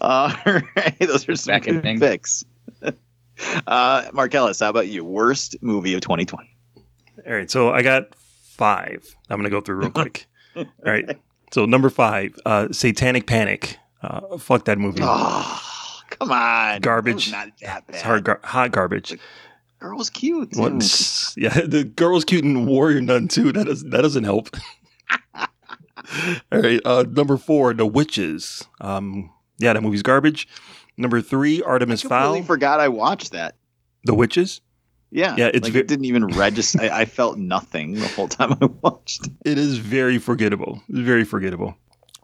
All 0.00 0.32
right, 0.74 0.96
those 0.98 1.28
are 1.28 1.36
some 1.36 1.60
good 1.60 1.82
Beckoning. 1.82 2.00
picks. 2.00 2.46
Uh, 3.66 4.26
Ellis, 4.32 4.60
how 4.60 4.70
about 4.70 4.88
you? 4.88 5.04
Worst 5.04 5.56
movie 5.60 5.92
of 5.92 6.00
2020? 6.00 6.56
All 7.26 7.32
right, 7.34 7.50
so 7.50 7.74
I 7.74 7.82
got 7.82 8.14
five. 8.14 9.14
I'm 9.28 9.36
gonna 9.36 9.50
go 9.50 9.60
through 9.60 9.76
real 9.76 9.90
quick. 9.90 10.26
All 10.56 10.64
right, 10.82 11.20
so 11.52 11.64
number 11.66 11.90
five, 11.90 12.34
uh, 12.46 12.68
Satanic 12.72 13.26
Panic. 13.26 13.76
Uh, 14.02 14.38
fuck 14.38 14.64
that 14.64 14.78
movie. 14.78 15.00
Oh, 15.02 16.00
come 16.10 16.32
on, 16.32 16.80
Garbage. 16.80 17.30
Not 17.32 17.48
that 17.60 17.86
bad. 17.86 17.94
It's 17.94 18.02
hard, 18.02 18.24
gar- 18.24 18.40
hot 18.42 18.72
garbage. 18.72 19.18
Girl 19.78 19.96
was 19.96 20.10
cute. 20.10 20.50
What- 20.56 20.72
yeah, 21.36 21.60
the 21.66 21.84
girl 21.84 22.14
was 22.14 22.24
cute 22.24 22.44
in 22.44 22.66
Warrior 22.66 23.00
Nun 23.00 23.28
too. 23.28 23.52
That 23.52 23.66
does 23.66 23.82
that 23.84 24.02
doesn't 24.02 24.24
help. 24.24 24.50
All 26.52 26.60
right, 26.60 26.80
uh, 26.84 27.04
number 27.08 27.36
four, 27.36 27.72
The 27.74 27.86
Witches. 27.86 28.64
Um, 28.80 29.30
yeah, 29.58 29.72
that 29.74 29.82
movie's 29.82 30.02
garbage. 30.02 30.48
Number 30.96 31.20
three, 31.20 31.62
Artemis 31.62 32.02
Fowl. 32.02 32.34
I 32.34 32.38
Fowl. 32.38 32.46
forgot 32.46 32.80
I 32.80 32.88
watched 32.88 33.32
that. 33.32 33.56
The 34.04 34.14
Witches. 34.14 34.60
Yeah, 35.10 35.34
Yeah, 35.36 35.50
it's 35.52 35.64
like, 35.64 35.72
ve- 35.72 35.78
it 35.80 35.88
didn't 35.88 36.04
even 36.04 36.26
register. 36.28 36.80
I, 36.82 37.00
I 37.00 37.04
felt 37.04 37.36
nothing 37.38 37.94
the 37.94 38.06
whole 38.08 38.28
time 38.28 38.52
I 38.60 38.66
watched. 38.82 39.28
it. 39.44 39.58
Is 39.58 39.78
very 39.78 40.18
forgettable. 40.18 40.82
It's 40.88 40.98
very 41.00 41.24
forgettable. 41.24 41.74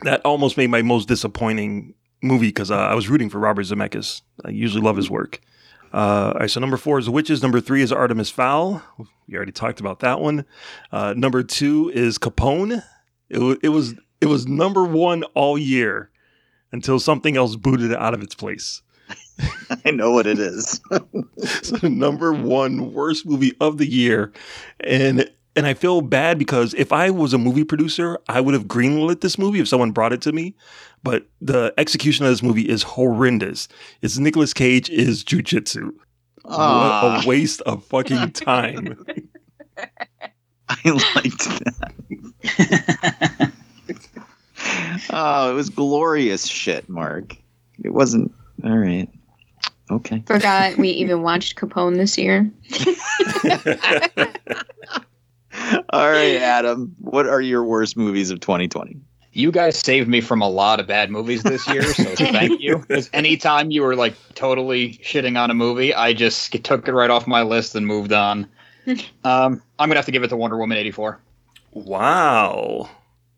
That 0.02 0.20
almost 0.24 0.56
made 0.56 0.70
my 0.70 0.82
most 0.82 1.08
disappointing 1.08 1.94
movie 2.22 2.48
because 2.48 2.70
uh, 2.70 2.76
I 2.76 2.94
was 2.94 3.08
rooting 3.08 3.28
for 3.30 3.38
Robert 3.38 3.64
Zemeckis. 3.66 4.22
I 4.44 4.50
usually 4.50 4.82
love 4.82 4.96
his 4.96 5.10
work. 5.10 5.40
Uh, 5.92 6.32
all 6.34 6.40
right, 6.40 6.50
so 6.50 6.60
number 6.60 6.76
four 6.76 6.98
is 6.98 7.06
The 7.06 7.12
Witches. 7.12 7.42
Number 7.42 7.60
three 7.60 7.80
is 7.82 7.92
Artemis 7.92 8.28
Fowl. 8.30 8.82
We 9.28 9.34
already 9.36 9.52
talked 9.52 9.80
about 9.80 10.00
that 10.00 10.20
one. 10.20 10.44
Uh, 10.92 11.14
number 11.16 11.42
two 11.42 11.90
is 11.94 12.18
Capone. 12.18 12.82
It, 13.30 13.38
wa- 13.38 13.56
it 13.62 13.70
was 13.70 13.94
it 14.20 14.26
was 14.26 14.46
number 14.46 14.84
one 14.84 15.22
all 15.34 15.56
year 15.58 16.10
until 16.72 16.98
something 17.00 17.36
else 17.36 17.56
booted 17.56 17.90
it 17.90 17.98
out 17.98 18.14
of 18.14 18.22
its 18.22 18.34
place. 18.34 18.82
I 19.84 19.90
know 19.90 20.12
what 20.12 20.26
it 20.26 20.38
is. 20.38 20.80
so 21.62 21.88
number 21.88 22.32
one 22.32 22.92
worst 22.92 23.26
movie 23.26 23.52
of 23.60 23.78
the 23.78 23.86
year, 23.86 24.32
and 24.80 25.30
and 25.54 25.66
I 25.66 25.74
feel 25.74 26.02
bad 26.02 26.38
because 26.38 26.74
if 26.74 26.92
I 26.92 27.10
was 27.10 27.32
a 27.32 27.38
movie 27.38 27.64
producer, 27.64 28.18
I 28.28 28.40
would 28.40 28.54
have 28.54 28.66
greenlit 28.66 29.22
this 29.22 29.38
movie 29.38 29.60
if 29.60 29.68
someone 29.68 29.90
brought 29.90 30.12
it 30.12 30.20
to 30.22 30.32
me. 30.32 30.54
But 31.02 31.26
the 31.40 31.72
execution 31.78 32.26
of 32.26 32.32
this 32.32 32.42
movie 32.42 32.68
is 32.68 32.82
horrendous. 32.82 33.68
It's 34.02 34.18
Nicolas 34.18 34.52
Cage 34.52 34.90
is 34.90 35.24
jujitsu. 35.24 35.92
What 36.42 36.54
a 36.54 36.58
ah. 36.58 37.22
waste 37.26 37.60
of 37.62 37.84
fucking 37.84 38.30
time. 38.32 39.04
I 40.68 40.78
liked 40.84 41.44
that. 41.64 43.52
oh, 45.10 45.50
it 45.50 45.54
was 45.54 45.70
glorious 45.70 46.46
shit, 46.46 46.88
Mark. 46.88 47.36
It 47.82 47.90
wasn't 47.90 48.32
all 48.64 48.76
right. 48.76 49.08
Okay. 49.90 50.22
Forgot 50.26 50.76
we 50.76 50.90
even 50.90 51.22
watched 51.22 51.56
Capone 51.56 51.96
this 51.96 52.18
year. 52.18 52.50
All 55.90 56.10
right, 56.10 56.36
Adam. 56.36 56.94
What 57.00 57.26
are 57.26 57.40
your 57.40 57.64
worst 57.64 57.96
movies 57.96 58.30
of 58.30 58.40
2020? 58.40 58.96
You 59.32 59.52
guys 59.52 59.78
saved 59.78 60.08
me 60.08 60.20
from 60.20 60.40
a 60.40 60.48
lot 60.48 60.80
of 60.80 60.86
bad 60.86 61.10
movies 61.10 61.42
this 61.42 61.66
year, 61.68 61.82
so 61.82 62.04
thank 62.16 62.60
you. 62.60 62.78
Because 62.78 63.10
anytime 63.12 63.70
you 63.70 63.82
were 63.82 63.94
like 63.94 64.14
totally 64.34 64.94
shitting 65.04 65.38
on 65.38 65.50
a 65.50 65.54
movie, 65.54 65.94
I 65.94 66.14
just 66.14 66.52
took 66.64 66.88
it 66.88 66.92
right 66.92 67.10
off 67.10 67.26
my 67.26 67.42
list 67.42 67.74
and 67.74 67.86
moved 67.86 68.12
on. 68.12 68.48
Um, 69.24 69.62
I'm 69.78 69.88
gonna 69.88 69.96
have 69.96 70.06
to 70.06 70.12
give 70.12 70.22
it 70.22 70.28
to 70.28 70.36
Wonder 70.36 70.56
Woman 70.56 70.78
'84. 70.78 71.20
wow. 71.72 72.88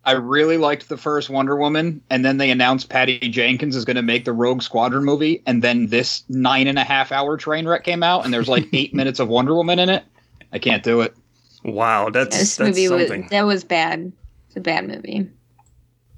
I 0.09 0.13
really 0.13 0.57
liked 0.57 0.89
the 0.89 0.97
first 0.97 1.29
Wonder 1.29 1.55
Woman, 1.55 2.01
and 2.09 2.25
then 2.25 2.39
they 2.39 2.51
announced 2.51 2.89
Patty 2.89 3.19
Jenkins 3.19 3.77
is 3.77 3.85
going 3.85 3.97
to 3.97 4.03
make 4.03 4.25
the 4.25 4.33
Rogue 4.33 4.63
Squadron 4.63 5.05
movie, 5.05 5.43
and 5.45 5.61
then 5.63 5.89
this 5.89 6.25
nine 6.31 6.67
and 6.67 6.79
a 6.79 6.83
half 6.83 7.13
hour 7.13 7.37
train 7.37 7.69
wreck 7.69 7.85
came 7.85 8.03
out, 8.03 8.25
and 8.25 8.33
there's 8.33 8.49
like 8.49 8.67
eight 8.73 8.95
minutes 8.95 9.21
of 9.21 9.29
Wonder 9.29 9.55
Woman 9.55 9.79
in 9.79 9.91
it. 9.91 10.05
I 10.51 10.61
can't 10.61 10.83
do 10.83 11.03
it. 11.03 11.15
Wow, 11.63 12.09
that's 12.09 12.35
This 12.35 12.57
that's 12.57 12.71
movie 12.71 12.89
was 12.89 13.09
something. 13.09 13.29
that 13.29 13.43
was 13.45 13.65
bad. 13.65 14.11
It's 14.47 14.57
a 14.57 14.61
bad 14.61 14.89
movie. 14.89 15.29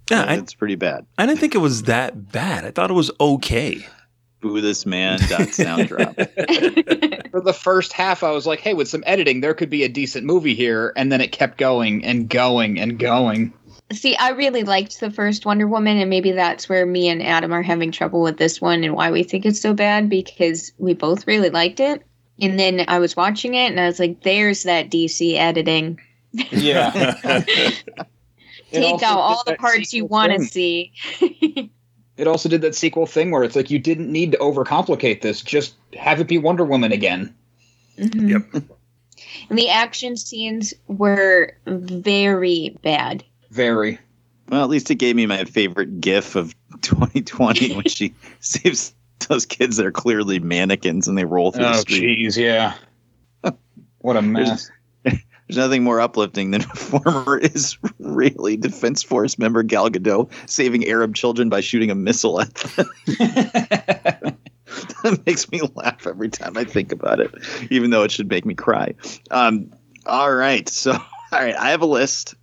yeah, 0.08 0.22
I, 0.22 0.34
It's 0.36 0.54
pretty 0.54 0.76
bad. 0.76 1.04
I 1.18 1.26
didn't 1.26 1.40
think 1.40 1.56
it 1.56 1.58
was 1.58 1.82
that 1.82 2.30
bad. 2.30 2.64
I 2.64 2.70
thought 2.70 2.90
it 2.90 2.94
was 2.94 3.10
okay. 3.20 3.84
Boo 4.40 4.60
this 4.60 4.86
man. 4.86 5.18
Dot 5.28 5.48
sound 5.48 5.88
drop. 5.88 6.14
For 7.30 7.40
the 7.40 7.52
first 7.52 7.92
half, 7.92 8.22
I 8.22 8.30
was 8.30 8.46
like, 8.46 8.60
hey, 8.60 8.74
with 8.74 8.88
some 8.88 9.02
editing, 9.04 9.40
there 9.40 9.54
could 9.54 9.68
be 9.68 9.82
a 9.82 9.88
decent 9.88 10.24
movie 10.26 10.54
here, 10.54 10.92
and 10.96 11.10
then 11.10 11.20
it 11.20 11.32
kept 11.32 11.58
going 11.58 12.04
and 12.04 12.28
going 12.28 12.78
and 12.78 12.98
going. 12.98 13.52
See, 13.92 14.14
I 14.14 14.30
really 14.30 14.62
liked 14.62 15.00
the 15.00 15.10
first 15.10 15.44
Wonder 15.44 15.66
Woman, 15.66 15.98
and 15.98 16.08
maybe 16.08 16.30
that's 16.32 16.68
where 16.68 16.86
me 16.86 17.08
and 17.08 17.22
Adam 17.22 17.52
are 17.52 17.62
having 17.62 17.90
trouble 17.90 18.22
with 18.22 18.36
this 18.36 18.60
one 18.60 18.84
and 18.84 18.94
why 18.94 19.10
we 19.10 19.24
think 19.24 19.44
it's 19.44 19.60
so 19.60 19.74
bad 19.74 20.08
because 20.08 20.72
we 20.78 20.94
both 20.94 21.26
really 21.26 21.50
liked 21.50 21.80
it. 21.80 22.02
And 22.40 22.58
then 22.58 22.84
I 22.86 23.00
was 23.00 23.16
watching 23.16 23.54
it, 23.54 23.66
and 23.66 23.80
I 23.80 23.86
was 23.86 23.98
like, 23.98 24.22
"There's 24.22 24.62
that 24.62 24.90
DC 24.90 25.34
editing. 25.34 26.00
Yeah. 26.32 27.14
Take 28.72 29.02
out 29.02 29.18
all 29.18 29.42
the 29.44 29.56
parts 29.56 29.92
you 29.92 30.04
want 30.04 30.32
to 30.32 30.44
see." 30.44 30.92
It 32.16 32.26
also 32.26 32.48
did 32.48 32.60
that 32.60 32.74
sequel 32.74 33.06
thing 33.06 33.30
where 33.30 33.42
it's 33.42 33.56
like 33.56 33.70
you 33.70 33.78
didn't 33.78 34.12
need 34.12 34.32
to 34.32 34.38
overcomplicate 34.38 35.22
this; 35.22 35.42
just 35.42 35.74
have 35.98 36.20
it 36.20 36.28
be 36.28 36.38
Wonder 36.38 36.64
Woman 36.64 36.92
again. 36.92 37.34
Mhm. 37.98 38.30
Yep. 38.30 38.62
And 39.48 39.58
the 39.58 39.68
action 39.68 40.16
scenes 40.16 40.72
were 40.86 41.56
very 41.66 42.76
bad. 42.82 43.24
Very. 43.50 43.98
Well, 44.48 44.62
at 44.64 44.70
least 44.70 44.90
it 44.90 44.96
gave 44.96 45.16
me 45.16 45.26
my 45.26 45.44
favorite 45.44 46.00
GIF 46.00 46.34
of 46.36 46.54
2020 46.82 47.74
when 47.76 47.84
she 47.88 48.14
saves 48.40 48.94
those 49.28 49.46
kids 49.46 49.76
that 49.76 49.86
are 49.86 49.92
clearly 49.92 50.38
mannequins 50.40 51.06
and 51.06 51.16
they 51.16 51.24
roll 51.24 51.52
through 51.52 51.64
the 51.64 51.70
Oh, 51.70 51.74
street. 51.80 52.18
jeez, 52.26 52.36
yeah. 52.36 52.74
What 53.98 54.16
a 54.16 54.22
mess. 54.22 54.70
There's 55.04 55.58
nothing 55.58 55.82
more 55.84 56.00
uplifting 56.00 56.52
than 56.52 56.62
a 56.62 56.74
former 56.74 57.38
Israeli 57.42 58.56
Defense 58.56 59.02
Force 59.02 59.36
member 59.38 59.62
Gal 59.64 59.90
Gadot 59.90 60.30
saving 60.48 60.86
Arab 60.86 61.14
children 61.16 61.48
by 61.48 61.60
shooting 61.60 61.90
a 61.90 61.94
missile 61.94 62.40
at 62.40 62.54
them. 62.54 62.86
that 65.02 65.22
makes 65.26 65.50
me 65.50 65.60
laugh 65.74 66.06
every 66.06 66.28
time 66.28 66.56
I 66.56 66.64
think 66.64 66.92
about 66.92 67.20
it, 67.20 67.30
even 67.70 67.90
though 67.90 68.04
it 68.04 68.10
should 68.12 68.28
make 68.30 68.44
me 68.46 68.54
cry. 68.54 68.94
Um, 69.32 69.72
all 70.06 70.32
right, 70.32 70.68
so 70.68 70.92
all 70.92 71.00
right, 71.32 71.56
I 71.56 71.70
have 71.70 71.82
a 71.82 71.86
list. 71.86 72.34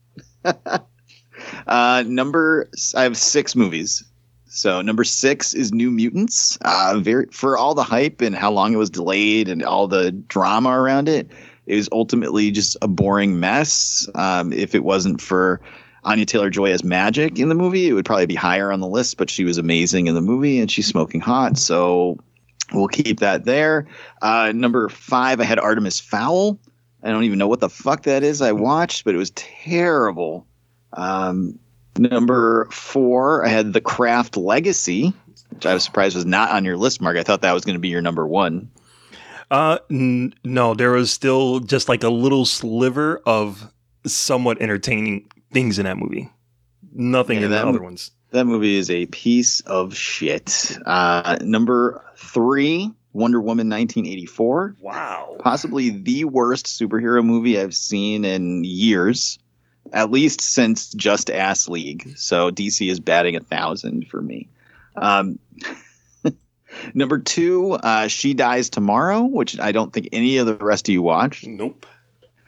Uh, 1.68 2.04
number, 2.08 2.70
I 2.96 3.04
have 3.04 3.18
six 3.18 3.56
movies. 3.56 4.04
So 4.50 4.82
number 4.82 5.04
six 5.04 5.54
is 5.54 5.74
New 5.74 5.92
Mutants. 5.92 6.58
Uh, 6.62 7.00
very 7.00 7.28
for 7.32 7.58
all 7.58 7.76
the 7.76 7.84
hype 7.84 8.22
and 8.22 8.36
how 8.36 8.52
long 8.52 8.74
it 8.74 8.78
was 8.78 8.90
delayed 8.90 9.50
and 9.50 9.62
all 9.64 9.88
the 9.88 10.12
drama 10.12 10.70
around 10.70 11.10
it, 11.10 11.30
it 11.66 11.76
was 11.76 11.90
ultimately 11.92 12.50
just 12.50 12.78
a 12.82 12.88
boring 12.88 13.40
mess. 13.40 14.08
Um, 14.16 14.54
if 14.54 14.74
it 14.74 14.84
wasn't 14.84 15.22
for 15.22 15.62
Anya 16.06 16.26
Taylor 16.26 16.50
Joy 16.50 16.72
as 16.72 16.82
Magik 16.82 17.38
in 17.38 17.50
the 17.50 17.56
movie, 17.56 17.90
it 17.90 17.94
would 17.94 18.06
probably 18.06 18.26
be 18.26 18.36
higher 18.36 18.72
on 18.72 18.80
the 18.80 18.88
list. 18.88 19.18
But 19.18 19.30
she 19.30 19.44
was 19.44 19.58
amazing 19.58 20.08
in 20.08 20.16
the 20.16 20.22
movie, 20.22 20.60
and 20.60 20.72
she's 20.72 20.88
smoking 20.88 21.20
hot. 21.20 21.58
So 21.58 22.18
we'll 22.74 22.88
keep 22.88 23.20
that 23.20 23.44
there. 23.46 23.86
Uh, 24.22 24.54
number 24.56 24.88
five, 24.90 25.42
I 25.42 25.44
had 25.44 25.60
Artemis 25.60 26.00
Fowl. 26.00 26.58
I 27.04 27.10
don't 27.10 27.26
even 27.26 27.38
know 27.38 27.48
what 27.48 27.60
the 27.60 27.70
fuck 27.70 28.04
that 28.04 28.24
is. 28.24 28.42
I 28.42 28.54
watched, 28.54 29.04
but 29.04 29.14
it 29.14 29.18
was 29.18 29.32
terrible. 29.32 30.48
Um, 30.98 31.58
number 31.98 32.68
four, 32.72 33.46
I 33.46 33.50
had 33.50 33.72
The 33.74 33.82
Craft 33.82 34.36
Legacy, 34.36 35.14
which 35.52 35.66
I 35.66 35.74
was 35.74 35.84
surprised 35.84 36.16
was 36.16 36.26
not 36.26 36.52
on 36.52 36.66
your 36.66 36.76
list, 36.78 37.02
Mark. 37.02 37.18
I 37.18 37.24
thought 37.24 37.42
that 37.42 37.54
was 37.54 37.64
going 37.64 37.76
to 37.76 37.80
be 37.80 37.88
your 37.90 38.02
number 38.02 38.28
one. 38.28 38.70
Uh, 39.50 39.78
n- 39.90 40.34
no, 40.44 40.74
there 40.74 40.92
was 40.92 41.12
still 41.12 41.60
just 41.62 41.88
like 41.88 42.04
a 42.04 42.10
little 42.10 42.44
sliver 42.46 43.22
of 43.26 43.72
somewhat 44.06 44.62
entertaining 44.62 45.30
things 45.54 45.80
in 45.80 45.86
that 45.86 45.98
movie. 45.98 46.30
Nothing 46.94 47.40
Yeah, 47.40 47.46
in 47.46 47.52
the 47.52 47.60
other 47.66 47.80
mo- 47.80 47.86
ones. 47.86 48.12
That 48.32 48.44
movie 48.46 48.76
is 48.76 48.90
a 48.90 49.06
piece 49.06 49.62
of 49.62 49.96
shit. 49.96 50.78
Uh, 50.86 51.38
number 51.42 52.04
three, 52.18 52.92
Wonder 53.14 53.40
Woman 53.40 53.70
1984. 53.70 54.76
Wow. 54.82 55.38
Possibly 55.40 55.92
the 55.92 56.26
worst 56.26 56.66
superhero 56.66 57.24
movie 57.24 57.58
I've 57.60 57.74
seen 57.76 58.26
in 58.26 58.66
years, 58.66 59.40
at 59.94 60.12
least 60.12 60.42
since 60.42 60.94
Just 60.94 61.30
Ass 61.30 61.68
League. 61.68 62.14
So 62.18 62.52
DC 62.52 62.90
is 62.90 63.00
batting 63.00 63.36
a 63.36 63.40
thousand 63.40 64.08
for 64.08 64.22
me. 64.22 64.48
Um, 64.96 65.40
number 66.94 67.20
two, 67.20 67.74
uh, 67.74 68.08
She 68.08 68.34
Dies 68.34 68.70
Tomorrow, 68.70 69.24
which 69.24 69.60
I 69.60 69.72
don't 69.72 69.94
think 69.94 70.10
any 70.12 70.38
of 70.38 70.46
the 70.46 70.56
rest 70.56 70.88
of 70.90 70.94
you 70.94 71.02
watched. 71.02 71.46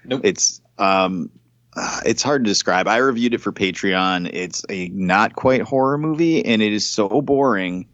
Nope. 0.06 0.26
It's 0.26 0.62
um 0.78 1.30
uh, 1.76 2.02
it's 2.06 2.24
hard 2.24 2.44
to 2.44 2.50
describe. 2.50 2.88
I 2.88 2.98
reviewed 2.98 3.34
it 3.34 3.42
for 3.42 3.52
Patreon. 3.52 4.30
It's 4.34 4.66
a 4.70 4.90
not 4.90 5.36
quite 5.36 5.62
horror 5.62 5.98
movie 5.98 6.44
and 6.44 6.62
it 6.62 6.74
is 6.74 6.86
so 6.86 7.22
boring 7.22 7.88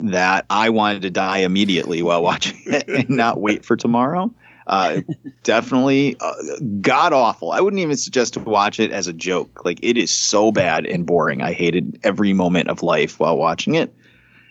that 0.00 0.46
I 0.48 0.70
wanted 0.70 1.02
to 1.02 1.10
die 1.10 1.38
immediately 1.38 2.02
while 2.02 2.22
watching 2.30 2.60
it 2.66 2.88
and 2.88 3.10
not 3.10 3.40
wait 3.40 3.64
for 3.64 3.76
tomorrow. 3.76 4.32
Uh, 4.68 5.00
definitely 5.42 6.16
uh, 6.20 6.34
god 6.80 7.12
awful. 7.12 7.52
I 7.52 7.60
wouldn't 7.60 7.80
even 7.80 7.96
suggest 7.96 8.34
to 8.34 8.40
watch 8.40 8.78
it 8.78 8.92
as 8.92 9.08
a 9.08 9.12
joke. 9.12 9.64
Like 9.64 9.80
it 9.82 9.96
is 9.96 10.10
so 10.10 10.52
bad 10.52 10.86
and 10.86 11.06
boring. 11.06 11.42
I 11.42 11.52
hated 11.52 11.98
every 12.04 12.32
moment 12.32 12.68
of 12.68 12.82
life 12.82 13.18
while 13.18 13.36
watching 13.36 13.74
it. 13.74 13.94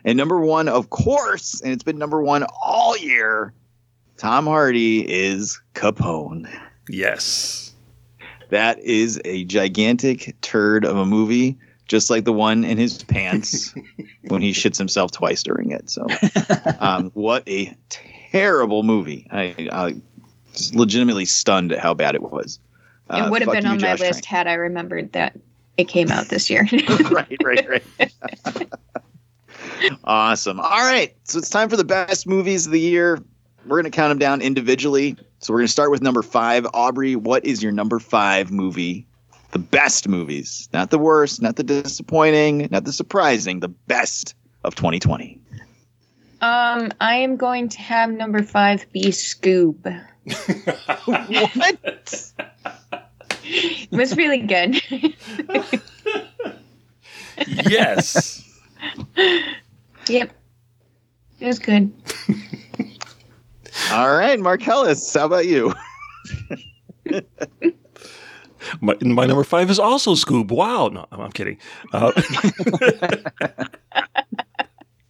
And 0.04 0.18
number 0.18 0.40
one, 0.40 0.68
of 0.68 0.90
course, 0.90 1.62
and 1.62 1.74
it's 1.74 1.84
been 1.84 1.98
number 1.98 2.22
one 2.22 2.46
all 2.64 2.98
year. 2.98 3.54
Tom 4.18 4.46
Hardy 4.46 5.02
is 5.08 5.62
Capone. 5.76 6.50
Yes. 6.90 7.74
That 8.50 8.80
is 8.80 9.22
a 9.26 9.44
gigantic 9.44 10.36
turd 10.42 10.86
of 10.86 10.96
a 10.96 11.06
movie, 11.06 11.58
just 11.88 12.10
like 12.10 12.24
the 12.24 12.34
one 12.34 12.64
in 12.64 12.78
his 12.78 13.04
pants 13.04 13.76
when 14.30 14.42
he 14.42 14.52
shits 14.52 14.78
himself 14.78 15.12
twice 15.12 15.44
during 15.44 15.72
it. 15.72 15.90
So, 15.90 16.08
um, 16.80 17.12
what 17.14 17.48
a 17.48 17.76
terrible 18.32 18.84
movie! 18.84 19.28
I, 19.32 19.70
I 19.72 19.96
just 20.54 20.76
legitimately 20.76 21.26
stunned 21.26 21.72
at 21.72 21.80
how 21.80 21.94
bad 21.94 22.16
it 22.16 22.22
was. 22.22 22.60
Uh, 23.10 23.24
it 23.26 23.32
would 23.32 23.42
have 23.42 23.52
been 23.52 23.64
you, 23.64 23.72
on 23.72 23.82
my 23.82 23.96
Josh 23.96 24.00
list 24.00 24.26
had 24.26 24.48
I 24.48 24.54
remembered 24.54 25.14
that 25.14 25.38
it 25.78 25.88
came 25.88 26.12
out 26.12 26.28
this 26.28 26.50
year. 26.50 26.68
Right, 27.10 27.38
right, 27.44 27.68
right. 28.00 28.70
awesome. 30.04 30.60
All 30.60 30.70
right, 30.70 31.16
so 31.24 31.40
it's 31.40 31.50
time 31.50 31.70
for 31.70 31.78
the 31.78 31.84
best 31.84 32.28
movies 32.28 32.66
of 32.66 32.72
the 32.72 32.80
year. 32.80 33.20
We're 33.66 33.78
gonna 33.78 33.92
count 33.92 34.12
them 34.12 34.20
down 34.20 34.42
individually. 34.42 35.16
So 35.40 35.54
we're 35.54 35.60
gonna 35.60 35.68
start 35.68 35.92
with 35.92 36.02
number 36.02 36.22
five. 36.22 36.66
Aubrey, 36.74 37.16
what 37.16 37.46
is 37.46 37.62
your 37.62 37.72
number 37.72 38.00
five 38.00 38.52
movie? 38.52 39.06
The 39.52 39.60
best 39.60 40.08
movies, 40.08 40.68
not 40.74 40.90
the 40.90 41.00
worst, 41.00 41.42
not 41.42 41.56
the 41.56 41.64
disappointing, 41.64 42.68
not 42.70 42.84
the 42.84 42.92
surprising, 42.92 43.62
the 43.62 43.70
best 43.70 44.36
of 44.64 44.76
2020. 44.76 45.40
Um, 46.42 46.92
I 47.00 47.16
am 47.16 47.38
going 47.38 47.70
to 47.70 47.80
have 47.80 48.12
number 48.12 48.44
five 48.44 48.86
be 48.92 49.06
Scoob. 49.06 50.04
what? 51.06 52.32
It 53.44 53.92
was 53.92 54.18
really 54.18 54.40
good. 54.40 54.82
yes. 57.48 58.44
yep. 60.08 60.32
It 61.40 61.46
was 61.46 61.60
good. 61.60 61.92
All 63.92 64.18
right, 64.18 64.40
Marcellus, 64.40 65.14
how 65.14 65.28
about 65.28 65.46
you? 65.46 65.74
My, 68.82 68.96
my 69.02 69.26
number 69.26 69.44
five 69.44 69.70
is 69.70 69.80
also 69.80 70.14
Scoob. 70.14 70.52
Wow. 70.52 70.90
No, 70.90 71.06
I'm 71.12 71.32
kidding. 71.32 71.58
Uh, 71.94 72.12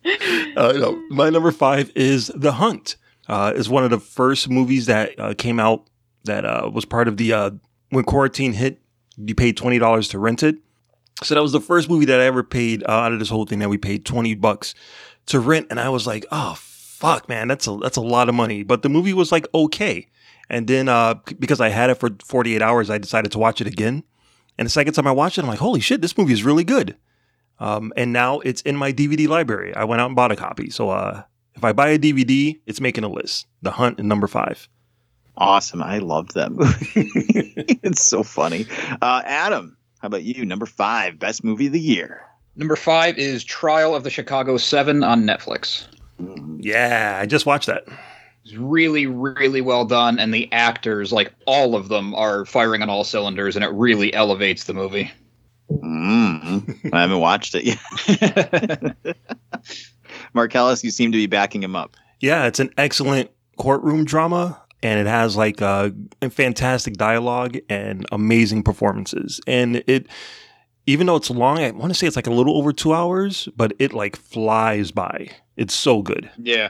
uh, 0.57 0.73
no, 0.73 1.01
my 1.09 1.29
number 1.29 1.51
five 1.51 1.91
is 1.95 2.31
The 2.35 2.53
Hunt. 2.53 2.95
Uh, 3.27 3.51
is 3.55 3.67
one 3.67 3.83
of 3.83 3.89
the 3.89 3.99
first 3.99 4.49
movies 4.49 4.85
that 4.85 5.19
uh, 5.19 5.33
came 5.37 5.59
out 5.59 5.89
that 6.23 6.45
uh, 6.45 6.69
was 6.73 6.85
part 6.85 7.09
of 7.09 7.17
the 7.17 7.33
uh, 7.33 7.51
when 7.89 8.05
quarantine 8.05 8.53
hit. 8.53 8.79
You 9.17 9.35
paid 9.35 9.57
twenty 9.57 9.79
dollars 9.79 10.07
to 10.09 10.19
rent 10.19 10.43
it. 10.43 10.55
So 11.23 11.35
that 11.35 11.41
was 11.41 11.51
the 11.51 11.59
first 11.59 11.89
movie 11.89 12.05
that 12.05 12.21
I 12.21 12.23
ever 12.23 12.41
paid 12.43 12.83
uh, 12.83 12.91
out 12.91 13.11
of 13.11 13.19
this 13.19 13.29
whole 13.29 13.45
thing 13.45 13.59
that 13.59 13.69
we 13.69 13.77
paid 13.77 14.05
twenty 14.05 14.33
bucks 14.33 14.73
to 15.25 15.41
rent, 15.41 15.67
and 15.69 15.79
I 15.79 15.89
was 15.89 16.07
like, 16.07 16.25
oh 16.31 16.55
fuck, 16.57 17.27
man, 17.27 17.49
that's 17.49 17.67
a 17.67 17.75
that's 17.77 17.97
a 17.97 18.01
lot 18.01 18.29
of 18.29 18.35
money. 18.35 18.63
But 18.63 18.81
the 18.81 18.89
movie 18.89 19.13
was 19.13 19.31
like 19.31 19.45
okay. 19.53 20.07
And 20.49 20.67
then 20.67 20.87
uh, 20.87 21.15
because 21.39 21.59
I 21.59 21.69
had 21.69 21.89
it 21.89 21.95
for 21.95 22.09
48 22.23 22.61
hours, 22.61 22.89
I 22.89 22.97
decided 22.97 23.33
to 23.33 23.39
watch 23.39 23.59
it 23.59 23.67
again. 23.67 24.03
And 24.57 24.65
the 24.65 24.69
second 24.69 24.93
time 24.93 25.05
I 25.05 25.11
watched 25.11 25.37
it, 25.37 25.41
I'm 25.41 25.47
like, 25.47 25.59
holy 25.59 25.81
shit, 25.81 26.01
this 26.01 26.17
movie 26.17 26.31
is 26.31 26.43
really 26.43 26.63
good. 26.63 26.95
Um, 27.59 27.91
and 27.95 28.13
now 28.13 28.39
it's 28.39 28.61
in 28.61 28.75
my 28.75 28.93
DVD 28.93 29.27
library. 29.27 29.75
I 29.75 29.83
went 29.83 30.01
out 30.01 30.07
and 30.07 30.15
bought 30.15 30.31
a 30.31 30.35
copy. 30.35 30.69
So 30.69 30.89
uh, 30.89 31.23
if 31.55 31.63
I 31.63 31.73
buy 31.73 31.89
a 31.89 31.99
DVD, 31.99 32.59
it's 32.65 32.79
making 32.79 33.03
a 33.03 33.09
list. 33.09 33.47
The 33.61 33.71
Hunt 33.71 33.99
and 33.99 34.07
number 34.07 34.27
five. 34.27 34.67
Awesome. 35.37 35.83
I 35.83 35.99
loved 35.99 36.33
that 36.33 36.51
movie. 36.51 36.91
it's 37.83 38.03
so 38.03 38.23
funny. 38.23 38.65
Uh, 39.01 39.21
Adam, 39.25 39.77
how 39.99 40.07
about 40.07 40.23
you? 40.23 40.45
Number 40.45 40.65
five, 40.65 41.19
best 41.19 41.43
movie 41.43 41.67
of 41.67 41.73
the 41.73 41.79
year. 41.79 42.21
Number 42.55 42.75
five 42.75 43.17
is 43.17 43.43
Trial 43.43 43.93
of 43.95 44.03
the 44.03 44.09
Chicago 44.09 44.57
Seven 44.57 45.03
on 45.03 45.23
Netflix. 45.23 45.87
Yeah, 46.59 47.19
I 47.21 47.27
just 47.27 47.45
watched 47.45 47.67
that. 47.67 47.85
It's 48.43 48.55
really, 48.55 49.05
really 49.05 49.61
well 49.61 49.85
done, 49.85 50.17
and 50.17 50.33
the 50.33 50.51
actors, 50.51 51.11
like 51.11 51.33
all 51.45 51.75
of 51.75 51.89
them, 51.89 52.15
are 52.15 52.45
firing 52.45 52.81
on 52.81 52.89
all 52.89 53.03
cylinders, 53.03 53.55
and 53.55 53.63
it 53.63 53.69
really 53.69 54.11
elevates 54.13 54.63
the 54.63 54.73
movie. 54.73 55.11
Mm, 55.72 56.93
I 56.93 57.01
haven't 57.01 57.20
watched 57.20 57.55
it 57.55 57.63
yet. 57.65 59.18
Marcellus, 60.34 60.84
you 60.84 60.91
seem 60.91 61.11
to 61.11 61.18
be 61.18 61.28
backing 61.28 61.61
him 61.61 61.76
up. 61.76 61.97
Yeah, 62.20 62.45
it's 62.45 62.59
an 62.59 62.72
excellent 62.78 63.30
courtroom 63.57 64.05
drama, 64.05 64.61
and 64.82 64.99
it 64.99 65.07
has 65.07 65.36
like 65.36 65.61
a 65.61 65.93
fantastic 66.30 66.95
dialogue 66.95 67.57
and 67.70 68.05
amazing 68.11 68.63
performances. 68.63 69.41
And 69.45 69.84
it, 69.88 70.07
even 70.86 71.07
though 71.07 71.18
it's 71.18 71.30
long, 71.30 71.59
I 71.59 71.72
want 71.72 71.91
to 71.91 71.95
say 71.95 72.07
it's 72.07 72.15
like 72.15 72.28
a 72.28 72.34
little 72.34 72.57
over 72.57 72.72
two 72.72 72.93
hours, 72.93 73.49
but 73.55 73.74
it 73.78 73.93
like 73.93 74.15
flies 74.15 74.91
by. 74.91 75.30
It's 75.57 75.74
so 75.74 76.01
good. 76.01 76.30
Yeah. 76.38 76.70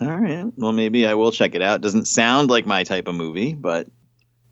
All 0.00 0.16
right. 0.16 0.46
Well, 0.56 0.72
maybe 0.72 1.06
I 1.06 1.14
will 1.14 1.32
check 1.32 1.54
it 1.54 1.62
out. 1.62 1.80
Doesn't 1.80 2.06
sound 2.06 2.48
like 2.48 2.64
my 2.64 2.84
type 2.84 3.08
of 3.08 3.14
movie, 3.14 3.54
but 3.54 3.88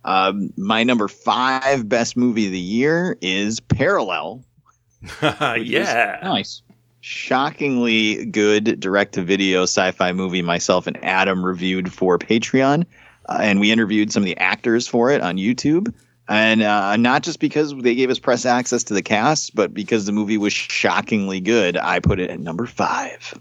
um, 0.08 0.52
my 0.56 0.82
number 0.84 1.06
five 1.08 1.88
best 1.88 2.16
movie 2.16 2.46
of 2.46 2.52
the 2.52 2.58
year 2.58 3.16
is 3.20 3.60
Parallel. 3.60 4.42
yeah. 5.22 6.18
Nice. 6.22 6.62
shockingly 7.00 8.24
good 8.26 8.80
direct 8.80 9.14
to 9.14 9.22
video 9.22 9.62
sci 9.64 9.90
fi 9.92 10.12
movie 10.12 10.42
myself 10.42 10.86
and 10.86 11.02
Adam 11.04 11.44
reviewed 11.44 11.92
for 11.92 12.18
Patreon. 12.18 12.84
Uh, 13.28 13.38
and 13.42 13.60
we 13.60 13.70
interviewed 13.70 14.10
some 14.10 14.22
of 14.22 14.26
the 14.26 14.36
actors 14.38 14.88
for 14.88 15.10
it 15.10 15.20
on 15.20 15.36
YouTube. 15.36 15.92
And 16.28 16.62
uh, 16.62 16.96
not 16.96 17.22
just 17.22 17.38
because 17.40 17.74
they 17.74 17.94
gave 17.94 18.10
us 18.10 18.18
press 18.18 18.44
access 18.44 18.84
to 18.84 18.94
the 18.94 19.02
cast, 19.02 19.54
but 19.54 19.72
because 19.72 20.06
the 20.06 20.12
movie 20.12 20.38
was 20.38 20.52
shockingly 20.52 21.40
good, 21.40 21.76
I 21.76 22.00
put 22.00 22.18
it 22.20 22.30
at 22.30 22.40
number 22.40 22.66
five. 22.66 23.38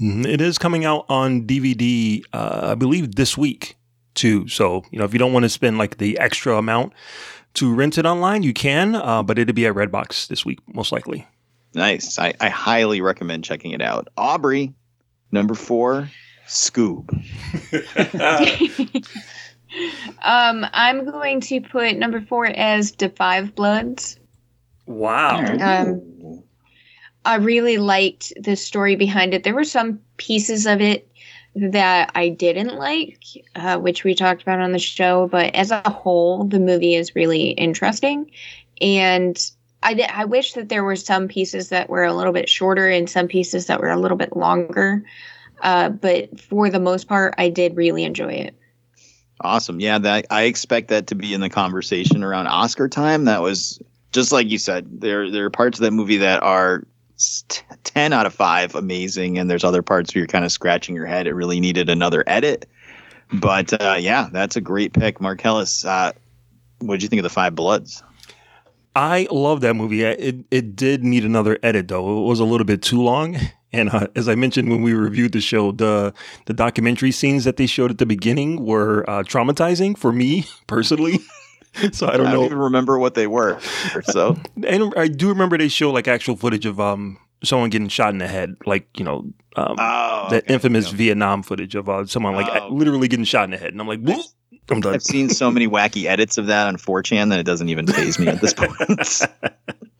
Mhm. 0.00 0.24
It 0.26 0.40
is 0.40 0.58
coming 0.58 0.84
out 0.84 1.04
on 1.08 1.42
DVD, 1.42 2.22
uh, 2.32 2.70
I 2.70 2.74
believe, 2.76 3.16
this 3.16 3.36
week 3.36 3.76
too. 4.18 4.48
So 4.48 4.82
you 4.90 4.98
know, 4.98 5.04
if 5.04 5.12
you 5.12 5.18
don't 5.18 5.32
want 5.32 5.44
to 5.44 5.48
spend 5.48 5.78
like 5.78 5.98
the 5.98 6.18
extra 6.18 6.56
amount 6.56 6.92
to 7.54 7.72
rent 7.72 7.98
it 7.98 8.06
online, 8.06 8.42
you 8.42 8.52
can. 8.52 8.94
Uh, 8.94 9.22
but 9.22 9.38
it'll 9.38 9.54
be 9.54 9.66
at 9.66 9.74
Redbox 9.74 10.28
this 10.28 10.44
week, 10.44 10.58
most 10.74 10.92
likely. 10.92 11.26
Nice. 11.74 12.18
I, 12.18 12.34
I 12.40 12.48
highly 12.48 13.00
recommend 13.00 13.44
checking 13.44 13.72
it 13.72 13.82
out. 13.82 14.08
Aubrey, 14.16 14.74
number 15.32 15.54
four, 15.54 16.10
Scoob. 16.46 17.10
um, 20.22 20.66
I'm 20.72 21.04
going 21.04 21.40
to 21.42 21.60
put 21.60 21.96
number 21.96 22.20
four 22.20 22.46
as 22.46 22.92
The 22.92 23.10
Five 23.10 23.54
Bloods. 23.54 24.18
Wow. 24.86 25.44
Um, 25.60 26.42
I 27.24 27.36
really 27.36 27.76
liked 27.76 28.32
the 28.40 28.56
story 28.56 28.96
behind 28.96 29.34
it. 29.34 29.44
There 29.44 29.54
were 29.54 29.64
some 29.64 30.00
pieces 30.16 30.66
of 30.66 30.80
it 30.80 31.10
that 31.60 32.10
I 32.14 32.28
didn't 32.28 32.76
like, 32.76 33.22
uh, 33.54 33.78
which 33.78 34.04
we 34.04 34.14
talked 34.14 34.42
about 34.42 34.60
on 34.60 34.72
the 34.72 34.78
show, 34.78 35.26
but 35.28 35.54
as 35.54 35.70
a 35.70 35.88
whole, 35.88 36.44
the 36.44 36.60
movie 36.60 36.94
is 36.94 37.14
really 37.14 37.50
interesting. 37.50 38.30
And 38.80 39.38
I, 39.82 40.08
I 40.12 40.24
wish 40.24 40.54
that 40.54 40.68
there 40.68 40.84
were 40.84 40.96
some 40.96 41.28
pieces 41.28 41.68
that 41.70 41.88
were 41.88 42.04
a 42.04 42.14
little 42.14 42.32
bit 42.32 42.48
shorter 42.48 42.88
and 42.88 43.08
some 43.08 43.28
pieces 43.28 43.66
that 43.66 43.80
were 43.80 43.90
a 43.90 43.98
little 43.98 44.16
bit 44.16 44.36
longer. 44.36 45.04
Uh, 45.62 45.88
but 45.88 46.38
for 46.40 46.70
the 46.70 46.80
most 46.80 47.08
part, 47.08 47.34
I 47.38 47.48
did 47.48 47.76
really 47.76 48.04
enjoy 48.04 48.32
it. 48.32 48.54
Awesome. 49.40 49.80
Yeah, 49.80 49.98
that 49.98 50.26
I 50.30 50.42
expect 50.42 50.88
that 50.88 51.06
to 51.08 51.14
be 51.14 51.32
in 51.32 51.40
the 51.40 51.50
conversation 51.50 52.24
around 52.24 52.48
Oscar 52.48 52.88
time. 52.88 53.24
That 53.26 53.40
was 53.40 53.80
just 54.12 54.32
like 54.32 54.48
you 54.48 54.58
said. 54.58 55.00
There 55.00 55.30
there 55.30 55.44
are 55.44 55.50
parts 55.50 55.78
of 55.78 55.84
that 55.84 55.92
movie 55.92 56.16
that 56.18 56.42
are 56.42 56.84
10 57.84 58.12
out 58.12 58.26
of 58.26 58.34
5 58.34 58.74
amazing 58.74 59.38
and 59.38 59.50
there's 59.50 59.64
other 59.64 59.82
parts 59.82 60.14
where 60.14 60.20
you're 60.20 60.26
kind 60.28 60.44
of 60.44 60.52
scratching 60.52 60.94
your 60.94 61.06
head 61.06 61.26
it 61.26 61.34
really 61.34 61.60
needed 61.60 61.88
another 61.88 62.24
edit 62.26 62.68
But 63.32 63.78
uh, 63.80 63.96
yeah, 63.98 64.28
that's 64.32 64.56
a 64.56 64.60
great 64.60 64.92
pick, 64.94 65.20
Marcellus. 65.20 65.84
Uh, 65.84 66.12
what 66.78 66.94
did 66.94 67.02
you 67.02 67.08
think 67.08 67.20
of 67.20 67.24
the 67.24 67.30
Five 67.30 67.54
Bloods? 67.54 68.02
I 68.94 69.28
love 69.30 69.60
that 69.60 69.74
movie. 69.74 70.02
It 70.02 70.46
it 70.50 70.74
did 70.74 71.04
need 71.04 71.24
another 71.24 71.58
edit 71.62 71.88
though. 71.88 72.22
It 72.22 72.26
was 72.26 72.40
a 72.40 72.44
little 72.44 72.64
bit 72.64 72.82
too 72.82 73.02
long. 73.02 73.36
And 73.70 73.90
uh, 73.90 74.06
as 74.16 74.30
I 74.30 74.34
mentioned 74.34 74.70
when 74.70 74.80
we 74.80 74.94
reviewed 74.94 75.32
the 75.32 75.42
show, 75.42 75.72
the 75.72 76.14
the 76.46 76.54
documentary 76.54 77.10
scenes 77.12 77.44
that 77.44 77.58
they 77.58 77.66
showed 77.66 77.90
at 77.90 77.98
the 77.98 78.06
beginning 78.06 78.64
were 78.64 79.04
uh, 79.06 79.22
traumatizing 79.24 79.98
for 79.98 80.10
me 80.10 80.46
personally. 80.66 81.18
so 81.92 82.08
I 82.08 82.16
don't 82.16 82.26
I 82.26 82.30
know. 82.30 82.36
don't 82.36 82.46
even 82.46 82.58
remember 82.58 82.98
what 82.98 83.14
they 83.14 83.26
were. 83.26 83.58
So 84.04 84.36
And 84.66 84.92
I 84.96 85.08
do 85.08 85.28
remember 85.28 85.56
they 85.58 85.68
show 85.68 85.90
like 85.90 86.08
actual 86.08 86.36
footage 86.36 86.66
of 86.66 86.80
um 86.80 87.18
someone 87.44 87.70
getting 87.70 87.88
shot 87.88 88.10
in 88.10 88.18
the 88.18 88.26
head, 88.28 88.56
like 88.66 88.88
you 88.98 89.04
know 89.04 89.26
um, 89.56 89.76
oh, 89.78 90.28
that 90.30 90.48
infamous 90.50 90.88
okay. 90.88 90.96
Vietnam 90.96 91.42
footage 91.42 91.74
of 91.74 91.88
uh, 91.88 92.06
someone 92.06 92.34
like 92.34 92.46
Oh. 92.48 92.68
literally 92.70 93.08
getting 93.08 93.24
shot 93.24 93.44
in 93.44 93.50
the 93.50 93.56
head, 93.56 93.72
and 93.72 93.80
I'm 93.80 93.88
like, 93.88 94.00
"Whoop." 94.00 94.24
I'm 94.70 94.80
done. 94.82 94.94
I've 94.94 95.02
seen 95.02 95.30
so 95.30 95.50
many 95.50 95.66
wacky 95.66 96.04
edits 96.04 96.36
of 96.36 96.46
that 96.48 96.66
on 96.68 96.76
4chan 96.76 97.30
that 97.30 97.38
it 97.38 97.44
doesn't 97.44 97.70
even 97.70 97.86
phase 97.86 98.18
me 98.18 98.28
at 98.28 98.40
this 98.42 98.52
point. 98.52 98.72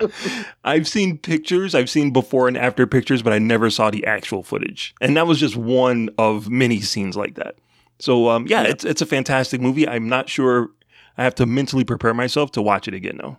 I've 0.64 0.86
seen 0.86 1.18
pictures, 1.18 1.74
I've 1.74 1.90
seen 1.90 2.12
before 2.12 2.48
and 2.48 2.56
after 2.56 2.86
pictures, 2.86 3.22
but 3.22 3.32
I 3.32 3.38
never 3.38 3.70
saw 3.70 3.90
the 3.90 4.04
actual 4.06 4.42
footage, 4.42 4.94
and 5.00 5.16
that 5.16 5.26
was 5.26 5.40
just 5.40 5.56
one 5.56 6.10
of 6.18 6.48
many 6.50 6.80
scenes 6.80 7.16
like 7.16 7.34
that. 7.36 7.56
So 7.98 8.28
um, 8.28 8.46
yeah, 8.46 8.62
it's 8.62 8.84
it's 8.84 9.02
a 9.02 9.06
fantastic 9.06 9.60
movie. 9.60 9.88
I'm 9.88 10.08
not 10.08 10.28
sure. 10.28 10.70
I 11.18 11.24
have 11.24 11.34
to 11.36 11.46
mentally 11.46 11.84
prepare 11.84 12.14
myself 12.14 12.52
to 12.52 12.62
watch 12.62 12.88
it 12.88 12.94
again 12.94 13.18
though. 13.20 13.36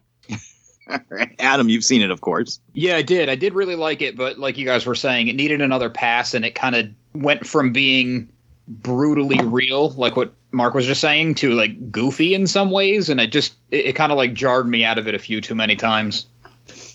Adam, 1.40 1.70
you've 1.70 1.86
seen 1.86 2.02
it, 2.02 2.12
of 2.12 2.22
course. 2.22 2.60
Yeah, 2.74 2.98
I 2.98 3.02
did. 3.02 3.30
I 3.30 3.36
did 3.36 3.54
really 3.54 3.76
like 3.76 4.02
it, 4.02 4.18
but 4.18 4.38
like 4.38 4.58
you 4.58 4.66
guys 4.66 4.86
were 4.86 4.96
saying, 4.96 5.28
it 5.28 5.36
needed 5.36 5.62
another 5.62 5.90
pass, 5.90 6.34
and 6.34 6.44
it 6.44 6.56
kind 6.56 6.76
of 6.76 6.88
went 7.14 7.48
from 7.48 7.72
being 7.72 8.28
brutally 8.68 9.40
real, 9.44 9.92
like 9.92 10.16
what 10.16 10.34
Mark 10.52 10.74
was 10.74 10.86
just 10.86 11.02
saying, 11.02 11.36
to 11.36 11.54
like 11.54 11.92
goofy 11.92 12.34
in 12.34 12.48
some 12.48 12.72
ways, 12.72 13.10
and 13.10 13.22
it 13.22 13.32
just 13.32 13.56
it, 13.72 13.88
it 13.88 13.96
kind 13.96 14.12
of 14.12 14.18
like 14.18 14.34
jarred 14.34 14.68
me 14.68 14.84
out 14.84 14.98
of 14.98 15.08
it 15.08 15.16
a 15.16 15.20
few 15.20 15.42
too 15.42 15.56
many 15.56 15.76
times. 15.76 16.26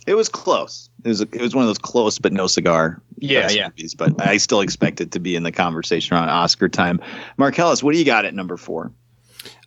It 0.06 0.14
was 0.14 0.28
close. 0.28 0.90
It 1.04 1.08
was 1.08 1.20
it 1.20 1.40
was 1.40 1.54
one 1.54 1.62
of 1.62 1.68
those 1.68 1.78
close 1.78 2.18
but 2.18 2.32
no 2.32 2.46
cigar. 2.46 3.00
Yeah, 3.18 3.48
yeah. 3.50 3.68
Movies, 3.68 3.94
but 3.94 4.20
I 4.20 4.36
still 4.36 4.60
expect 4.60 5.00
it 5.00 5.12
to 5.12 5.20
be 5.20 5.36
in 5.36 5.44
the 5.44 5.52
conversation 5.52 6.16
around 6.16 6.28
Oscar 6.28 6.68
time. 6.68 7.00
Marcellus, 7.36 7.82
what 7.82 7.92
do 7.92 7.98
you 7.98 8.04
got 8.04 8.24
at 8.24 8.34
number 8.34 8.56
four? 8.56 8.92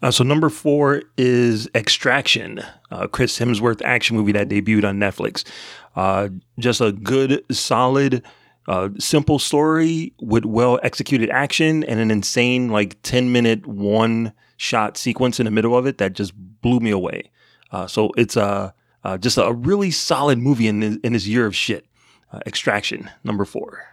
Uh, 0.01 0.11
so 0.11 0.23
number 0.23 0.49
four 0.49 1.01
is 1.17 1.67
Extraction, 1.73 2.61
uh, 2.91 3.07
Chris 3.07 3.37
Hemsworth 3.39 3.81
action 3.83 4.15
movie 4.15 4.31
that 4.31 4.49
debuted 4.49 4.87
on 4.87 4.99
Netflix. 4.99 5.43
Uh, 5.95 6.29
just 6.59 6.81
a 6.81 6.91
good, 6.91 7.43
solid, 7.51 8.23
uh, 8.67 8.89
simple 8.99 9.39
story 9.39 10.13
with 10.21 10.45
well 10.45 10.79
executed 10.83 11.29
action 11.29 11.83
and 11.85 11.99
an 11.99 12.11
insane 12.11 12.69
like 12.69 13.01
ten 13.01 13.31
minute 13.31 13.65
one 13.65 14.33
shot 14.57 14.97
sequence 14.97 15.39
in 15.39 15.45
the 15.45 15.51
middle 15.51 15.75
of 15.75 15.87
it 15.87 15.97
that 15.97 16.13
just 16.13 16.33
blew 16.61 16.79
me 16.79 16.91
away. 16.91 17.31
Uh, 17.71 17.87
so 17.87 18.11
it's 18.17 18.35
a 18.35 18.73
uh, 19.03 19.17
just 19.17 19.37
a 19.37 19.53
really 19.53 19.89
solid 19.89 20.37
movie 20.37 20.67
in 20.67 20.81
this, 20.81 20.97
in 21.03 21.13
this 21.13 21.25
year 21.25 21.45
of 21.45 21.55
shit. 21.55 21.85
Extraction 22.45 23.09
number 23.23 23.45
four. 23.45 23.85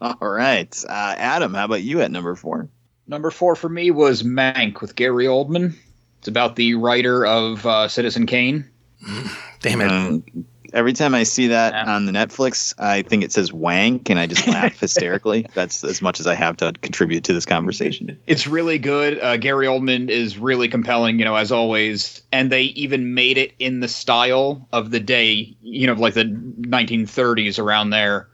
All 0.00 0.16
right, 0.20 0.72
Adam, 0.88 1.52
how 1.52 1.64
about 1.64 1.82
you 1.82 2.00
at 2.00 2.12
number 2.12 2.36
four? 2.36 2.68
Number 3.06 3.30
four 3.30 3.56
for 3.56 3.68
me 3.68 3.90
was 3.90 4.22
Mank 4.22 4.80
with 4.80 4.96
Gary 4.96 5.26
Oldman. 5.26 5.74
It's 6.20 6.28
about 6.28 6.56
the 6.56 6.74
writer 6.74 7.26
of 7.26 7.66
uh, 7.66 7.88
Citizen 7.88 8.26
Kane. 8.26 8.68
Damn 9.60 9.80
it! 9.80 9.90
Um, 9.90 10.24
every 10.72 10.92
time 10.92 11.14
I 11.14 11.24
see 11.24 11.48
that 11.48 11.72
Yeah. 11.74 11.94
on 11.96 12.06
the 12.06 12.12
Netflix, 12.12 12.72
I 12.78 13.02
think 13.02 13.24
it 13.24 13.32
says 13.32 13.52
wank, 13.52 14.08
and 14.08 14.18
I 14.18 14.26
just 14.26 14.46
laugh 14.46 14.78
hysterically. 14.80 15.46
That's 15.54 15.82
as 15.84 16.00
much 16.00 16.20
as 16.20 16.26
I 16.28 16.34
have 16.34 16.56
to 16.58 16.72
contribute 16.80 17.24
to 17.24 17.32
this 17.32 17.44
conversation. 17.44 18.16
It's 18.28 18.46
really 18.46 18.78
good. 18.78 19.18
Uh, 19.20 19.36
Gary 19.36 19.66
Oldman 19.66 20.08
is 20.08 20.38
really 20.38 20.68
compelling, 20.68 21.18
you 21.18 21.24
know, 21.24 21.34
as 21.34 21.50
always. 21.52 22.22
And 22.30 22.50
they 22.50 22.62
even 22.62 23.14
made 23.14 23.36
it 23.36 23.52
in 23.58 23.80
the 23.80 23.88
style 23.88 24.68
of 24.72 24.90
the 24.92 25.00
day, 25.00 25.56
you 25.60 25.86
know, 25.88 25.94
like 25.94 26.14
the 26.14 26.24
1930s 26.24 27.58
around 27.58 27.90
there. 27.90 28.28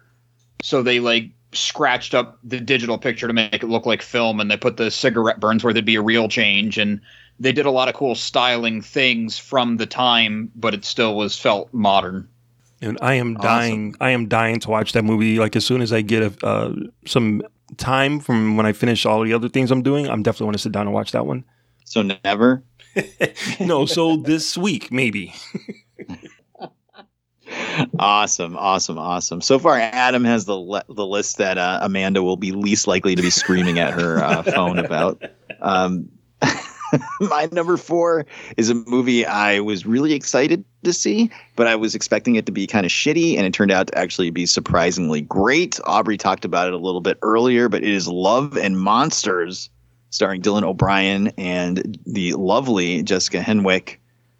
So 0.62 0.82
they 0.82 1.00
like 1.00 1.30
scratched 1.59 2.14
up 2.14 2.38
the 2.42 2.61
digital 2.61 2.98
picture 2.98 3.26
to 3.26 3.32
make 3.32 3.62
it 3.62 3.68
look 3.68 3.86
like 3.86 4.02
film, 4.02 4.40
and 4.40 4.50
they 4.50 4.56
put 4.56 4.76
the 4.76 4.90
cigarette 4.90 5.40
burns 5.40 5.64
where 5.64 5.72
there'd 5.72 5.84
be 5.84 5.96
a 5.96 6.02
real 6.02 6.28
change, 6.28 6.78
and 6.78 7.00
they 7.40 7.52
did 7.52 7.66
a 7.66 7.70
lot 7.70 7.88
of 7.88 7.94
cool 7.94 8.14
styling 8.14 8.82
things 8.82 9.38
from 9.38 9.76
the 9.76 9.86
time, 9.86 10.50
but 10.56 10.74
it 10.74 10.84
still 10.84 11.16
was 11.16 11.38
felt 11.38 11.72
modern. 11.72 12.28
And 12.80 12.98
I 13.00 13.14
am 13.14 13.34
dying. 13.34 13.96
I 14.00 14.11
am 14.11 14.28
dying 14.28 14.61
to 14.61 14.70
watch 14.70 14.92
that 14.92 15.04
movie. 15.04 15.38
Like 15.38 15.56
as 15.56 15.66
soon 15.66 15.82
as 15.82 15.92
I 15.92 16.00
get 16.00 16.22
a, 16.22 16.46
uh, 16.46 16.74
some 17.06 17.42
time 17.76 18.20
from 18.20 18.56
when 18.56 18.66
I 18.66 18.72
finish 18.72 19.04
all 19.04 19.22
the 19.24 19.32
other 19.32 19.48
things 19.48 19.70
I'm 19.70 19.82
doing, 19.82 20.09
I'm 20.09 20.22
definitely 20.22 20.46
want 20.46 20.56
to 20.56 20.62
sit 20.62 20.72
down 20.72 20.86
and 20.86 20.94
watch 20.94 21.12
that 21.12 21.26
one. 21.26 21.44
So 21.84 22.02
never. 22.24 22.62
no, 23.61 23.84
so 23.86 24.16
this 24.16 24.56
week 24.56 24.92
maybe. 24.92 25.34
Awesome, 27.99 28.57
awesome, 28.57 28.99
awesome. 28.99 29.40
So 29.40 29.59
far, 29.59 29.78
Adam 29.78 30.24
has 30.24 30.44
the 30.44 30.57
le- 30.57 30.84
the 30.88 31.07
list 31.07 31.38
that 31.38 31.59
uh, 31.59 31.80
Amanda 31.82 32.22
will 32.22 32.36
be 32.36 32.53
least 32.53 32.86
likely 32.86 33.14
to 33.14 33.22
be 33.22 33.30
screaming 33.30 33.78
at 33.78 33.92
her 33.94 34.22
uh, 34.22 34.42
phone 34.42 34.78
about. 34.78 35.22
Um, 35.61 36.09
my 37.20 37.49
number 37.53 37.76
four 37.76 38.26
is 38.57 38.70
a 38.70 38.74
movie 38.74 39.26
I 39.26 39.61
was 39.61 39.86
really 39.86 40.12
excited 40.12 40.64
to 40.84 40.92
see, 40.92 41.30
but 41.57 41.66
I 41.66 41.76
was 41.76 41.94
expecting 41.94 42.36
it 42.36 42.46
to 42.46 42.53
be 42.53 42.66
kind 42.66 42.86
of 42.86 42.92
shitty, 42.92 43.36
and 43.36 43.46
it 43.46 43.53
turned 43.53 43.70
out 43.70 43.88
to 43.88 43.99
actually 43.99 44.30
be 44.30 44.46
surprisingly 44.46 45.20
great. 45.20 45.80
Aubrey 45.84 46.16
talked 46.16 46.44
about 46.44 46.68
it 46.68 46.74
a 46.74 46.78
little 46.78 47.01
bit 47.01 47.18
earlier, 47.22 47.68
but 47.68 47.82
it 47.82 47.90
is 47.90 48.09
Love 48.09 48.57
and 48.57 48.78
Monsters, 48.78 49.70
starring 50.11 50.42
Dylan 50.42 50.62
O'Brien 50.62 51.28
and 51.38 51.99
the 52.07 52.32
lovely 52.34 53.03
Jessica 53.03 53.40
Henwick. 53.40 53.99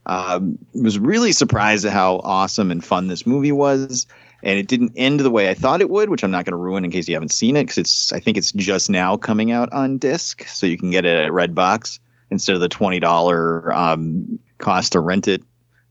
Um, 0.09 0.59
was 0.73 0.99
really 0.99 1.33
surprised 1.33 1.85
at 1.85 1.93
how 1.93 2.21
awesome 2.25 2.71
and 2.71 2.83
fun 2.83 3.09
this 3.09 3.27
movie 3.27 3.53
was, 3.53 4.07
and 4.43 4.59
it 4.59 4.67
didn't 4.67 4.93
end 4.97 5.21
the 5.21 5.31
way 5.31 5.51
I 5.51 5.55
thought 5.55 5.83
it 5.83 5.91
would, 5.91 6.09
which 6.09 6.25
I'm 6.25 6.31
not 6.31 6.47
going 6.47 6.53
to 6.53 6.57
ruin 6.57 6.85
in 6.85 6.91
case 6.91 7.09
you 7.09 7.15
haven't 7.15 7.33
seen 7.33 7.57
it 7.57 7.65
because 7.65 7.79
it's 7.79 8.13
I 8.13 8.21
think 8.21 8.39
it's 8.39 8.53
just 8.53 8.89
now 8.89 9.17
coming 9.19 9.53
out 9.53 9.71
on 9.73 9.99
disc, 9.99 10.47
so 10.49 10.67
you 10.67 10.79
can 10.79 10.91
get 10.91 11.05
it 11.05 11.27
at 11.27 11.31
Redbox 11.31 11.99
instead 12.31 12.55
of 12.55 12.61
the 12.61 12.69
twenty 12.69 13.01
dollar 13.01 13.73
um, 13.75 14.39
cost 14.57 14.93
to 14.93 15.01
rent 15.01 15.29
it 15.29 15.43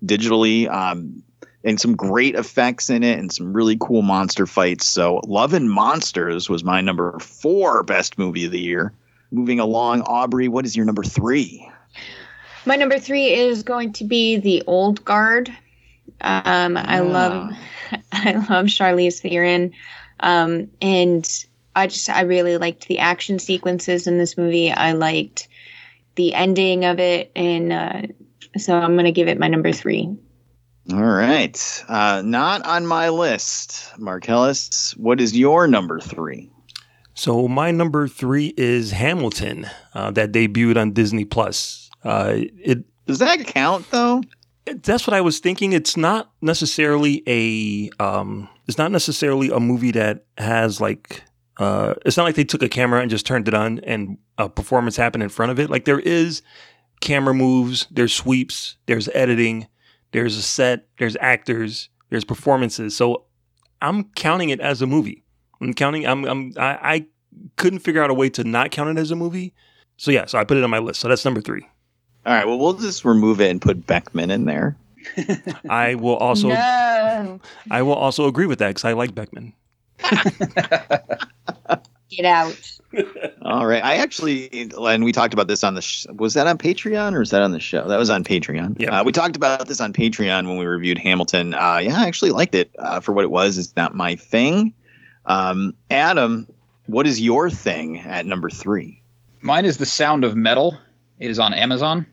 digitally. 0.03 0.67
Um, 0.67 1.23
and 1.63 1.81
some 1.81 1.95
great 1.95 2.35
effects 2.35 2.89
in 2.89 3.03
it, 3.03 3.19
and 3.19 3.31
some 3.31 3.51
really 3.51 3.77
cool 3.79 4.01
monster 4.01 4.47
fights. 4.47 4.87
So, 4.87 5.19
Love 5.25 5.53
and 5.53 5.69
Monsters 5.69 6.49
was 6.49 6.63
my 6.63 6.81
number 6.81 7.19
four 7.19 7.83
best 7.83 8.17
movie 8.17 8.45
of 8.45 8.51
the 8.51 8.59
year. 8.59 8.93
Moving 9.31 9.59
along, 9.59 10.01
Aubrey, 10.03 10.47
what 10.47 10.65
is 10.65 10.77
your 10.77 10.85
number 10.85 11.03
three? 11.03 11.69
My 12.67 12.75
number 12.75 12.99
three 12.99 13.33
is 13.33 13.63
going 13.63 13.93
to 13.93 14.03
be 14.03 14.35
the 14.35 14.61
Old 14.67 15.05
Guard. 15.05 15.49
Um, 16.19 16.75
I 16.75 16.99
love, 16.99 17.53
I 18.11 18.33
love 18.33 18.65
Charlize 18.65 19.21
Theron, 19.21 19.71
um, 20.19 20.69
and 20.81 21.45
I 21.77 21.87
just 21.87 22.09
I 22.09 22.23
really 22.23 22.57
liked 22.57 22.89
the 22.89 22.99
action 22.99 23.39
sequences 23.39 24.05
in 24.05 24.17
this 24.17 24.37
movie. 24.37 24.69
I 24.69 24.91
liked 24.91 25.47
the 26.15 26.33
ending 26.33 26.83
of 26.83 26.99
it, 26.99 27.31
and 27.37 27.71
uh, 27.71 28.01
so 28.57 28.75
I'm 28.75 28.97
gonna 28.97 29.13
give 29.13 29.29
it 29.29 29.39
my 29.39 29.47
number 29.47 29.71
three. 29.71 30.13
All 30.91 30.99
right. 31.01 31.85
Uh, 31.87 32.21
not 32.25 32.65
on 32.65 32.85
my 32.85 33.07
list. 33.07 33.97
Marcellus, 33.97 34.93
what 34.97 35.21
is 35.21 35.37
your 35.37 35.67
number 35.67 36.01
three? 36.01 36.51
So 37.13 37.47
my 37.47 37.71
number 37.71 38.09
three 38.09 38.53
is 38.57 38.91
Hamilton, 38.91 39.69
uh, 39.93 40.11
that 40.11 40.33
debuted 40.33 40.75
on 40.75 40.91
Disney 40.91 41.23
Plus. 41.23 41.86
Uh, 42.03 42.33
it 42.63 42.83
Does 43.05 43.19
that 43.19 43.45
count 43.47 43.89
though? 43.91 44.21
that's 44.83 45.07
what 45.07 45.13
I 45.13 45.21
was 45.21 45.39
thinking. 45.39 45.73
It's 45.73 45.95
not 45.95 46.31
necessarily 46.41 47.23
a 47.27 47.89
um, 48.03 48.49
it's 48.67 48.77
not 48.77 48.91
necessarily 48.91 49.49
a 49.49 49.59
movie 49.59 49.91
that 49.91 50.25
has 50.37 50.81
like 50.81 51.23
uh, 51.57 51.95
it's 52.05 52.17
not 52.17 52.23
like 52.23 52.35
they 52.35 52.43
took 52.43 52.61
a 52.61 52.69
camera 52.69 53.01
and 53.01 53.09
just 53.09 53.25
turned 53.25 53.47
it 53.47 53.53
on 53.53 53.79
and 53.79 54.17
a 54.37 54.49
performance 54.49 54.95
happened 54.95 55.23
in 55.23 55.29
front 55.29 55.51
of 55.51 55.59
it. 55.59 55.69
Like 55.69 55.85
there 55.85 55.99
is 55.99 56.41
camera 57.01 57.33
moves, 57.33 57.87
there's 57.89 58.13
sweeps, 58.13 58.77
there's 58.85 59.07
editing, 59.09 59.67
there's 60.11 60.37
a 60.37 60.41
set, 60.41 60.87
there's 60.99 61.17
actors, 61.19 61.89
there's 62.09 62.23
performances. 62.23 62.95
So 62.95 63.25
I'm 63.81 64.05
counting 64.15 64.49
it 64.49 64.59
as 64.59 64.81
a 64.81 64.87
movie. 64.87 65.23
I'm 65.61 65.73
counting. 65.73 66.05
I'm. 66.05 66.25
I'm. 66.25 66.53
I, 66.57 66.79
I 66.81 67.05
couldn't 67.55 67.79
figure 67.79 68.03
out 68.03 68.09
a 68.09 68.13
way 68.13 68.29
to 68.31 68.43
not 68.43 68.71
count 68.71 68.89
it 68.95 69.01
as 69.01 69.11
a 69.11 69.15
movie. 69.15 69.53
So 69.97 70.11
yeah. 70.11 70.25
So 70.25 70.37
I 70.37 70.43
put 70.43 70.57
it 70.57 70.63
on 70.63 70.69
my 70.69 70.79
list. 70.79 70.99
So 70.99 71.07
that's 71.07 71.25
number 71.25 71.41
three. 71.41 71.67
All 72.27 72.33
right. 72.33 72.45
Well, 72.45 72.59
we'll 72.59 72.73
just 72.73 73.05
remove 73.05 73.39
it 73.39 73.49
and 73.49 73.61
put 73.61 73.87
Beckman 73.87 74.31
in 74.31 74.43
there. 74.43 74.75
I 75.69 75.95
will 75.95 76.17
also. 76.17 76.49
no, 76.49 77.39
I 77.71 77.81
will 77.81 77.93
also 77.93 78.27
agree 78.27 78.45
with 78.47 78.59
that 78.59 78.67
because 78.67 78.83
I 78.83 78.91
like 78.91 79.15
Beckman. 79.15 79.53
get 82.09 82.25
out. 82.25 82.79
All 83.43 83.65
right. 83.65 83.81
I 83.81 83.95
actually, 83.95 84.49
and 84.73 85.05
we 85.05 85.13
talked 85.13 85.33
about 85.33 85.47
this 85.47 85.63
on 85.63 85.75
the, 85.75 85.81
sh- 85.81 86.05
was 86.15 86.33
that 86.33 86.47
on 86.47 86.57
Patreon 86.57 87.13
or 87.13 87.19
was 87.19 87.29
that 87.29 87.41
on 87.41 87.53
the 87.53 87.61
show? 87.61 87.87
That 87.87 87.97
was 87.97 88.09
on 88.09 88.25
Patreon. 88.25 88.75
Yeah. 88.77 88.99
Uh, 88.99 89.05
we 89.05 89.13
talked 89.13 89.37
about 89.37 89.69
this 89.69 89.79
on 89.79 89.93
Patreon 89.93 90.47
when 90.47 90.57
we 90.57 90.65
reviewed 90.65 90.97
Hamilton. 90.97 91.53
Uh, 91.53 91.79
yeah, 91.81 91.97
I 91.97 92.07
actually 92.07 92.31
liked 92.31 92.55
it 92.55 92.71
uh, 92.77 92.99
for 92.99 93.13
what 93.13 93.23
it 93.23 93.31
was. 93.31 93.57
It's 93.57 93.73
not 93.77 93.95
my 93.95 94.17
thing. 94.17 94.73
Um, 95.27 95.73
Adam, 95.89 96.45
what 96.87 97.07
is 97.07 97.21
your 97.21 97.49
thing 97.49 97.99
at 97.99 98.25
number 98.25 98.49
three? 98.49 99.01
Mine 99.39 99.63
is 99.63 99.77
The 99.77 99.85
Sound 99.85 100.25
of 100.25 100.35
Metal. 100.35 100.77
It 101.19 101.31
is 101.31 101.39
on 101.39 101.53
Amazon. 101.53 102.05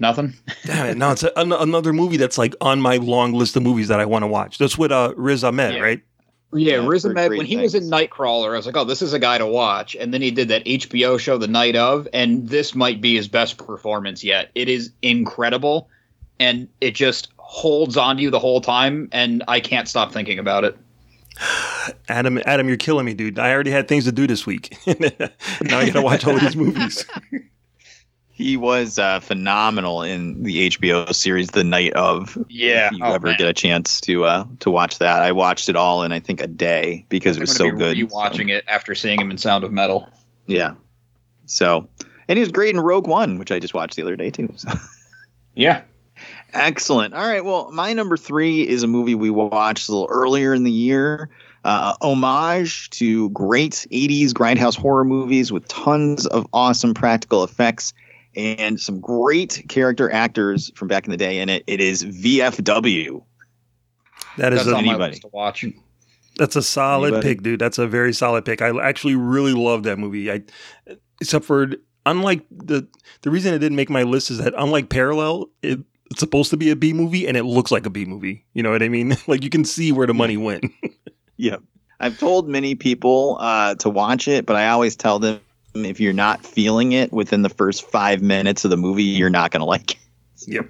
Nothing. 0.00 0.34
Damn 0.64 0.86
it! 0.86 0.96
No, 0.96 1.10
it's 1.12 1.22
a, 1.22 1.30
an- 1.38 1.52
another 1.52 1.92
movie 1.92 2.16
that's 2.16 2.38
like 2.38 2.54
on 2.60 2.80
my 2.80 2.96
long 2.96 3.32
list 3.32 3.54
of 3.56 3.62
movies 3.62 3.88
that 3.88 4.00
I 4.00 4.06
want 4.06 4.22
to 4.22 4.26
watch. 4.26 4.56
That's 4.58 4.76
with 4.78 4.90
uh, 4.90 5.12
Riz 5.16 5.44
Ahmed, 5.44 5.74
Yeah. 5.74 5.80
right? 5.80 6.02
Yeah, 6.52 6.78
Yeah, 6.78 6.86
Riz 6.88 7.04
heard 7.04 7.16
Ahmed, 7.18 7.36
when 7.38 7.46
he 7.46 7.58
was 7.58 7.74
in. 7.74 7.84
Nightcrawler, 7.84 8.52
I 8.54 8.56
was 8.56 8.66
like, 8.66 8.76
oh, 8.76 8.84
this 8.84 9.02
is 9.02 9.12
a 9.12 9.18
guy 9.20 9.38
to 9.38 9.46
watch. 9.46 9.94
And 9.94 10.12
then 10.12 10.20
he 10.22 10.30
did 10.32 10.48
that 10.48 10.64
HBO 10.64 11.20
show 11.20 11.36
the 11.38 11.46
night 11.46 11.76
of, 11.76 12.08
and 12.12 12.48
this 12.48 12.74
might 12.74 13.00
be 13.00 13.14
his 13.14 13.28
best 13.28 13.56
performance 13.58 14.24
yet. 14.24 14.50
It 14.56 14.68
is 14.68 14.90
incredible, 15.02 15.88
and 16.40 16.66
it 16.80 16.94
just 16.94 17.28
holds 17.36 17.96
on 17.96 18.16
to 18.16 18.22
you 18.22 18.30
the 18.30 18.38
whole 18.40 18.60
time, 18.62 19.08
and 19.12 19.44
I 19.48 19.60
can't 19.60 19.86
stop 19.86 20.12
thinking 20.12 20.38
about 20.38 20.64
it. 20.64 20.76
Adam, 22.08 22.40
Adam, 22.46 22.68
you're 22.68 22.76
killing 22.76 23.04
me, 23.06 23.14
dude. 23.14 23.38
I 23.38 23.52
already 23.52 23.70
had 23.70 23.86
things 23.86 24.04
to 24.04 24.12
do 24.12 24.26
this 24.26 24.46
week. 24.46 24.76
now 24.86 25.78
I 25.78 25.86
gotta 25.86 26.02
watch 26.02 26.26
all 26.26 26.38
these 26.38 26.56
movies. 26.56 27.04
He 28.40 28.56
was 28.56 28.98
uh, 28.98 29.20
phenomenal 29.20 30.02
in 30.02 30.42
the 30.42 30.70
HBO 30.70 31.14
series 31.14 31.48
The 31.48 31.62
Night 31.64 31.92
of. 31.92 32.38
Yeah. 32.48 32.86
If 32.86 32.92
you 32.98 33.04
Oh, 33.04 33.12
ever 33.12 33.26
man. 33.28 33.36
get 33.38 33.48
a 33.48 33.52
chance 33.52 34.00
to 34.02 34.24
uh, 34.24 34.44
to 34.60 34.70
watch 34.70 34.98
that, 34.98 35.22
I 35.22 35.32
watched 35.32 35.68
it 35.68 35.76
all 35.76 36.02
in 36.02 36.12
I 36.12 36.20
think 36.20 36.40
a 36.40 36.46
day 36.46 37.04
because 37.10 37.36
it 37.36 37.40
was 37.40 37.54
so 37.54 37.70
be 37.70 37.76
good. 37.76 37.96
Rewatching 37.98 38.50
it 38.50 38.64
after 38.66 38.94
seeing 38.94 39.20
him 39.20 39.30
in 39.30 39.36
Sound 39.38 39.62
of 39.64 39.72
Metal. 39.72 40.08
Yeah. 40.46 40.74
So, 41.46 41.88
and 42.28 42.38
he 42.38 42.40
was 42.40 42.50
great 42.50 42.74
in 42.74 42.80
Rogue 42.80 43.06
One, 43.06 43.38
which 43.38 43.50
I 43.52 43.58
just 43.58 43.74
watched 43.74 43.96
the 43.96 44.02
other 44.02 44.16
day 44.16 44.30
too. 44.30 44.52
So. 44.56 44.70
Yeah. 45.54 45.82
Excellent. 46.52 47.12
All 47.14 47.26
right. 47.26 47.44
Well, 47.44 47.70
my 47.72 47.92
number 47.92 48.16
three 48.16 48.66
is 48.66 48.82
a 48.82 48.86
movie 48.86 49.14
we 49.14 49.30
watched 49.30 49.88
a 49.88 49.92
little 49.92 50.08
earlier 50.10 50.54
in 50.54 50.64
the 50.64 50.70
year. 50.72 51.28
Uh, 51.64 51.94
homage 52.00 52.88
to 52.90 53.28
great 53.30 53.86
80s 53.92 54.30
grindhouse 54.30 54.76
horror 54.76 55.04
movies 55.04 55.52
with 55.52 55.68
tons 55.68 56.26
of 56.26 56.46
awesome 56.54 56.94
practical 56.94 57.44
effects 57.44 57.92
and 58.36 58.80
some 58.80 59.00
great 59.00 59.64
character 59.68 60.10
actors 60.10 60.70
from 60.76 60.88
back 60.88 61.04
in 61.04 61.10
the 61.10 61.16
day 61.16 61.40
in 61.40 61.48
it. 61.48 61.64
It 61.66 61.80
is 61.80 62.04
VFW. 62.04 63.22
That 64.36 64.52
is 64.52 64.64
That's 64.64 64.76
a, 64.76 64.78
anybody. 64.78 65.18
to 65.18 65.28
watch. 65.32 65.64
That's 66.36 66.56
a 66.56 66.62
solid 66.62 67.08
Anybody? 67.08 67.28
pick, 67.28 67.42
dude. 67.42 67.60
That's 67.60 67.78
a 67.78 67.86
very 67.86 68.12
solid 68.12 68.44
pick. 68.44 68.62
I 68.62 68.70
actually 68.80 69.16
really 69.16 69.52
love 69.52 69.82
that 69.82 69.98
movie. 69.98 70.30
I, 70.30 70.42
except 71.20 71.44
for 71.44 71.68
unlike 72.06 72.46
the 72.50 72.86
the 73.22 73.30
reason 73.30 73.52
it 73.52 73.58
didn't 73.58 73.76
make 73.76 73.90
my 73.90 74.04
list 74.04 74.30
is 74.30 74.38
that 74.38 74.54
unlike 74.56 74.88
Parallel, 74.88 75.50
it, 75.62 75.80
it's 76.10 76.20
supposed 76.20 76.50
to 76.50 76.56
be 76.56 76.70
a 76.70 76.76
B 76.76 76.92
movie 76.92 77.26
and 77.26 77.36
it 77.36 77.44
looks 77.44 77.70
like 77.70 77.86
a 77.86 77.90
B 77.90 78.04
movie. 78.04 78.44
You 78.54 78.62
know 78.62 78.70
what 78.70 78.82
I 78.82 78.88
mean? 78.88 79.16
like 79.26 79.44
you 79.44 79.50
can 79.50 79.64
see 79.64 79.92
where 79.92 80.06
the 80.06 80.14
money 80.14 80.36
went. 80.36 80.64
yeah. 81.36 81.56
I've 82.02 82.18
told 82.18 82.48
many 82.48 82.74
people 82.74 83.36
uh, 83.40 83.74
to 83.74 83.90
watch 83.90 84.26
it, 84.26 84.46
but 84.46 84.56
I 84.56 84.68
always 84.68 84.96
tell 84.96 85.18
them 85.18 85.40
if 85.74 86.00
you're 86.00 86.12
not 86.12 86.44
feeling 86.44 86.92
it 86.92 87.12
within 87.12 87.42
the 87.42 87.48
first 87.48 87.88
five 87.90 88.22
minutes 88.22 88.64
of 88.64 88.70
the 88.70 88.76
movie, 88.76 89.04
you're 89.04 89.30
not 89.30 89.50
going 89.50 89.60
to 89.60 89.66
like 89.66 89.92
it. 89.92 89.98
yep. 90.46 90.68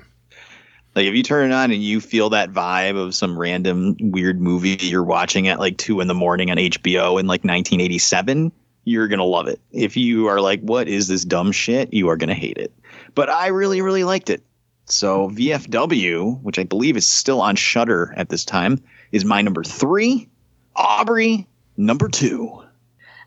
Like 0.94 1.06
if 1.06 1.14
you 1.14 1.22
turn 1.22 1.50
it 1.50 1.54
on 1.54 1.70
and 1.70 1.82
you 1.82 2.00
feel 2.00 2.30
that 2.30 2.50
vibe 2.52 2.96
of 2.96 3.14
some 3.14 3.38
random 3.38 3.96
weird 4.00 4.40
movie 4.40 4.76
you're 4.80 5.04
watching 5.04 5.46
at 5.46 5.60
like 5.60 5.76
two 5.78 6.00
in 6.00 6.08
the 6.08 6.14
morning 6.14 6.50
on 6.50 6.56
HBO 6.56 7.20
in 7.20 7.26
like 7.26 7.44
1987, 7.44 8.50
you're 8.84 9.06
gonna 9.06 9.24
love 9.24 9.46
it. 9.46 9.60
If 9.70 9.96
you 9.96 10.26
are 10.26 10.40
like, 10.40 10.60
what 10.60 10.88
is 10.88 11.06
this 11.06 11.24
dumb 11.24 11.52
shit? 11.52 11.92
You 11.92 12.08
are 12.08 12.16
gonna 12.16 12.34
hate 12.34 12.58
it. 12.58 12.72
But 13.14 13.28
I 13.28 13.48
really, 13.48 13.82
really 13.82 14.04
liked 14.04 14.30
it. 14.30 14.42
So 14.86 15.28
VFW, 15.30 16.42
which 16.42 16.58
I 16.58 16.64
believe 16.64 16.96
is 16.96 17.06
still 17.06 17.40
on 17.40 17.54
Shudder 17.54 18.12
at 18.16 18.28
this 18.28 18.44
time, 18.44 18.82
is 19.12 19.24
my 19.24 19.42
number 19.42 19.62
three. 19.62 20.28
Aubrey, 20.74 21.46
number 21.76 22.08
two. 22.08 22.64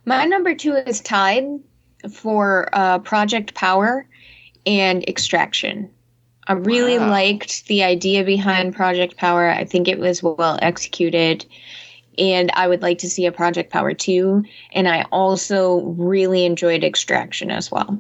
My 0.06 0.26
number 0.26 0.54
two 0.56 0.74
is 0.76 1.02
tied 1.02 1.46
for 2.12 2.70
uh, 2.74 3.00
Project 3.00 3.54
Power 3.54 4.06
and 4.66 5.04
Extraction. 5.08 5.90
I 6.48 6.54
really 6.54 7.00
Wow. 7.00 7.10
liked 7.10 7.68
the 7.68 7.84
idea 7.84 8.24
behind 8.26 8.76
Project 8.76 9.16
Power. 9.16 9.50
I 9.50 9.64
think 9.64 9.88
it 9.88 10.00
was 10.00 10.22
well 10.22 10.60
executed. 10.62 11.46
And 12.18 12.52
I 12.54 12.68
would 12.68 12.82
like 12.82 12.98
to 13.00 13.10
see 13.10 13.26
a 13.26 13.32
Project 13.32 13.72
Power 13.72 13.94
2. 13.94 14.44
And 14.74 14.88
I 14.90 15.04
also 15.12 15.82
really 15.98 16.44
enjoyed 16.46 16.84
Extraction 16.84 17.50
as 17.50 17.72
well. 17.72 17.98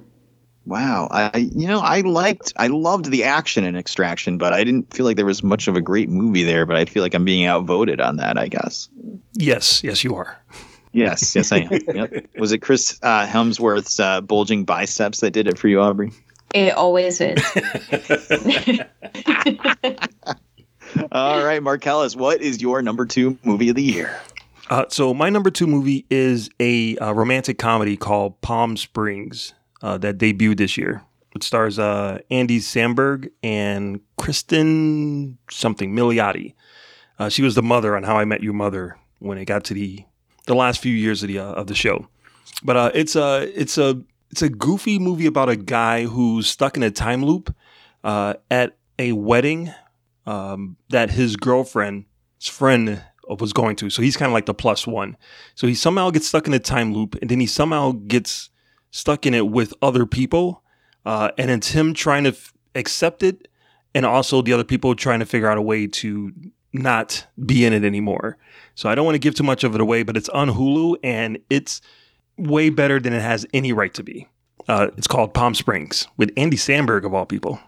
Wow, 0.66 1.10
I 1.12 1.39
you 1.54 1.68
know 1.68 1.80
I 1.82 1.99
liked 2.01 2.54
I 2.56 2.68
loved 2.68 3.12
the 3.12 3.26
action 3.26 3.66
in 3.66 3.76
Extraction, 3.76 4.38
but 4.38 4.54
I 4.54 4.64
didn't 4.64 4.93
feel 4.93 5.06
like 5.06 5.18
there 5.18 5.26
was 5.26 5.43
much 5.43 5.68
of 5.68 5.76
a 5.76 5.82
great 5.82 6.08
movie 6.10 6.43
there. 6.43 6.66
But 6.66 6.78
I 6.78 6.86
feel 6.86 7.04
like 7.04 7.14
I'm 7.14 7.26
being 7.26 7.45
outvoted 7.45 7.99
on 7.99 8.16
that. 8.18 8.38
I 8.38 8.47
guess. 8.47 8.88
Yes, 9.34 9.84
yes, 9.84 10.06
you 10.06 10.16
are. 10.16 10.41
Yes, 10.94 11.36
yes, 11.36 11.52
I 11.52 11.58
am. 11.58 11.72
yep. 11.96 12.28
Was 12.38 12.52
it 12.52 12.60
Chris 12.60 13.00
uh, 13.02 13.26
Hemsworth's 13.26 14.00
uh, 14.00 14.22
bulging 14.22 14.64
biceps 14.64 15.20
that 15.22 15.32
did 15.32 15.48
it 15.48 15.58
for 15.58 15.68
you, 15.68 15.82
Aubrey? 15.82 16.12
It 16.54 16.76
always 16.76 17.20
is. 17.20 17.44
All 21.12 21.44
right, 21.44 21.62
Marcellus, 21.62 22.16
what 22.16 22.41
is 22.41 22.62
your 22.62 22.84
number 22.84 23.06
two 23.06 23.38
movie 23.44 23.70
of 23.70 23.76
the 23.76 23.84
year? 23.84 24.20
Uh, 24.70 24.86
so 24.89 25.14
my 25.14 25.30
number 25.30 25.50
two 25.50 25.68
movie 25.68 26.06
is 26.10 26.50
a 26.60 26.96
uh, 26.98 27.12
romantic 27.12 27.58
comedy 27.58 27.98
called 27.98 28.39
Palm 28.41 28.78
Springs 28.78 29.54
uh, 29.82 29.98
that 29.98 30.20
debuted 30.20 30.58
this 30.58 30.78
year. 30.78 31.04
It 31.36 31.41
stars 31.41 31.80
uh, 31.80 32.20
Andy 32.30 32.60
Samberg 32.60 33.32
and 33.41 34.00
Cristin 34.20 35.38
something 35.50 35.96
Milioti. 35.96 36.54
Uh, 37.18 37.30
she 37.30 37.41
was 37.41 37.56
the 37.56 37.64
mother 37.64 37.96
on 37.98 38.04
How 38.04 38.18
I 38.18 38.26
Met 38.26 38.44
Your 38.44 38.54
Mother 38.54 38.98
when 39.18 39.39
it 39.39 39.46
got 39.46 39.64
to 39.66 39.74
the 39.74 40.06
the 40.46 40.56
last 40.56 40.82
few 40.82 40.94
years 40.94 41.24
of 41.24 41.30
the 41.30 41.39
uh, 41.39 41.54
of 41.54 41.68
the 41.68 41.76
show. 41.76 42.08
But 42.64 42.78
uh, 42.78 42.91
it's 42.94 43.16
a 43.16 43.52
it's 43.60 43.78
a 43.78 44.02
it's 44.30 44.41
a 44.41 44.50
goofy 44.50 45.00
movie 45.00 45.26
about 45.26 45.50
a 45.50 45.56
guy 45.56 46.06
who's 46.06 46.48
stuck 46.48 46.78
in 46.78 46.84
a 46.84 46.91
time 46.91 47.24
loop 47.24 47.54
uh, 48.04 48.36
at 48.50 48.78
a 48.98 49.12
wedding 49.12 49.72
um, 50.26 50.78
that 50.89 51.12
his 51.12 51.36
girlfriend's 51.36 52.06
friend 52.41 53.02
was 53.28 53.54
going 53.54 53.76
to. 53.78 53.89
So 53.89 54.02
he's 54.02 54.18
kind 54.18 54.30
of 54.30 54.34
like 54.34 54.46
the 54.46 54.54
plus 54.54 54.86
one. 54.86 55.18
So 55.56 55.68
he 55.68 55.76
somehow 55.76 56.10
gets 56.10 56.28
stuck 56.28 56.48
in 56.48 56.54
a 56.54 56.60
time 56.60 56.94
loop, 56.94 57.16
and 57.22 57.30
then 57.30 57.39
he 57.39 57.48
somehow 57.48 57.94
gets 58.08 58.50
stuck 58.91 59.26
in 59.26 59.34
it 59.34 59.48
with 59.48 59.74
other 59.82 60.06
people, 60.06 60.64
uh, 61.06 61.32
and 61.38 61.50
it's 61.50 61.72
him 61.72 61.94
trying 61.94 62.24
to 62.24 62.30
f- 62.30 62.54
accept 62.76 63.24
it, 63.24 63.48
and 63.96 64.06
also 64.06 64.41
the 64.41 64.54
other 64.54 64.64
people 64.64 64.96
trying 64.96 65.20
to 65.20 65.26
figure 65.26 65.50
out 65.50 65.58
a 65.58 65.62
way 65.62 65.88
to 65.88 66.32
not 66.74 67.26
be 67.46 67.66
in 67.66 67.74
it 67.74 67.84
anymore. 67.84 68.38
So 68.76 68.90
I 68.90 68.96
don't 68.96 69.06
want 69.06 69.16
to 69.16 69.20
give 69.20 69.36
too 69.36 69.44
much 69.44 69.64
of 69.64 69.76
it 69.76 69.82
away, 69.82 70.04
but 70.04 70.18
it's 70.18 70.30
on 70.30 70.50
Hulu, 70.50 70.96
and 71.04 71.38
it's 71.50 71.82
way 72.38 72.70
better 72.70 73.00
than 73.00 73.14
it 73.14 73.22
has 73.22 73.46
any 73.54 73.72
right 73.74 73.94
to 73.94 74.04
be. 74.04 74.28
Uh, 74.68 74.88
it's 74.98 75.08
called 75.08 75.34
Palm 75.34 75.54
Springs 75.54 76.08
with 76.18 76.32
Andy 76.38 76.58
Samberg 76.58 77.06
of 77.06 77.14
all 77.14 77.26
people. 77.26 77.60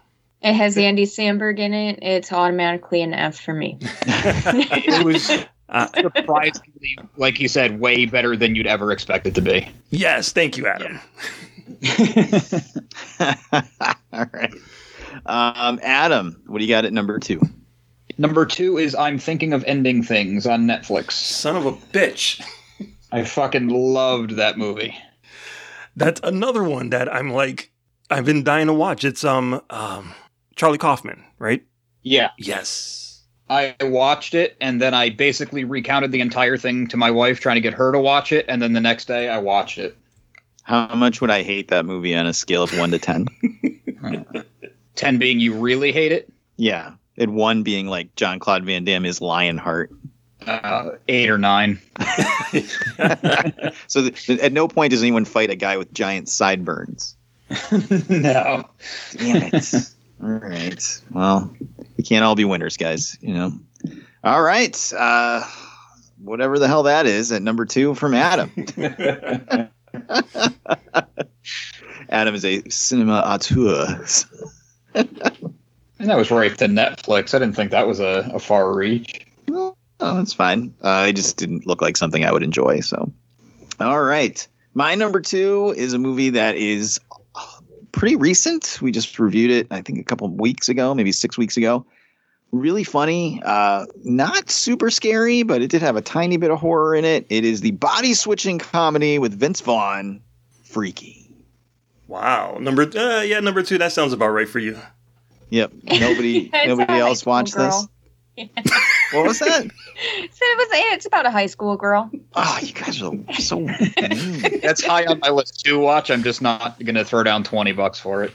It 0.42 0.54
has 0.54 0.76
Andy 0.78 1.04
Samberg 1.06 1.58
in 1.58 1.72
it. 1.74 1.98
It's 2.02 2.32
automatically 2.32 3.02
an 3.02 3.14
F 3.14 3.38
for 3.40 3.54
me. 3.54 3.78
It 4.06 5.04
was 5.04 5.30
Uh, 5.68 5.88
surprisingly, 6.00 6.96
like 7.16 7.40
you 7.40 7.48
said, 7.48 7.80
way 7.80 8.06
better 8.06 8.36
than 8.36 8.54
you'd 8.54 8.68
ever 8.68 8.92
expect 8.92 9.26
it 9.26 9.34
to 9.34 9.42
be. 9.42 9.68
yes, 9.90 10.30
thank 10.32 10.56
you, 10.56 10.66
Adam. 10.68 11.00
All 14.12 14.26
right, 14.32 14.54
um, 15.26 15.80
Adam, 15.82 16.40
what 16.46 16.58
do 16.58 16.64
you 16.64 16.70
got 16.70 16.84
at 16.84 16.92
number 16.92 17.18
two? 17.18 17.40
Number 18.18 18.46
two 18.46 18.78
is 18.78 18.94
I'm 18.94 19.18
Thinking 19.18 19.52
of 19.52 19.64
Ending 19.64 20.02
Things 20.02 20.46
on 20.46 20.66
Netflix. 20.66 21.12
Son 21.12 21.56
of 21.56 21.66
a 21.66 21.72
bitch. 21.72 22.42
I 23.12 23.24
fucking 23.24 23.68
loved 23.68 24.32
that 24.32 24.58
movie. 24.58 24.96
That's 25.96 26.20
another 26.22 26.62
one 26.62 26.90
that 26.90 27.12
I'm 27.12 27.32
like, 27.32 27.70
I've 28.10 28.24
been 28.24 28.44
dying 28.44 28.66
to 28.68 28.74
watch. 28.74 29.04
It's 29.04 29.24
um, 29.24 29.60
um 29.70 30.14
Charlie 30.54 30.78
Kaufman, 30.78 31.24
right? 31.38 31.64
Yeah. 32.02 32.30
Yes. 32.38 33.22
I 33.48 33.76
watched 33.80 34.34
it 34.34 34.56
and 34.60 34.80
then 34.80 34.94
I 34.94 35.10
basically 35.10 35.64
recounted 35.64 36.10
the 36.10 36.20
entire 36.20 36.56
thing 36.56 36.86
to 36.88 36.96
my 36.96 37.10
wife, 37.10 37.40
trying 37.40 37.56
to 37.56 37.60
get 37.60 37.74
her 37.74 37.92
to 37.92 38.00
watch 38.00 38.32
it. 38.32 38.46
And 38.48 38.60
then 38.60 38.72
the 38.72 38.80
next 38.80 39.06
day 39.06 39.28
I 39.28 39.38
watched 39.38 39.78
it. 39.78 39.96
How 40.62 40.92
much 40.94 41.20
would 41.20 41.30
I 41.30 41.42
hate 41.42 41.68
that 41.68 41.86
movie 41.86 42.16
on 42.16 42.26
a 42.26 42.34
scale 42.34 42.64
of 42.64 42.76
one 42.76 42.90
to 42.90 42.98
ten? 42.98 43.26
10 44.96 45.18
being 45.18 45.38
you 45.38 45.54
really 45.54 45.92
hate 45.92 46.10
it, 46.10 46.32
yeah, 46.56 46.94
and 47.18 47.34
one 47.34 47.62
being 47.62 47.86
like 47.86 48.14
Jean 48.16 48.38
Claude 48.38 48.64
Van 48.64 48.84
Damme 48.84 49.04
is 49.06 49.20
Lionheart. 49.20 49.90
uh, 50.46 50.90
eight 51.08 51.28
or 51.30 51.38
nine. 51.38 51.80
So 53.88 54.08
at 54.40 54.52
no 54.52 54.68
point 54.68 54.90
does 54.90 55.02
anyone 55.02 55.24
fight 55.24 55.50
a 55.50 55.56
guy 55.56 55.76
with 55.76 55.92
giant 55.92 56.28
sideburns. 56.28 57.16
no. 58.08 58.64
Damn 59.16 59.42
it. 59.52 59.90
all 60.22 60.28
right. 60.30 61.00
Well, 61.10 61.54
we 61.96 62.04
can't 62.04 62.24
all 62.24 62.34
be 62.34 62.44
winners, 62.44 62.76
guys. 62.76 63.16
You 63.20 63.34
know. 63.34 63.52
All 64.24 64.42
right. 64.42 64.92
Uh, 64.96 65.42
whatever 66.22 66.58
the 66.58 66.68
hell 66.68 66.82
that 66.84 67.06
is 67.06 67.32
at 67.32 67.42
number 67.42 67.64
two 67.66 67.94
from 67.94 68.14
Adam. 68.14 68.50
Adam 72.08 72.34
is 72.34 72.44
a 72.44 72.62
cinema 72.68 73.20
auteur. 73.20 74.04
And 75.98 76.08
that 76.10 76.16
was 76.16 76.30
right 76.30 76.56
to 76.58 76.66
Netflix. 76.66 77.34
I 77.34 77.38
didn't 77.38 77.56
think 77.56 77.70
that 77.70 77.86
was 77.86 78.00
a, 78.00 78.30
a 78.34 78.38
far 78.38 78.74
reach. 78.74 79.26
Oh, 79.48 79.74
that's 79.98 80.34
fine. 80.34 80.74
Uh, 80.82 81.06
it 81.08 81.16
just 81.16 81.36
didn't 81.36 81.66
look 81.66 81.80
like 81.80 81.96
something 81.96 82.24
I 82.24 82.32
would 82.32 82.42
enjoy. 82.42 82.80
So, 82.80 83.10
all 83.80 84.02
right. 84.02 84.46
My 84.74 84.94
number 84.94 85.20
two 85.20 85.72
is 85.76 85.94
a 85.94 85.98
movie 85.98 86.30
that 86.30 86.56
is 86.56 87.00
pretty 87.92 88.16
recent. 88.16 88.78
We 88.82 88.92
just 88.92 89.18
reviewed 89.18 89.50
it, 89.50 89.66
I 89.70 89.80
think, 89.80 89.98
a 89.98 90.04
couple 90.04 90.26
of 90.26 90.34
weeks 90.34 90.68
ago, 90.68 90.94
maybe 90.94 91.12
six 91.12 91.38
weeks 91.38 91.56
ago. 91.56 91.86
Really 92.52 92.84
funny, 92.84 93.42
uh, 93.44 93.86
not 94.04 94.50
super 94.50 94.90
scary, 94.90 95.42
but 95.42 95.62
it 95.62 95.70
did 95.70 95.82
have 95.82 95.96
a 95.96 96.02
tiny 96.02 96.36
bit 96.36 96.50
of 96.50 96.60
horror 96.60 96.94
in 96.94 97.04
it. 97.04 97.26
It 97.28 97.44
is 97.44 97.62
the 97.62 97.72
body 97.72 98.14
switching 98.14 98.58
comedy 98.58 99.18
with 99.18 99.32
Vince 99.32 99.60
Vaughn, 99.62 100.20
Freaky. 100.62 101.34
Wow. 102.06 102.58
Number 102.60 102.82
uh, 102.82 103.22
yeah, 103.22 103.40
number 103.40 103.62
two. 103.62 103.78
That 103.78 103.92
sounds 103.92 104.12
about 104.12 104.28
right 104.28 104.48
for 104.48 104.60
you. 104.60 104.78
Yep. 105.50 105.72
Nobody, 105.84 106.50
It's 106.52 106.66
nobody 106.68 106.94
else 106.94 107.24
watched 107.24 107.54
girl. 107.54 107.88
this. 108.36 108.48
What 109.12 109.26
was 109.26 109.38
that? 109.40 109.66
So 109.98 110.44
it 110.44 110.58
was. 110.58 110.68
It's 110.94 111.06
about 111.06 111.24
a 111.24 111.30
high 111.30 111.46
school 111.46 111.74
girl. 111.78 112.10
Oh, 112.34 112.58
you 112.60 112.74
guys 112.74 113.00
are 113.00 113.12
so 113.38 113.60
mean. 113.60 114.60
That's 114.62 114.84
high 114.84 115.06
on 115.06 115.20
my 115.20 115.30
list 115.30 115.64
to 115.64 115.78
watch. 115.78 116.10
I'm 116.10 116.22
just 116.22 116.42
not 116.42 116.78
going 116.84 116.96
to 116.96 117.04
throw 117.04 117.22
down 117.22 117.44
20 117.44 117.72
bucks 117.72 117.98
for 117.98 118.22
it. 118.24 118.34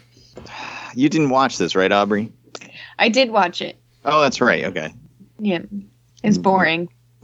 You 0.96 1.08
didn't 1.08 1.30
watch 1.30 1.60
this, 1.60 1.76
right, 1.76 1.92
Aubrey? 1.92 2.32
I 2.98 3.10
did 3.10 3.30
watch 3.30 3.62
it. 3.62 3.78
Oh, 4.06 4.22
that's 4.22 4.42
right. 4.42 4.64
Okay. 4.64 4.92
Yeah, 5.38 5.60
it's 6.24 6.40
boring. 6.40 6.90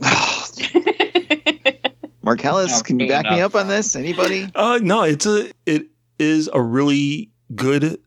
Marcellus, 2.22 2.76
No, 2.76 2.82
can 2.82 3.00
you 3.00 3.06
really 3.06 3.22
back 3.22 3.32
me 3.32 3.40
up 3.40 3.54
on 3.56 3.66
this? 3.68 3.96
Anybody? 3.96 4.48
Uh, 4.54 4.78
no, 4.82 5.02
it's 5.02 5.26
a 5.26 5.50
it 5.66 5.86
is 6.18 6.48
a 6.52 6.60
really 6.60 7.30
good, 7.54 7.98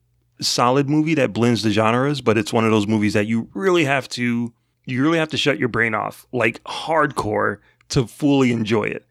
solid 0.41 0.89
movie 0.89 1.13
that 1.15 1.33
blends 1.33 1.63
the 1.63 1.71
genres, 1.71 2.21
but 2.21 2.37
it's 2.37 2.51
one 2.51 2.65
of 2.65 2.71
those 2.71 2.87
movies 2.87 3.13
that 3.13 3.27
you 3.27 3.49
really 3.53 3.85
have 3.85 4.09
to 4.09 4.53
you 4.85 5.03
really 5.03 5.19
have 5.19 5.29
to 5.29 5.37
shut 5.37 5.59
your 5.59 5.69
brain 5.69 5.93
off 5.93 6.25
like 6.31 6.63
hardcore 6.63 7.57
to 7.89 8.07
fully 8.07 8.51
enjoy 8.51 8.83
it. 8.83 9.05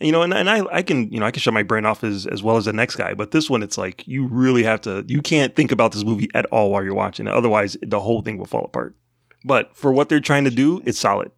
You 0.00 0.10
know, 0.10 0.22
and, 0.22 0.34
and 0.34 0.50
I 0.50 0.64
I 0.72 0.82
can 0.82 1.10
you 1.12 1.20
know 1.20 1.26
I 1.26 1.30
can 1.30 1.40
shut 1.40 1.54
my 1.54 1.62
brain 1.62 1.86
off 1.86 2.02
as 2.02 2.26
as 2.26 2.42
well 2.42 2.56
as 2.56 2.64
the 2.64 2.72
next 2.72 2.96
guy, 2.96 3.14
but 3.14 3.30
this 3.30 3.48
one 3.48 3.62
it's 3.62 3.78
like 3.78 4.06
you 4.06 4.26
really 4.26 4.64
have 4.64 4.80
to 4.82 5.04
you 5.06 5.22
can't 5.22 5.54
think 5.54 5.70
about 5.70 5.92
this 5.92 6.04
movie 6.04 6.28
at 6.34 6.46
all 6.46 6.70
while 6.70 6.82
you're 6.82 6.94
watching 6.94 7.26
it, 7.26 7.32
otherwise 7.32 7.76
the 7.82 8.00
whole 8.00 8.22
thing 8.22 8.38
will 8.38 8.46
fall 8.46 8.64
apart. 8.64 8.96
But 9.44 9.76
for 9.76 9.92
what 9.92 10.08
they're 10.08 10.20
trying 10.20 10.44
to 10.44 10.50
do, 10.50 10.82
it's 10.84 10.98
solid. 10.98 11.30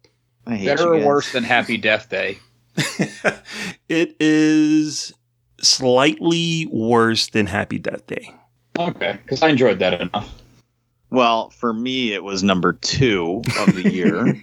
I 0.47 0.55
hate 0.57 0.65
Better 0.65 0.93
or 0.93 1.05
worse 1.05 1.31
than 1.31 1.43
Happy 1.43 1.77
Death 1.77 2.09
Day? 2.09 2.39
it 3.89 4.15
is 4.19 5.13
slightly 5.61 6.67
worse 6.71 7.27
than 7.27 7.47
Happy 7.47 7.79
Death 7.79 8.05
Day. 8.05 8.33
Okay, 8.77 9.17
because 9.23 9.41
I 9.41 9.49
enjoyed 9.49 9.79
that 9.79 10.01
enough. 10.01 10.41
Well, 11.11 11.49
for 11.51 11.73
me, 11.73 12.13
it 12.13 12.23
was 12.23 12.43
number 12.43 12.73
two 12.73 13.41
of 13.59 13.75
the 13.75 13.89
year. 13.89 14.33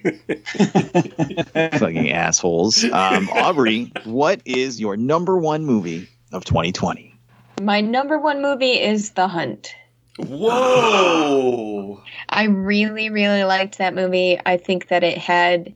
Fucking 1.78 2.10
assholes. 2.10 2.84
Um, 2.84 3.28
Aubrey, 3.30 3.92
what 4.04 4.40
is 4.44 4.80
your 4.80 4.96
number 4.96 5.36
one 5.36 5.66
movie 5.66 6.08
of 6.32 6.44
2020? 6.44 7.14
My 7.60 7.80
number 7.80 8.18
one 8.18 8.40
movie 8.40 8.80
is 8.80 9.10
The 9.10 9.28
Hunt. 9.28 9.74
Whoa! 10.18 12.02
I 12.28 12.44
really, 12.44 13.10
really 13.10 13.44
liked 13.44 13.78
that 13.78 13.94
movie. 13.94 14.38
I 14.44 14.56
think 14.56 14.88
that 14.88 15.02
it 15.02 15.18
had 15.18 15.74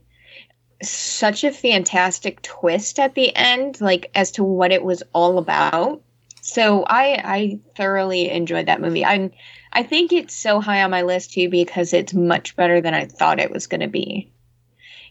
such 0.82 1.42
a 1.42 1.52
fantastic 1.52 2.42
twist 2.42 2.98
at 2.98 3.14
the 3.14 3.34
end, 3.34 3.80
like 3.80 4.10
as 4.14 4.30
to 4.32 4.44
what 4.44 4.72
it 4.72 4.84
was 4.84 5.02
all 5.14 5.38
about. 5.38 6.02
So 6.46 6.84
I 6.84 7.20
I 7.24 7.58
thoroughly 7.74 8.30
enjoyed 8.30 8.66
that 8.66 8.80
movie. 8.80 9.04
I 9.04 9.32
I 9.72 9.82
think 9.82 10.12
it's 10.12 10.32
so 10.32 10.60
high 10.60 10.84
on 10.84 10.92
my 10.92 11.02
list 11.02 11.32
too 11.32 11.50
because 11.50 11.92
it's 11.92 12.14
much 12.14 12.54
better 12.54 12.80
than 12.80 12.94
I 12.94 13.06
thought 13.06 13.40
it 13.40 13.50
was 13.50 13.66
going 13.66 13.80
to 13.80 13.88
be. 13.88 14.32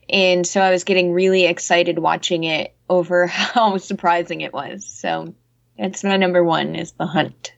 And 0.09 0.47
so 0.47 0.61
I 0.61 0.71
was 0.71 0.85
getting 0.85 1.11
really 1.11 1.45
excited 1.45 1.99
watching 1.99 2.45
it 2.45 2.73
over 2.89 3.27
how 3.27 3.77
surprising 3.77 4.41
it 4.41 4.53
was. 4.53 4.85
So 4.85 5.35
it's 5.77 6.05
my 6.05 6.15
number 6.15 6.41
one 6.41 6.73
is 6.73 6.93
The 6.93 7.05
Hunt. 7.05 7.53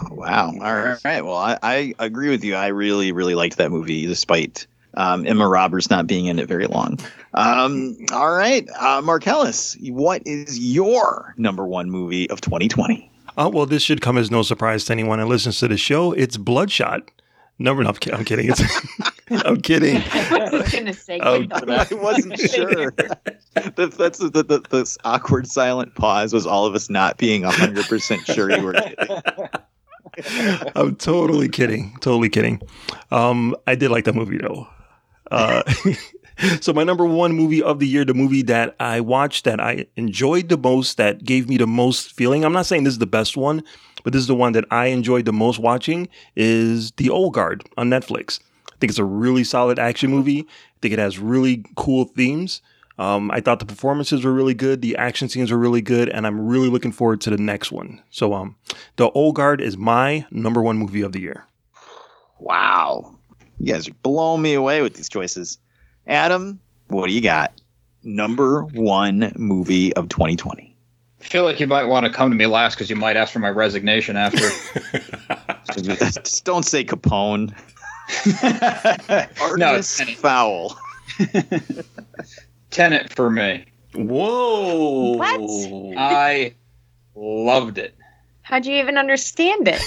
Oh, 0.00 0.14
wow. 0.14 0.46
All 0.46 0.96
right. 1.04 1.22
Well, 1.22 1.36
I, 1.36 1.58
I 1.62 1.94
agree 1.98 2.30
with 2.30 2.42
you. 2.42 2.54
I 2.54 2.68
really, 2.68 3.12
really 3.12 3.34
liked 3.34 3.58
that 3.58 3.70
movie, 3.70 4.06
despite 4.06 4.66
um, 4.96 5.26
Emma 5.26 5.48
Roberts 5.48 5.90
not 5.90 6.06
being 6.06 6.26
in 6.26 6.38
it 6.38 6.48
very 6.48 6.66
long. 6.66 6.98
Um, 7.34 7.96
all 8.12 8.32
right. 8.32 8.68
Uh, 8.78 9.00
Marcellus, 9.02 9.76
what 9.80 10.22
is 10.26 10.58
your 10.58 11.34
number 11.36 11.66
one 11.66 11.90
movie 11.90 12.28
of 12.30 12.40
2020? 12.40 13.10
Uh, 13.36 13.50
well, 13.52 13.66
this 13.66 13.82
should 13.82 14.00
come 14.00 14.16
as 14.16 14.30
no 14.30 14.42
surprise 14.42 14.84
to 14.84 14.92
anyone 14.92 15.18
that 15.18 15.26
listens 15.26 15.58
to 15.58 15.68
the 15.68 15.76
show. 15.76 16.12
It's 16.12 16.36
Bloodshot. 16.36 17.10
Number, 17.58 17.84
no, 17.84 17.90
I'm 17.90 17.96
I'm 18.14 18.24
kidding. 18.24 18.50
It's, 18.50 18.62
I'm 19.44 19.60
kidding. 19.60 19.96
I 20.12 20.48
was 20.52 20.72
going 20.72 20.86
to 20.86 20.92
say 20.92 21.20
Oh, 21.22 21.40
good 21.40 21.50
thought. 21.50 21.92
I 21.92 21.94
wasn't 21.94 22.38
sure. 22.38 22.90
that, 22.92 23.94
that's 23.96 24.18
the, 24.18 24.30
the, 24.30 24.60
this 24.70 24.98
awkward 25.04 25.46
silent 25.46 25.94
pause 25.94 26.32
was 26.32 26.46
all 26.46 26.66
of 26.66 26.74
us 26.74 26.90
not 26.90 27.16
being 27.16 27.42
100% 27.42 28.34
sure 28.34 28.50
you 28.50 28.62
were 28.62 28.72
kidding. 28.74 30.70
I'm 30.74 30.96
totally 30.96 31.48
kidding. 31.48 31.96
Totally 32.00 32.28
kidding. 32.28 32.60
Um, 33.10 33.54
I 33.66 33.74
did 33.76 33.90
like 33.90 34.04
that 34.04 34.14
movie 34.14 34.38
though. 34.38 34.68
Uh, 35.34 35.62
so 36.60 36.72
my 36.72 36.84
number 36.84 37.04
one 37.04 37.32
movie 37.32 37.62
of 37.62 37.80
the 37.80 37.88
year, 37.88 38.04
the 38.04 38.14
movie 38.14 38.42
that 38.42 38.76
I 38.78 39.00
watched 39.00 39.44
that 39.44 39.60
I 39.60 39.86
enjoyed 39.96 40.48
the 40.48 40.56
most, 40.56 40.96
that 40.96 41.24
gave 41.24 41.48
me 41.48 41.56
the 41.56 41.66
most 41.66 42.12
feeling. 42.12 42.44
I'm 42.44 42.52
not 42.52 42.66
saying 42.66 42.84
this 42.84 42.94
is 42.94 42.98
the 42.98 43.06
best 43.06 43.36
one, 43.36 43.62
but 44.04 44.12
this 44.12 44.20
is 44.20 44.28
the 44.28 44.34
one 44.34 44.52
that 44.52 44.64
I 44.70 44.86
enjoyed 44.86 45.24
the 45.24 45.32
most 45.32 45.58
watching. 45.58 46.08
Is 46.36 46.92
The 46.92 47.10
Old 47.10 47.34
Guard 47.34 47.68
on 47.76 47.90
Netflix. 47.90 48.40
I 48.72 48.76
think 48.78 48.90
it's 48.90 48.98
a 48.98 49.04
really 49.04 49.44
solid 49.44 49.78
action 49.78 50.10
movie. 50.10 50.40
I 50.40 50.78
think 50.80 50.94
it 50.94 51.00
has 51.00 51.18
really 51.18 51.64
cool 51.76 52.04
themes. 52.04 52.62
Um, 52.96 53.30
I 53.32 53.40
thought 53.40 53.58
the 53.58 53.66
performances 53.66 54.24
were 54.24 54.32
really 54.32 54.54
good, 54.54 54.80
the 54.80 54.96
action 54.96 55.28
scenes 55.28 55.50
were 55.50 55.58
really 55.58 55.82
good, 55.82 56.08
and 56.08 56.28
I'm 56.28 56.46
really 56.46 56.68
looking 56.68 56.92
forward 56.92 57.20
to 57.22 57.30
the 57.30 57.36
next 57.36 57.72
one. 57.72 58.00
So, 58.10 58.34
um, 58.34 58.54
The 58.96 59.10
Old 59.10 59.34
Guard 59.34 59.60
is 59.60 59.76
my 59.76 60.24
number 60.30 60.62
one 60.62 60.78
movie 60.78 61.02
of 61.02 61.10
the 61.10 61.20
year. 61.20 61.44
Wow. 62.38 63.13
You 63.58 63.72
guys 63.72 63.88
are 63.88 63.94
blowing 64.02 64.42
me 64.42 64.54
away 64.54 64.82
with 64.82 64.94
these 64.94 65.08
choices. 65.08 65.58
Adam, 66.06 66.60
what 66.88 67.06
do 67.06 67.12
you 67.12 67.20
got? 67.20 67.52
Number 68.02 68.62
one 68.62 69.32
movie 69.36 69.94
of 69.94 70.08
2020. 70.08 70.76
I 71.20 71.24
feel 71.24 71.44
like 71.44 71.58
you 71.58 71.66
might 71.66 71.84
want 71.84 72.04
to 72.04 72.12
come 72.12 72.30
to 72.30 72.36
me 72.36 72.46
last 72.46 72.74
because 72.74 72.90
you 72.90 72.96
might 72.96 73.16
ask 73.16 73.32
for 73.32 73.38
my 73.38 73.48
resignation 73.48 74.16
after. 74.16 74.50
Just 75.80 76.44
don't 76.44 76.64
say 76.64 76.84
Capone. 76.84 77.54
no, 78.42 79.26
Artemis 79.40 79.96
Tenet. 79.96 80.16
Fowl. 80.16 80.78
Tenet 82.70 83.12
for 83.14 83.30
me. 83.30 83.64
Whoa! 83.94 85.16
What? 85.16 85.96
I 85.98 86.54
loved 87.14 87.78
it. 87.78 87.94
How'd 88.44 88.66
you 88.66 88.76
even 88.76 88.98
understand 88.98 89.68
it? 89.68 89.80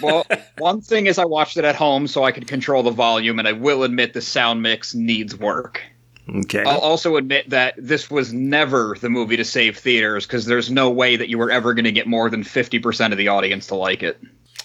Well, 0.02 0.26
one 0.58 0.80
thing 0.80 1.06
is 1.06 1.18
I 1.18 1.26
watched 1.26 1.58
it 1.58 1.64
at 1.64 1.74
home 1.76 2.06
so 2.06 2.24
I 2.24 2.32
could 2.32 2.48
control 2.48 2.82
the 2.82 2.90
volume, 2.90 3.38
and 3.38 3.46
I 3.46 3.52
will 3.52 3.82
admit 3.82 4.14
the 4.14 4.22
sound 4.22 4.62
mix 4.62 4.94
needs 4.94 5.38
work. 5.38 5.82
Okay. 6.28 6.62
I'll 6.62 6.78
also 6.78 7.16
admit 7.16 7.50
that 7.50 7.74
this 7.76 8.10
was 8.10 8.32
never 8.32 8.96
the 9.00 9.10
movie 9.10 9.36
to 9.36 9.44
save 9.44 9.78
theaters 9.78 10.26
because 10.26 10.46
there's 10.46 10.70
no 10.70 10.90
way 10.90 11.16
that 11.16 11.28
you 11.28 11.38
were 11.38 11.50
ever 11.50 11.74
going 11.74 11.84
to 11.84 11.92
get 11.92 12.06
more 12.06 12.30
than 12.30 12.42
50% 12.42 13.12
of 13.12 13.18
the 13.18 13.28
audience 13.28 13.66
to 13.68 13.74
like 13.74 14.02
it. 14.02 14.20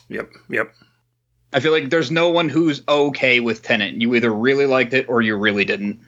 Yep. 0.09 0.31
Yep. 0.49 0.73
I 1.53 1.59
feel 1.59 1.71
like 1.71 1.89
there's 1.89 2.11
no 2.11 2.29
one 2.29 2.49
who's 2.49 2.83
okay 2.87 3.39
with 3.39 3.63
Tenet. 3.63 3.95
You 3.95 4.15
either 4.15 4.31
really 4.31 4.65
liked 4.65 4.93
it 4.93 5.09
or 5.09 5.21
you 5.21 5.35
really 5.35 5.65
didn't. 5.65 5.99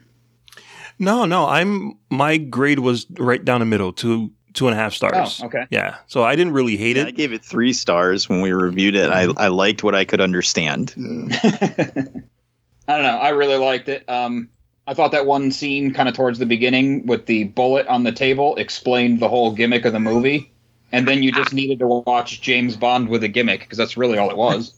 No, 0.99 1.25
no. 1.25 1.47
I'm 1.47 1.97
my 2.09 2.38
grade 2.38 2.80
was 2.80 3.05
right 3.11 3.43
down 3.43 3.59
the 3.59 3.65
middle, 3.65 3.93
two 3.93 4.32
two 4.57 4.67
and 4.67 4.73
a 4.73 4.77
half 4.77 4.93
stars. 4.93 5.39
Oh, 5.41 5.45
okay. 5.45 5.67
Yeah. 5.69 5.97
So 6.07 6.23
I 6.23 6.35
didn't 6.35 6.53
really 6.53 6.77
hate 6.77 6.97
Yeah, 6.97 7.05
I 7.05 7.11
gave 7.11 7.31
it 7.31 7.45
three 7.45 7.73
stars 7.73 8.27
when 8.27 8.41
we 8.41 8.51
reviewed 8.51 8.95
it. 8.95 9.11
I, 9.11 9.27
I 9.37 9.47
liked 9.49 9.83
what 9.83 9.93
I 9.93 10.03
could 10.03 10.19
understand. 10.19 10.93
I 10.97 12.93
don't 12.95 13.03
know. 13.03 13.17
I 13.17 13.29
really 13.29 13.57
liked 13.57 13.87
it. 13.87 14.09
Um, 14.09 14.49
I 14.87 14.95
thought 14.95 15.11
that 15.11 15.27
one 15.27 15.51
scene 15.51 15.93
kind 15.93 16.09
of 16.09 16.15
towards 16.15 16.39
the 16.39 16.45
beginning 16.47 17.05
with 17.05 17.27
the 17.27 17.43
bullet 17.45 17.85
on 17.87 18.03
the 18.03 18.11
table 18.11 18.55
explained 18.55 19.19
the 19.19 19.29
whole 19.29 19.51
gimmick 19.51 19.85
of 19.85 19.93
the 19.93 19.99
movie. 19.99 20.51
And 20.91 21.07
then 21.07 21.21
you 21.21 21.31
just 21.31 21.53
needed 21.53 21.79
to 21.79 21.87
watch 21.87 22.41
James 22.41 22.75
Bond 22.75 23.09
with 23.09 23.23
a 23.23 23.27
gimmick 23.27 23.59
because 23.59 23.77
that's 23.77 23.95
really 23.95 24.17
all 24.17 24.31
it 24.31 24.37
was. 24.37 24.73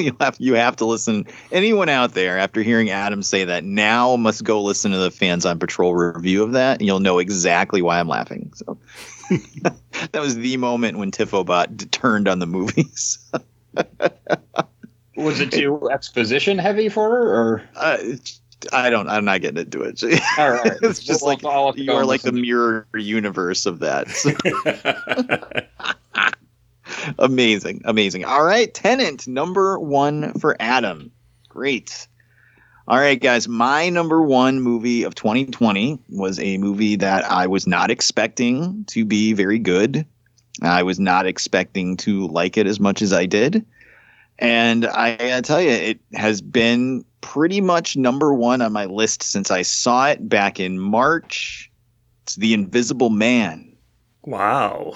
you 0.04 0.16
have 0.20 0.36
you 0.38 0.54
have 0.54 0.76
to 0.76 0.84
listen. 0.84 1.26
Anyone 1.52 1.88
out 1.88 2.14
there 2.14 2.38
after 2.38 2.62
hearing 2.62 2.90
Adam 2.90 3.22
say 3.22 3.44
that 3.44 3.64
now 3.64 4.16
must 4.16 4.44
go 4.44 4.62
listen 4.62 4.92
to 4.92 4.98
the 4.98 5.10
fans 5.10 5.46
on 5.46 5.58
patrol 5.58 5.94
review 5.94 6.42
of 6.42 6.52
that, 6.52 6.78
and 6.78 6.86
you'll 6.86 7.00
know 7.00 7.18
exactly 7.18 7.82
why 7.82 8.00
I'm 8.00 8.08
laughing. 8.08 8.52
So 8.54 8.78
that 10.12 10.20
was 10.20 10.36
the 10.36 10.56
moment 10.56 10.98
when 10.98 11.10
Tifobot 11.10 11.76
d- 11.76 11.86
turned 11.86 12.28
on 12.28 12.38
the 12.38 12.46
movies. 12.46 13.18
Was 15.16 15.38
it 15.40 15.52
too 15.52 15.90
exposition 15.90 16.56
heavy 16.58 16.88
for 16.88 17.10
her? 17.10 17.22
Or 17.34 17.62
uh, 17.76 17.98
I 18.72 18.88
don't. 18.90 19.08
I'm 19.08 19.24
not 19.24 19.40
getting 19.42 19.62
into 19.62 19.82
it. 19.82 20.02
all 20.38 20.50
right, 20.50 20.72
it's 20.82 21.02
just 21.02 21.22
Well, 21.22 21.36
like 21.42 21.76
you 21.76 21.92
are 21.92 22.04
like 22.04 22.22
the 22.22 22.32
mirror 22.32 22.86
universe 22.94 23.66
of 23.66 23.80
that. 23.80 24.08
So- 24.08 24.32
amazing, 27.18 27.82
amazing. 27.84 28.24
All 28.24 28.44
right, 28.44 28.72
Tenet 28.72 29.26
number 29.26 29.78
one 29.78 30.32
for 30.34 30.56
Adam. 30.60 31.10
Great. 31.48 32.06
All 32.88 32.98
right, 32.98 33.20
guys. 33.20 33.46
My 33.46 33.88
number 33.88 34.20
one 34.20 34.60
movie 34.60 35.04
of 35.04 35.14
2020 35.14 35.98
was 36.08 36.40
a 36.40 36.58
movie 36.58 36.96
that 36.96 37.24
I 37.24 37.46
was 37.46 37.66
not 37.66 37.90
expecting 37.90 38.84
to 38.86 39.04
be 39.04 39.32
very 39.32 39.58
good. 39.58 40.04
I 40.62 40.82
was 40.82 40.98
not 40.98 41.26
expecting 41.26 41.96
to 41.98 42.26
like 42.26 42.56
it 42.56 42.66
as 42.66 42.80
much 42.80 43.00
as 43.00 43.12
I 43.12 43.26
did. 43.26 43.64
And 44.40 44.86
I 44.86 45.16
gotta 45.16 45.42
tell 45.42 45.60
you, 45.60 45.70
it 45.70 46.00
has 46.14 46.40
been 46.40 47.04
pretty 47.20 47.60
much 47.60 47.96
number 47.96 48.34
one 48.34 48.62
on 48.62 48.72
my 48.72 48.86
list 48.86 49.22
since 49.22 49.50
I 49.50 49.62
saw 49.62 50.08
it 50.08 50.28
back 50.28 50.58
in 50.58 50.78
March. 50.78 51.70
It's 52.24 52.36
The 52.36 52.54
Invisible 52.54 53.10
Man. 53.10 53.76
Wow. 54.24 54.94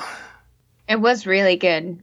It 0.88 1.00
was 1.00 1.26
really 1.26 1.56
good. 1.56 2.02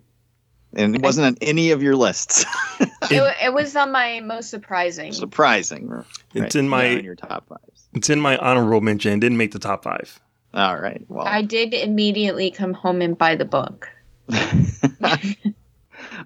And 0.73 0.95
it 0.95 1.01
wasn't 1.01 1.27
on 1.27 1.38
any 1.41 1.71
of 1.71 1.82
your 1.84 1.95
lists. 1.95 2.45
It, 3.09 3.36
it 3.43 3.53
was 3.53 3.75
on 3.75 3.91
my 3.91 4.21
most 4.21 4.49
surprising. 4.49 5.11
Surprising. 5.11 5.89
right? 5.89 6.05
It's 6.34 6.55
in 6.55 6.69
my- 6.69 6.88
Not 6.89 6.99
in 6.99 7.03
your 7.05 7.15
top 7.15 7.47
five. 7.49 7.57
It's 7.93 8.09
in 8.09 8.21
my 8.21 8.38
honorable 8.38 8.79
mention. 8.79 9.19
Didn't 9.19 9.38
make 9.38 9.51
the 9.51 9.59
top 9.59 9.84
five. 9.84 10.17
All 10.53 10.77
right. 10.77 11.03
Well, 11.09 11.25
I 11.27 11.41
did 11.41 11.73
immediately 11.73 12.51
come 12.51 12.73
home 12.73 13.01
and 13.01 13.17
buy 13.17 13.36
the 13.36 13.43
book. 13.43 13.89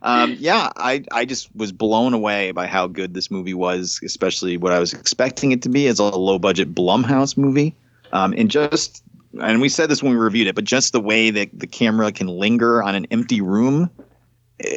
um, 0.01 0.35
yeah, 0.39 0.69
I 0.75 1.03
I 1.11 1.25
just 1.25 1.55
was 1.55 1.71
blown 1.71 2.13
away 2.13 2.51
by 2.51 2.67
how 2.67 2.87
good 2.87 3.13
this 3.13 3.31
movie 3.31 3.53
was, 3.53 3.99
especially 4.03 4.57
what 4.57 4.71
I 4.71 4.79
was 4.79 4.93
expecting 4.93 5.51
it 5.51 5.61
to 5.63 5.69
be 5.69 5.87
as 5.87 5.99
a 5.99 6.03
low 6.03 6.37
budget 6.39 6.73
Blumhouse 6.75 7.37
movie. 7.37 7.75
Um, 8.11 8.33
and 8.37 8.49
just 8.51 9.03
and 9.41 9.61
we 9.61 9.69
said 9.69 9.89
this 9.89 10.01
when 10.01 10.11
we 10.11 10.17
reviewed 10.17 10.47
it, 10.47 10.55
but 10.55 10.63
just 10.63 10.93
the 10.93 11.01
way 11.01 11.29
that 11.29 11.49
the 11.53 11.67
camera 11.67 12.11
can 12.11 12.27
linger 12.27 12.81
on 12.81 12.95
an 12.95 13.05
empty 13.11 13.41
room 13.41 13.89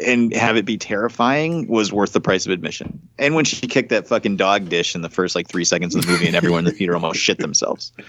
and 0.04 0.34
have 0.34 0.56
it 0.56 0.64
be 0.64 0.76
terrifying 0.76 1.68
was 1.68 1.92
worth 1.92 2.12
the 2.12 2.20
price 2.20 2.46
of 2.46 2.52
admission. 2.52 3.00
And 3.18 3.34
when 3.34 3.44
she 3.44 3.66
kicked 3.66 3.90
that 3.90 4.08
fucking 4.08 4.36
dog 4.36 4.68
dish 4.68 4.94
in 4.94 5.02
the 5.02 5.08
first 5.08 5.36
like 5.36 5.48
three 5.48 5.64
seconds 5.64 5.94
of 5.94 6.04
the 6.04 6.10
movie, 6.10 6.26
and 6.26 6.34
everyone 6.34 6.60
in 6.60 6.64
the 6.64 6.72
theater 6.72 6.94
almost 6.94 7.20
shit 7.20 7.38
themselves. 7.38 7.92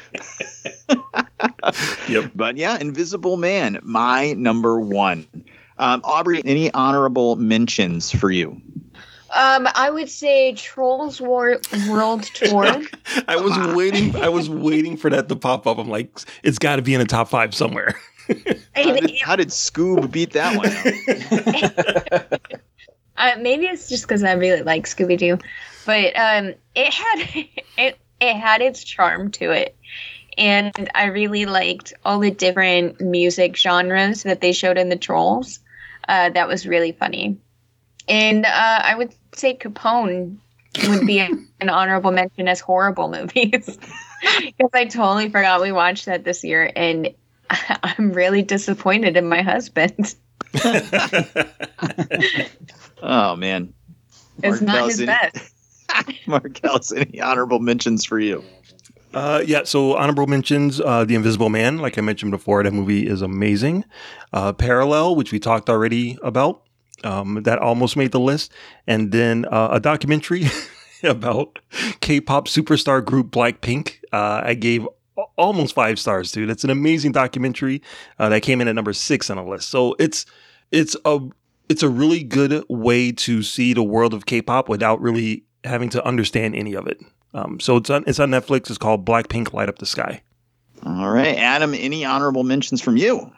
Yep. 2.10 2.32
But 2.36 2.58
yeah, 2.58 2.78
Invisible 2.80 3.38
Man, 3.38 3.80
my 3.84 4.34
number 4.34 4.80
one. 4.80 5.26
Um, 5.78 6.02
Aubrey, 6.04 6.42
any 6.44 6.72
honorable 6.74 7.36
mentions 7.38 8.12
for 8.12 8.32
you? 8.32 8.62
Um, 9.32 9.68
I 9.76 9.90
would 9.90 10.10
say 10.10 10.54
Trolls 10.54 11.22
War- 11.22 11.60
World 11.88 12.24
Tour. 12.34 12.82
I 13.28 13.36
was 13.36 13.76
waiting. 13.76 14.16
I 14.16 14.30
was 14.30 14.50
waiting 14.50 14.98
for 14.98 15.10
that 15.10 15.30
to 15.30 15.36
pop 15.36 15.68
up. 15.68 15.78
I'm 15.78 15.90
like, 15.90 16.10
it's 16.44 16.58
got 16.60 16.78
to 16.78 16.82
be 16.82 16.94
in 16.94 17.00
the 17.00 17.06
top 17.06 17.30
five 17.30 17.54
somewhere. 17.54 18.00
How 18.76 18.94
did, 18.94 19.20
how 19.22 19.36
did 19.36 19.48
Scoob 19.50 20.12
beat 20.12 20.32
that 20.34 20.56
one? 20.58 22.30
out? 22.32 22.40
Uh, 23.20 23.36
maybe 23.38 23.66
it's 23.66 23.90
just 23.90 24.04
because 24.08 24.24
I 24.24 24.32
really 24.32 24.62
like 24.64 24.86
Scooby 24.86 25.18
Doo, 25.18 25.38
but 25.86 26.18
um, 26.18 26.54
it 26.74 26.94
had 26.94 27.20
it 27.78 27.98
it 28.22 28.36
had 28.38 28.62
its 28.62 28.82
charm 28.82 29.30
to 29.32 29.52
it, 29.52 29.76
and 30.38 30.90
I 30.96 31.08
really 31.08 31.46
liked 31.46 31.92
all 32.06 32.20
the 32.20 32.32
different 32.32 33.02
music 33.02 33.58
genres 33.58 34.24
that 34.24 34.40
they 34.40 34.54
showed 34.54 34.78
in 34.78 34.88
the 34.88 34.96
Trolls. 34.96 35.60
Uh, 36.08 36.30
that 36.30 36.48
was 36.48 36.66
really 36.66 36.94
funny, 36.94 37.38
and 38.10 38.46
uh, 38.46 38.50
I 38.84 38.96
would 38.96 39.14
say 39.34 39.56
Capone 39.56 40.38
would 40.88 41.06
be 41.08 41.20
an 41.62 41.70
honorable 41.70 42.12
mention 42.12 42.48
as 42.48 42.60
horrible 42.60 43.10
movies 43.10 43.66
because 44.42 44.70
I 44.74 44.86
totally 44.86 45.30
forgot 45.30 45.62
we 45.62 45.72
watched 45.72 46.06
that 46.08 46.24
this 46.24 46.44
year, 46.44 46.72
and 46.76 47.14
I'm 47.50 48.12
really 48.12 48.42
disappointed 48.42 49.16
in 49.18 49.28
my 49.30 49.42
husband. 49.42 50.16
Oh 53.02 53.36
man, 53.36 53.74
It's 54.44 54.62
not 54.62 54.74
Markel's 54.74 54.92
his 54.92 55.02
any- 55.02 55.08
best. 55.08 55.54
Marcellus 56.28 56.92
any 56.92 57.20
honorable 57.20 57.60
mentions 57.60 58.06
for 58.06 58.20
you? 58.20 58.44
Uh, 59.12 59.42
yeah, 59.46 59.64
so 59.64 59.96
honorable 59.98 60.28
mentions 60.28 60.80
uh, 60.80 61.04
The 61.04 61.16
Invisible 61.16 61.50
Man, 61.50 61.80
like 61.80 61.98
I 61.98 62.02
mentioned 62.02 62.30
before, 62.32 62.62
that 62.62 62.72
movie 62.72 63.08
is 63.08 63.24
amazing. 63.24 63.84
Uh, 64.32 64.54
Parallel, 64.54 65.16
which 65.16 65.32
we 65.32 65.40
talked 65.40 65.68
already 65.68 66.16
about, 66.22 66.62
um, 67.04 67.44
that 67.44 67.60
almost 67.60 67.96
made 67.96 68.12
the 68.12 68.20
list. 68.20 68.52
And 68.88 69.12
then 69.12 69.46
uh, 69.46 69.70
a 69.72 69.80
documentary 69.80 70.46
about 71.04 71.60
K 72.02 72.22
pop 72.22 72.48
superstar 72.48 73.04
group 73.04 73.32
Blackpink. 73.32 73.96
Uh, 74.12 74.42
I 74.44 74.54
gave 74.54 74.88
almost 75.38 75.74
five 75.74 76.00
stars 76.00 76.32
to. 76.34 76.46
That's 76.46 76.64
an 76.64 76.70
amazing 76.70 77.12
documentary 77.12 77.82
uh, 78.18 78.30
that 78.30 78.42
came 78.42 78.62
in 78.62 78.68
at 78.68 78.76
number 78.76 78.94
six 78.94 79.30
on 79.30 79.38
the 79.38 79.44
list. 79.44 79.70
So 79.70 79.96
it's 80.00 80.26
it's 80.72 80.96
a 81.06 81.20
it's 81.68 81.84
a 81.84 81.90
really 81.90 82.24
good 82.24 82.64
way 82.70 83.12
to 83.12 83.44
see 83.44 83.74
the 83.74 83.84
world 83.84 84.14
of 84.14 84.26
K-pop 84.26 84.70
without 84.70 85.00
really 85.02 85.44
having 85.64 85.90
to 85.90 86.04
understand 86.06 86.56
any 86.56 86.74
of 86.74 86.88
it. 86.88 87.00
Um, 87.34 87.60
so 87.60 87.78
it's 87.78 87.90
on 87.90 88.04
it's 88.08 88.20
on 88.20 88.32
Netflix. 88.32 88.70
It's 88.70 88.78
called 88.78 89.06
Blackpink 89.06 89.54
Light 89.54 89.70
Up 89.70 89.80
the 89.80 89.86
Sky. 89.86 90.22
All 90.84 91.10
right, 91.10 91.36
Adam. 91.38 91.74
Any 91.74 92.06
honorable 92.06 92.44
mentions 92.44 92.82
from 92.82 92.98
you? 92.98 93.32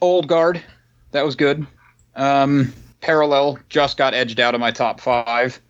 Old 0.00 0.28
Guard, 0.28 0.62
that 1.12 1.24
was 1.24 1.36
good. 1.36 1.66
Um, 2.16 2.72
Parallel 3.00 3.58
just 3.68 3.96
got 3.96 4.14
edged 4.14 4.40
out 4.40 4.54
of 4.54 4.60
my 4.60 4.72
top 4.72 5.00
five, 5.00 5.60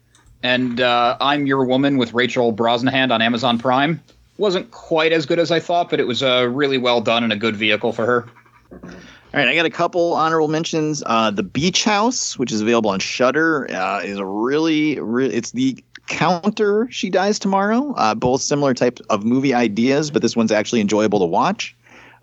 and 0.42 0.80
uh, 0.80 1.16
I'm 1.20 1.46
Your 1.46 1.64
Woman 1.64 1.98
with 1.98 2.14
Rachel 2.14 2.52
Brosnahan 2.52 3.12
on 3.12 3.20
Amazon 3.20 3.58
Prime 3.58 4.00
wasn't 4.38 4.70
quite 4.70 5.12
as 5.12 5.26
good 5.26 5.38
as 5.38 5.50
I 5.50 5.60
thought, 5.60 5.90
but 5.90 6.00
it 6.00 6.06
was 6.06 6.22
uh, 6.22 6.48
really 6.50 6.78
well 6.78 7.00
done 7.00 7.24
and 7.24 7.32
a 7.32 7.36
good 7.36 7.56
vehicle 7.56 7.92
for 7.92 8.06
her. 8.06 8.26
All 8.72 9.40
right, 9.42 9.48
I 9.48 9.54
got 9.54 9.66
a 9.66 9.70
couple 9.70 10.14
honorable 10.14 10.48
mentions. 10.48 11.02
Uh, 11.06 11.30
the 11.30 11.42
Beach 11.42 11.84
House, 11.84 12.38
which 12.38 12.52
is 12.52 12.60
available 12.60 12.90
on 12.90 13.00
Shudder, 13.00 13.70
uh, 13.70 14.00
is 14.00 14.18
a 14.18 14.24
really, 14.24 14.98
really. 15.00 15.34
It's 15.34 15.50
the 15.52 15.82
counter. 16.06 16.88
She 16.90 17.10
dies 17.10 17.38
tomorrow. 17.38 17.92
Uh, 17.96 18.14
both 18.14 18.40
similar 18.40 18.74
types 18.74 19.02
of 19.10 19.24
movie 19.24 19.52
ideas, 19.52 20.10
but 20.10 20.22
this 20.22 20.36
one's 20.36 20.52
actually 20.52 20.80
enjoyable 20.80 21.18
to 21.18 21.26
watch. 21.26 21.75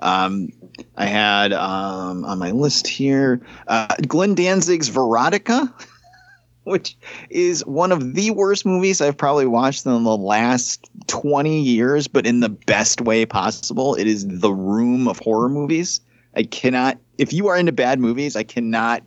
Um, 0.03 0.49
I 0.97 1.05
had 1.05 1.53
um, 1.53 2.25
on 2.25 2.37
my 2.37 2.51
list 2.51 2.87
here 2.87 3.41
uh, 3.67 3.95
Glenn 4.05 4.35
Danzig's 4.35 4.89
Veronica, 4.89 5.73
which 6.65 6.97
is 7.29 7.65
one 7.65 7.91
of 7.91 8.13
the 8.13 8.31
worst 8.31 8.65
movies 8.65 9.01
I've 9.01 9.17
probably 9.17 9.45
watched 9.45 9.85
in 9.85 10.03
the 10.03 10.17
last 10.17 10.89
20 11.07 11.59
years, 11.59 12.07
but 12.07 12.27
in 12.27 12.41
the 12.41 12.49
best 12.49 13.01
way 13.01 13.25
possible. 13.25 13.95
It 13.95 14.07
is 14.07 14.27
the 14.27 14.51
room 14.51 15.07
of 15.07 15.19
horror 15.19 15.49
movies. 15.49 16.01
I 16.35 16.43
cannot, 16.43 16.97
if 17.17 17.31
you 17.31 17.47
are 17.47 17.57
into 17.57 17.71
bad 17.71 17.99
movies, 17.99 18.35
I 18.35 18.43
cannot 18.43 19.03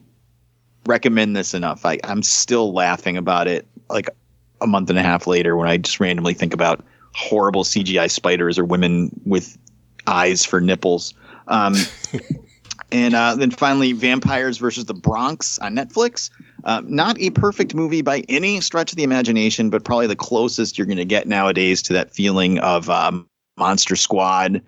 recommend 0.86 1.36
this 1.36 1.52
enough. 1.52 1.84
I, 1.84 1.98
I'm 2.04 2.22
still 2.22 2.72
laughing 2.72 3.16
about 3.16 3.48
it 3.48 3.66
like 3.90 4.08
a 4.62 4.66
month 4.66 4.88
and 4.88 4.98
a 4.98 5.02
half 5.02 5.26
later 5.26 5.56
when 5.56 5.68
I 5.68 5.76
just 5.76 6.00
randomly 6.00 6.32
think 6.32 6.54
about 6.54 6.84
horrible 7.14 7.64
CGI 7.64 8.10
spiders 8.10 8.58
or 8.58 8.64
women 8.64 9.10
with 9.24 9.58
eyes 10.06 10.44
for 10.44 10.60
nipples. 10.60 11.14
Um, 11.48 11.74
and 12.92 13.14
uh, 13.14 13.34
then 13.34 13.50
finally, 13.50 13.92
Vampires 13.92 14.58
versus 14.58 14.84
the 14.84 14.94
Bronx 14.94 15.58
on 15.58 15.74
Netflix. 15.74 16.30
Uh, 16.64 16.82
not 16.84 17.20
a 17.20 17.30
perfect 17.30 17.74
movie 17.74 18.02
by 18.02 18.24
any 18.28 18.60
stretch 18.60 18.92
of 18.92 18.96
the 18.96 19.04
imagination, 19.04 19.70
but 19.70 19.84
probably 19.84 20.06
the 20.06 20.16
closest 20.16 20.78
you're 20.78 20.86
going 20.86 20.96
to 20.96 21.04
get 21.04 21.26
nowadays 21.28 21.82
to 21.82 21.92
that 21.92 22.12
feeling 22.12 22.58
of 22.58 22.90
um, 22.90 23.28
Monster 23.56 23.96
Squad, 23.96 24.62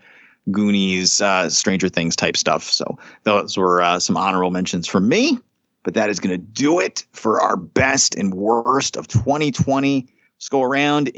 Goonies, 0.50 1.20
uh, 1.20 1.50
Stranger 1.50 1.88
Things 1.88 2.16
type 2.16 2.36
stuff. 2.36 2.64
So 2.64 2.98
those 3.24 3.56
were 3.56 3.82
uh, 3.82 3.98
some 3.98 4.16
honorable 4.16 4.50
mentions 4.50 4.86
from 4.86 5.08
me. 5.08 5.38
But 5.84 5.94
that 5.94 6.10
is 6.10 6.20
going 6.20 6.32
to 6.32 6.38
do 6.38 6.80
it 6.80 7.06
for 7.12 7.40
our 7.40 7.56
best 7.56 8.14
and 8.14 8.34
worst 8.34 8.96
of 8.96 9.08
2020. 9.08 10.06
Let's 10.36 10.48
go 10.48 10.62
around. 10.62 11.10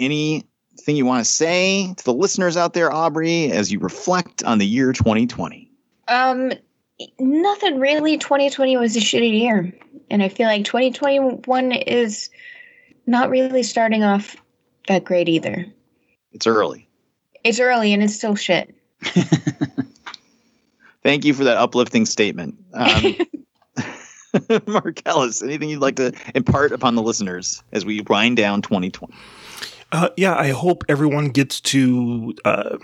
Anything 0.73 0.97
you 0.97 1.07
want 1.07 1.25
to 1.25 1.31
say 1.31 1.93
to 1.95 2.05
the 2.05 2.13
listeners 2.13 2.57
out 2.57 2.73
there, 2.73 2.93
Aubrey, 2.93 3.51
as 3.53 3.71
you 3.73 3.79
reflect 3.79 4.43
on 4.45 4.59
the 4.59 4.67
year 4.67 4.93
2020? 4.93 5.71
Um, 6.09 6.53
nothing 7.19 7.79
really. 7.79 8.19
2020 8.19 8.77
was 8.77 8.97
a 8.97 9.01
shitty 9.01 9.41
year, 9.41 9.73
and 10.11 10.23
I 10.23 10.29
feel 10.29 10.47
like 10.47 10.65
2021 10.65 11.73
is 11.73 12.31
not 13.07 13.31
really 13.31 13.63
starting 13.63 14.05
off 14.05 14.37
that 14.89 15.05
great 15.05 15.29
either. 15.29 15.67
It's 16.33 16.47
early. 16.47 16.89
It's 17.45 17.61
early 17.61 17.93
and 17.93 18.03
it's 18.03 18.15
still 18.15 18.37
shit. 18.37 18.75
Thank 21.03 21.25
you 21.25 21.33
for 21.35 21.45
that 21.45 21.57
uplifting 21.57 22.07
statement. 22.07 22.57
Um, 22.75 23.17
Marcellus, 24.67 25.43
anything 25.43 25.69
you'd 25.69 25.81
like 25.81 25.97
to 25.97 26.13
impart 26.35 26.73
upon 26.73 26.95
the 26.95 27.03
listeners 27.03 27.63
as 27.73 27.85
we 27.85 28.01
wind 28.03 28.37
down 28.37 28.63
2020? 28.63 29.13
Uh, 29.93 30.11
yeah, 30.17 30.37
I 30.37 30.51
hope 30.51 30.85
everyone 30.89 31.29
gets 31.31 31.61
to 31.63 32.35
uh, 32.45 32.79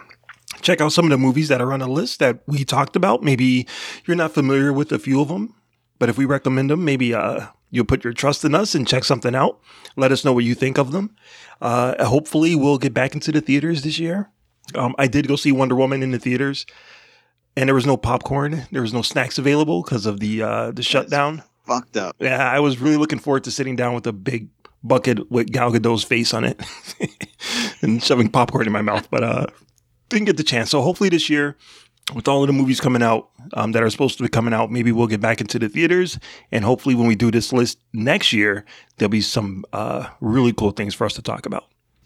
check 0.60 0.80
out 0.80 0.92
some 0.92 1.04
of 1.04 1.10
the 1.10 1.18
movies 1.18 1.48
that 1.48 1.60
are 1.60 1.72
on 1.72 1.80
the 1.80 1.86
list 1.86 2.18
that 2.18 2.40
we 2.46 2.64
talked 2.64 2.96
about. 2.96 3.22
Maybe 3.22 3.66
you're 4.06 4.16
not 4.16 4.32
familiar 4.32 4.72
with 4.72 4.90
a 4.92 4.98
few 4.98 5.20
of 5.20 5.28
them, 5.28 5.54
but 5.98 6.08
if 6.08 6.18
we 6.18 6.24
recommend 6.24 6.70
them, 6.70 6.84
maybe 6.84 7.14
uh, 7.14 7.46
you'll 7.70 7.84
put 7.84 8.04
your 8.04 8.12
trust 8.12 8.44
in 8.44 8.54
us 8.54 8.74
and 8.74 8.86
check 8.86 9.04
something 9.04 9.34
out. 9.34 9.60
Let 9.96 10.12
us 10.12 10.24
know 10.24 10.32
what 10.32 10.44
you 10.44 10.54
think 10.54 10.78
of 10.78 10.92
them. 10.92 11.14
Uh, 11.60 12.04
hopefully, 12.04 12.54
we'll 12.54 12.78
get 12.78 12.92
back 12.92 13.14
into 13.14 13.32
the 13.32 13.40
theaters 13.40 13.82
this 13.82 13.98
year. 13.98 14.30
Um, 14.74 14.94
I 14.98 15.06
did 15.06 15.28
go 15.28 15.36
see 15.36 15.52
Wonder 15.52 15.76
Woman 15.76 16.02
in 16.02 16.10
the 16.10 16.18
theaters, 16.18 16.66
and 17.56 17.68
there 17.68 17.74
was 17.74 17.86
no 17.86 17.96
popcorn. 17.96 18.66
There 18.72 18.82
was 18.82 18.92
no 18.92 19.02
snacks 19.02 19.38
available 19.38 19.82
because 19.82 20.06
of 20.06 20.18
the 20.20 20.42
uh, 20.42 20.70
the 20.72 20.82
shutdown. 20.82 21.44
Fucked 21.66 21.96
up. 21.96 22.16
Yeah, 22.20 22.48
I 22.48 22.60
was 22.60 22.78
really 22.78 22.96
looking 22.96 23.18
forward 23.18 23.44
to 23.44 23.50
sitting 23.50 23.74
down 23.74 23.94
with 23.94 24.06
a 24.06 24.12
big 24.12 24.48
bucket 24.82 25.30
with 25.30 25.50
Gal 25.50 25.72
Gadot's 25.72 26.04
face 26.04 26.32
on 26.32 26.44
it 26.44 26.60
and 27.82 28.02
shoving 28.02 28.28
popcorn 28.28 28.66
in 28.66 28.72
my 28.72 28.82
mouth, 28.82 29.08
but 29.10 29.24
uh, 29.24 29.46
didn't 30.08 30.26
get 30.26 30.36
the 30.36 30.44
chance. 30.44 30.70
So 30.70 30.82
hopefully 30.82 31.10
this 31.10 31.28
year, 31.28 31.56
with 32.14 32.28
all 32.28 32.42
of 32.42 32.46
the 32.46 32.52
movies 32.52 32.80
coming 32.80 33.02
out 33.02 33.30
um, 33.54 33.72
that 33.72 33.82
are 33.82 33.90
supposed 33.90 34.16
to 34.18 34.22
be 34.22 34.28
coming 34.28 34.54
out, 34.54 34.70
maybe 34.70 34.92
we'll 34.92 35.08
get 35.08 35.20
back 35.20 35.40
into 35.40 35.58
the 35.58 35.68
theaters. 35.68 36.18
And 36.52 36.64
hopefully, 36.64 36.94
when 36.94 37.06
we 37.06 37.16
do 37.16 37.30
this 37.30 37.52
list 37.52 37.78
next 37.92 38.32
year, 38.32 38.64
there'll 38.96 39.10
be 39.10 39.20
some 39.20 39.64
uh, 39.72 40.08
really 40.20 40.52
cool 40.52 40.70
things 40.70 40.94
for 40.94 41.04
us 41.04 41.14
to 41.14 41.22
talk 41.22 41.46
about. 41.46 41.64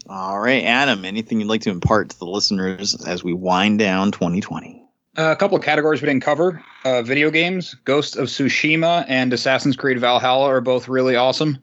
All 0.09 0.41
right, 0.41 0.65
Adam, 0.65 1.05
anything 1.05 1.41
you'd 1.41 1.49
like 1.49 1.61
to 1.63 1.71
impart 1.71 2.11
to 2.11 2.19
the 2.19 2.25
listeners 2.25 2.95
as 3.07 3.23
we 3.23 3.35
wind 3.35 3.79
down 3.79 4.11
2020? 4.11 4.83
Uh, 5.19 5.31
a 5.31 5.37
couple 5.37 5.57
of 5.57 5.63
categories 5.63 6.01
we 6.01 6.07
didn't 6.07 6.23
cover. 6.23 6.65
Uh, 6.85 7.03
video 7.03 7.31
games, 7.31 7.75
Ghost 7.85 8.17
of 8.17 8.29
Tsushima 8.29 9.05
and 9.09 9.33
Assassin's 9.33 9.77
Creed 9.77 9.99
Valhalla 9.99 10.47
are 10.47 10.61
both 10.61 10.89
really 10.89 11.17
awesome. 11.17 11.59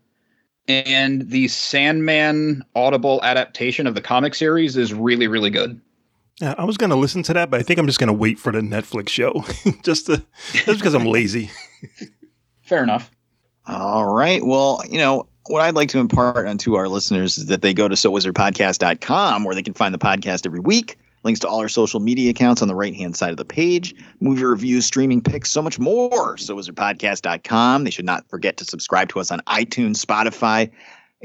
And 0.67 1.29
the 1.29 1.47
Sandman 1.47 2.63
audible 2.75 3.21
adaptation 3.23 3.87
of 3.87 3.95
the 3.95 4.01
comic 4.01 4.35
series 4.35 4.75
is 4.75 4.93
really, 4.93 5.27
really 5.27 5.49
good. 5.49 5.79
Yeah, 6.41 6.53
I 6.57 6.65
was 6.65 6.77
going 6.77 6.89
to 6.89 6.95
listen 6.95 7.23
to 7.23 7.33
that, 7.33 7.49
but 7.49 7.59
I 7.59 7.63
think 7.63 7.79
I'm 7.79 7.87
just 7.87 7.99
going 7.99 8.07
to 8.07 8.13
wait 8.13 8.37
for 8.37 8.51
the 8.51 8.59
Netflix 8.59 9.09
show, 9.09 9.43
just 9.83 10.05
to, 10.05 10.23
just 10.53 10.79
because 10.79 10.93
I'm 10.93 11.05
lazy. 11.07 11.49
Fair 12.61 12.83
enough. 12.83 13.09
All 13.65 14.05
right. 14.13 14.45
Well, 14.45 14.81
you 14.89 14.97
know, 14.97 15.27
what 15.47 15.61
I'd 15.61 15.75
like 15.75 15.89
to 15.89 15.99
impart 15.99 16.47
onto 16.47 16.75
our 16.75 16.87
listeners 16.87 17.37
is 17.37 17.47
that 17.47 17.61
they 17.61 17.73
go 17.73 17.87
to 17.87 17.95
sowizardpodcast.com 17.95 19.43
where 19.45 19.55
they 19.55 19.63
can 19.63 19.73
find 19.73 19.93
the 19.93 19.99
podcast 19.99 20.45
every 20.45 20.59
week. 20.59 20.97
Links 21.27 21.41
to 21.41 21.47
all 21.49 21.59
our 21.59 21.67
social 21.67 21.99
media 21.99 22.29
accounts 22.29 22.61
on 22.61 22.69
the 22.69 22.75
right 22.75 22.95
hand 22.95 23.17
side 23.17 23.31
of 23.31 23.37
the 23.37 23.43
page, 23.43 23.93
movie 24.21 24.45
reviews, 24.45 24.85
streaming 24.85 25.21
picks, 25.21 25.51
so 25.51 25.61
much 25.61 25.77
more. 25.77 26.37
SoWizardPodcast.com. 26.37 27.83
They 27.83 27.91
should 27.91 28.05
not 28.05 28.25
forget 28.29 28.55
to 28.57 28.63
subscribe 28.63 29.09
to 29.09 29.19
us 29.19 29.29
on 29.29 29.41
iTunes, 29.41 30.03
Spotify, 30.03 30.71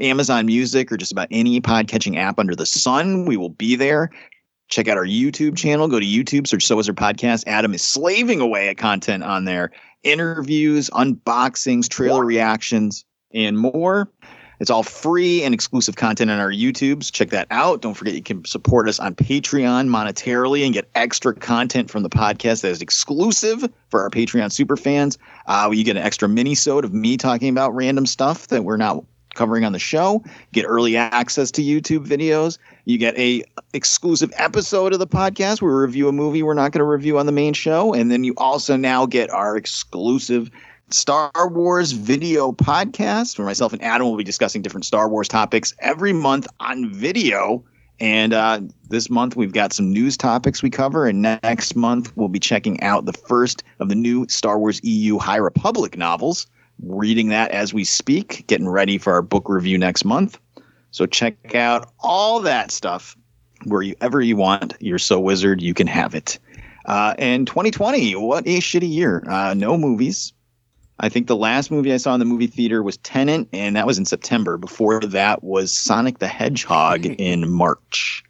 Amazon 0.01 0.45
Music, 0.45 0.91
or 0.91 0.97
just 0.97 1.13
about 1.13 1.29
any 1.31 1.61
podcatching 1.61 2.17
app 2.17 2.37
under 2.37 2.53
the 2.53 2.65
sun. 2.65 3.23
We 3.23 3.37
will 3.37 3.47
be 3.47 3.77
there. 3.77 4.09
Check 4.67 4.89
out 4.89 4.97
our 4.97 5.05
YouTube 5.05 5.55
channel. 5.55 5.87
Go 5.87 6.01
to 6.01 6.05
YouTube, 6.05 6.47
search 6.47 6.65
So 6.65 6.75
Wizard 6.75 6.97
Podcast. 6.97 7.45
Adam 7.47 7.73
is 7.73 7.81
slaving 7.81 8.41
away 8.41 8.67
at 8.67 8.75
content 8.75 9.23
on 9.23 9.45
there 9.45 9.71
interviews, 10.03 10.89
unboxings, 10.89 11.87
trailer 11.87 12.25
reactions, 12.25 13.05
and 13.33 13.57
more. 13.57 14.11
It's 14.63 14.71
all 14.71 14.81
free 14.81 15.43
and 15.43 15.53
exclusive 15.53 15.97
content 15.97 16.31
on 16.31 16.39
our 16.39 16.49
YouTubes. 16.49 17.11
Check 17.11 17.31
that 17.31 17.47
out. 17.51 17.81
Don't 17.81 17.95
forget 17.95 18.13
you 18.13 18.23
can 18.23 18.45
support 18.45 18.87
us 18.87 18.97
on 18.97 19.13
Patreon 19.13 19.89
monetarily 19.89 20.63
and 20.63 20.73
get 20.73 20.89
extra 20.95 21.35
content 21.35 21.91
from 21.91 22.01
the 22.01 22.09
podcast 22.09 22.61
that 22.61 22.69
is 22.69 22.81
exclusive 22.81 23.69
for 23.89 24.01
our 24.01 24.09
Patreon 24.09 24.53
super 24.53 24.77
fans. 24.77 25.17
Uh, 25.47 25.69
you 25.73 25.83
get 25.83 25.97
an 25.97 26.03
extra 26.03 26.29
mini-sode 26.29 26.85
of 26.85 26.93
me 26.93 27.17
talking 27.17 27.49
about 27.49 27.75
random 27.75 28.05
stuff 28.05 28.47
that 28.47 28.63
we're 28.63 28.77
not 28.77 29.03
covering 29.33 29.65
on 29.65 29.73
the 29.73 29.79
show. 29.79 30.23
Get 30.53 30.63
early 30.63 30.95
access 30.95 31.51
to 31.51 31.61
YouTube 31.61 32.07
videos. 32.07 32.57
You 32.85 32.97
get 32.97 33.17
a 33.17 33.43
exclusive 33.73 34.31
episode 34.37 34.93
of 34.93 34.99
the 34.99 35.07
podcast 35.07 35.61
where 35.61 35.75
we 35.75 35.81
review 35.81 36.07
a 36.07 36.13
movie 36.13 36.41
we're 36.41 36.53
not 36.53 36.71
going 36.71 36.79
to 36.79 36.85
review 36.85 37.19
on 37.19 37.25
the 37.25 37.33
main 37.33 37.53
show, 37.53 37.93
and 37.93 38.09
then 38.09 38.23
you 38.23 38.33
also 38.37 38.77
now 38.77 39.07
get 39.07 39.29
our 39.29 39.57
exclusive 39.57 40.49
Star 40.93 41.31
Wars 41.49 41.91
video 41.91 42.51
podcast 42.51 43.37
where 43.37 43.47
myself 43.47 43.73
and 43.73 43.81
Adam 43.81 44.07
will 44.07 44.15
be 44.15 44.23
discussing 44.23 44.61
different 44.61 44.85
Star 44.85 45.09
Wars 45.09 45.27
topics 45.27 45.73
every 45.79 46.13
month 46.13 46.47
on 46.59 46.93
video. 46.93 47.63
And 47.99 48.31
uh, 48.33 48.61
this 48.89 49.09
month 49.09 49.35
we've 49.35 49.53
got 49.53 49.73
some 49.73 49.91
news 49.91 50.17
topics 50.17 50.61
we 50.61 50.69
cover, 50.69 51.07
and 51.07 51.21
next 51.21 51.75
month 51.75 52.15
we'll 52.15 52.27
be 52.27 52.39
checking 52.39 52.81
out 52.81 53.05
the 53.05 53.13
first 53.13 53.63
of 53.79 53.89
the 53.89 53.95
new 53.95 54.27
Star 54.29 54.59
Wars 54.59 54.79
EU 54.83 55.17
High 55.17 55.37
Republic 55.37 55.97
novels 55.97 56.47
reading 56.81 57.29
that 57.29 57.51
as 57.51 57.73
we 57.73 57.83
speak, 57.83 58.45
getting 58.47 58.67
ready 58.67 58.97
for 58.97 59.13
our 59.13 59.21
book 59.21 59.49
review 59.49 59.77
next 59.77 60.05
month. 60.05 60.39
So 60.91 61.05
check 61.05 61.55
out 61.55 61.91
all 61.99 62.39
that 62.41 62.71
stuff 62.71 63.17
wherever 63.65 64.21
you 64.21 64.35
want. 64.35 64.75
You're 64.79 64.99
so 64.99 65.19
wizard, 65.19 65.61
you 65.61 65.73
can 65.73 65.87
have 65.87 66.13
it. 66.13 66.37
Uh, 66.85 67.15
and 67.17 67.47
2020, 67.47 68.15
what 68.15 68.45
a 68.45 68.59
shitty 68.59 68.91
year. 68.91 69.23
Uh, 69.27 69.53
no 69.53 69.77
movies. 69.77 70.33
I 70.99 71.09
think 71.09 71.27
the 71.27 71.35
last 71.35 71.71
movie 71.71 71.93
I 71.93 71.97
saw 71.97 72.13
in 72.13 72.19
the 72.19 72.25
movie 72.25 72.47
theater 72.47 72.83
was 72.83 72.97
Tenet, 72.97 73.47
and 73.51 73.75
that 73.75 73.87
was 73.87 73.97
in 73.97 74.05
September. 74.05 74.57
Before 74.57 74.99
that 74.99 75.43
was 75.43 75.73
Sonic 75.73 76.19
the 76.19 76.27
Hedgehog 76.27 77.05
in 77.19 77.49
March. 77.49 78.23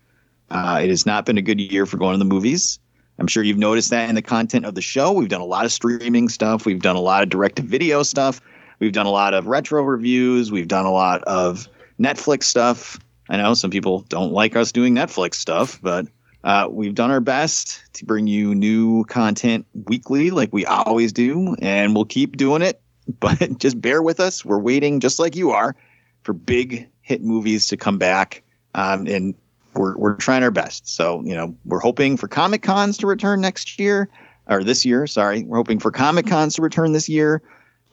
Uh, 0.50 0.80
it 0.84 0.90
has 0.90 1.06
not 1.06 1.26
been 1.26 1.38
a 1.38 1.42
good 1.42 1.60
year 1.60 1.86
for 1.86 1.98
going 1.98 2.14
to 2.14 2.20
the 2.20 2.26
movies. 2.26 2.80
I'm 3.20 3.28
sure 3.28 3.44
you've 3.44 3.58
noticed 3.58 3.90
that 3.92 4.10
in 4.10 4.16
the 4.16 4.22
content 4.22 4.66
of 4.66 4.76
the 4.76 4.82
show. 4.82 5.12
We've 5.12 5.30
done 5.30 5.42
a 5.42 5.46
lot 5.46 5.66
of 5.66 5.72
streaming 5.72 6.30
stuff. 6.30 6.66
We've 6.66 6.82
done 6.82 6.96
a 6.96 7.02
lot 7.02 7.24
of 7.24 7.30
direct 7.30 7.58
to 7.58 7.62
video 7.62 8.04
stuff. 8.04 8.42
We've 8.80 8.92
done 8.92 9.06
a 9.06 9.12
lot 9.12 9.34
of 9.34 9.48
retro 9.48 9.84
reviews. 9.84 10.52
We've 10.52 10.68
done 10.68 10.86
a 10.86 10.92
lot 10.92 11.24
of 11.24 11.68
Netflix 12.00 12.44
stuff. 12.44 13.00
I 13.30 13.38
know 13.38 13.54
some 13.54 13.72
people 13.72 14.02
don't 14.10 14.34
like 14.34 14.56
us 14.56 14.72
doing 14.72 14.96
Netflix 14.96 15.36
stuff, 15.36 15.80
but 15.82 16.08
uh, 16.44 16.68
we've 16.70 16.96
done 16.96 17.12
our 17.12 17.22
best 17.22 17.82
to 17.94 18.06
bring 18.06 18.28
you 18.28 18.54
new 18.54 19.06
content 19.06 19.66
weekly, 19.86 20.30
like 20.30 20.52
we 20.52 20.66
always 20.66 21.14
do, 21.14 21.56
and 21.62 21.96
we'll 21.96 22.06
keep 22.06 22.38
doing 22.38 22.62
it. 22.62 22.80
But 23.20 23.58
just 23.58 23.82
bear 23.82 24.02
with 24.02 24.22
us. 24.22 24.46
We're 24.46 24.60
waiting, 24.60 25.02
just 25.02 25.20
like 25.20 25.36
you 25.36 25.52
are, 25.52 25.76
for 26.22 26.32
big 26.32 26.88
hit 27.02 27.22
movies 27.22 27.68
to 27.68 27.76
come 27.76 27.98
back. 27.98 28.44
Um, 28.76 29.08
and 29.08 29.36
we're 29.76 29.98
we're 29.98 30.16
trying 30.16 30.42
our 30.42 30.52
best. 30.52 30.88
So 30.88 31.22
you 31.26 31.36
know, 31.36 31.54
we're 31.66 31.82
hoping 31.82 32.16
for 32.16 32.30
Comic 32.30 32.62
Cons 32.62 32.98
to 33.00 33.08
return 33.08 33.42
next 33.42 33.78
year 33.78 34.08
or 34.48 34.64
this 34.64 34.86
year. 34.86 35.06
Sorry, 35.06 35.44
we're 35.44 35.58
hoping 35.58 35.80
for 35.80 35.92
Comic 35.92 36.28
Cons 36.28 36.56
to 36.56 36.62
return 36.62 36.94
this 36.94 37.10
year. 37.10 37.42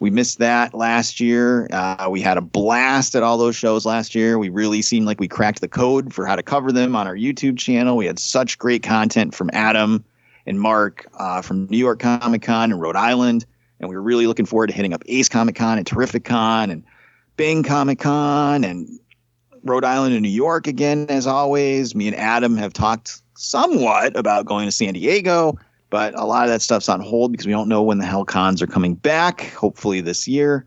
We 0.01 0.11
missed 0.11 0.39
that 0.39 0.73
last 0.73 1.21
year. 1.21 1.69
Uh, 1.71 2.09
we 2.11 2.23
had 2.23 2.39
a 2.39 2.41
blast 2.41 3.15
at 3.15 3.23
all 3.23 3.37
those 3.37 3.55
shows 3.55 3.85
last 3.85 4.15
year. 4.15 4.39
We 4.39 4.49
really 4.49 4.81
seemed 4.81 5.07
like 5.07 5.21
we 5.21 5.29
cracked 5.29 5.61
the 5.61 5.69
code 5.69 6.15
for 6.15 6.25
how 6.25 6.37
to 6.37 6.43
cover 6.43 6.73
them 6.73 6.97
on 6.97 7.07
our 7.07 7.15
YouTube 7.15 7.59
channel. 7.59 7.99
We 7.99 8.07
had 8.07 8.19
such 8.19 8.59
great 8.59 8.83
content 8.83 9.35
from 9.35 9.51
Adam 9.53 10.03
and 10.47 10.59
Mark 10.59 11.07
uh, 11.19 11.43
from 11.43 11.67
New 11.67 11.77
York 11.77 11.99
Comic 12.01 12.41
Con 12.41 12.73
and 12.73 12.81
Rhode 12.81 12.97
Island. 12.97 13.45
And 13.79 13.91
we 13.91 13.95
were 13.95 14.03
really 14.03 14.27
looking 14.27 14.47
forward 14.47 14.69
to 14.69 14.73
hitting 14.73 14.95
up 14.95 15.03
Ace 15.07 15.29
Comic 15.29 15.55
Con 15.55 15.77
and 15.77 15.87
Terrific 15.87 16.25
Con 16.25 16.71
and 16.71 16.83
Bing 17.37 17.63
Comic 17.63 17.99
Con 17.99 18.65
and 18.65 18.89
Rhode 19.65 19.85
Island 19.85 20.15
and 20.15 20.23
New 20.23 20.31
York 20.31 20.67
again, 20.67 21.07
as 21.11 21.27
always. 21.27 21.95
Me 21.95 22.09
and 22.09 22.17
Adam 22.17 22.57
have 22.57 22.73
talked 22.73 23.21
somewhat 23.37 24.17
about 24.17 24.47
going 24.47 24.67
to 24.67 24.73
San 24.73 24.95
Diego, 24.95 25.59
but 25.91 26.15
a 26.15 26.25
lot 26.25 26.45
of 26.45 26.51
that 26.51 26.63
stuff's 26.63 26.89
on 26.89 27.01
hold 27.01 27.33
because 27.33 27.47
we 27.47 27.53
don't 27.53 27.69
know 27.69 27.83
when 27.83 27.99
the 27.99 28.07
hell 28.07 28.25
cons 28.25 28.63
are 28.63 28.67
coming 28.67 28.95
back. 28.95 29.53
Hopefully 29.53 30.01
this 30.01 30.27
year. 30.29 30.67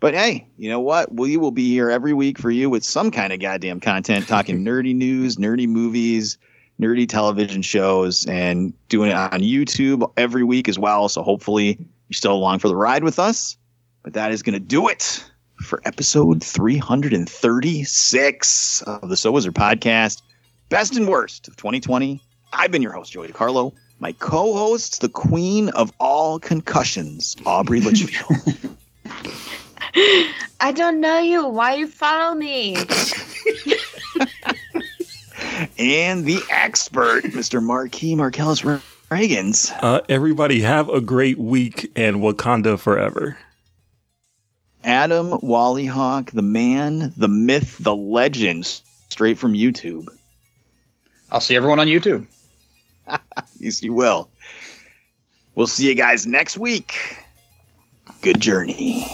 But 0.00 0.14
hey, 0.14 0.48
you 0.56 0.68
know 0.68 0.80
what? 0.80 1.14
We 1.14 1.36
will 1.36 1.52
be 1.52 1.68
here 1.68 1.88
every 1.90 2.12
week 2.12 2.36
for 2.38 2.50
you 2.50 2.68
with 2.68 2.82
some 2.82 3.12
kind 3.12 3.32
of 3.32 3.38
goddamn 3.38 3.78
content, 3.78 4.26
talking 4.26 4.64
nerdy 4.64 4.96
news, 4.96 5.36
nerdy 5.36 5.68
movies, 5.68 6.38
nerdy 6.80 7.08
television 7.08 7.62
shows, 7.62 8.26
and 8.26 8.74
doing 8.88 9.10
it 9.10 9.16
on 9.16 9.38
YouTube 9.40 10.10
every 10.16 10.42
week 10.42 10.68
as 10.68 10.76
well. 10.78 11.08
So 11.08 11.22
hopefully 11.22 11.78
you're 12.08 12.16
still 12.16 12.32
along 12.32 12.58
for 12.58 12.66
the 12.68 12.74
ride 12.74 13.04
with 13.04 13.20
us. 13.20 13.56
But 14.02 14.14
that 14.14 14.32
is 14.32 14.42
going 14.42 14.54
to 14.54 14.60
do 14.60 14.88
it 14.88 15.22
for 15.60 15.80
episode 15.84 16.42
336 16.42 18.82
of 18.82 19.08
the 19.08 19.16
So 19.16 19.30
Wizard 19.30 19.54
podcast, 19.54 20.22
best 20.68 20.96
and 20.96 21.06
worst 21.06 21.46
of 21.46 21.54
2020. 21.56 22.20
I've 22.52 22.72
been 22.72 22.82
your 22.82 22.92
host, 22.92 23.12
Joey 23.12 23.28
DiCarlo. 23.28 23.72
My 24.02 24.10
co 24.10 24.52
host, 24.54 25.00
the 25.00 25.08
queen 25.08 25.68
of 25.68 25.92
all 26.00 26.40
concussions, 26.40 27.36
Aubrey 27.46 27.80
Litchfield. 27.80 28.58
I 30.60 30.72
don't 30.72 31.00
know 31.00 31.20
you. 31.20 31.46
Why 31.46 31.74
you 31.74 31.86
follow 31.86 32.34
me? 32.34 32.74
and 35.78 36.24
the 36.24 36.40
expert, 36.50 37.22
Mr. 37.26 37.62
Marquis 37.62 38.16
Marcellus 38.16 38.62
Reagans. 39.08 39.72
Uh, 39.80 40.00
everybody 40.08 40.62
have 40.62 40.88
a 40.88 41.00
great 41.00 41.38
week 41.38 41.92
and 41.94 42.16
Wakanda 42.16 42.80
forever. 42.80 43.38
Adam 44.82 45.30
Wallyhawk, 45.30 46.32
the 46.32 46.42
man, 46.42 47.12
the 47.16 47.28
myth, 47.28 47.76
the 47.78 47.94
legend, 47.94 48.66
straight 49.10 49.38
from 49.38 49.52
YouTube. 49.52 50.08
I'll 51.30 51.40
see 51.40 51.54
everyone 51.54 51.78
on 51.78 51.86
YouTube. 51.86 52.26
yes, 53.58 53.82
you 53.82 53.92
will. 53.92 54.30
We'll 55.54 55.66
see 55.66 55.88
you 55.88 55.94
guys 55.94 56.26
next 56.26 56.56
week. 56.56 57.18
Good 58.22 58.40
journey. 58.40 59.06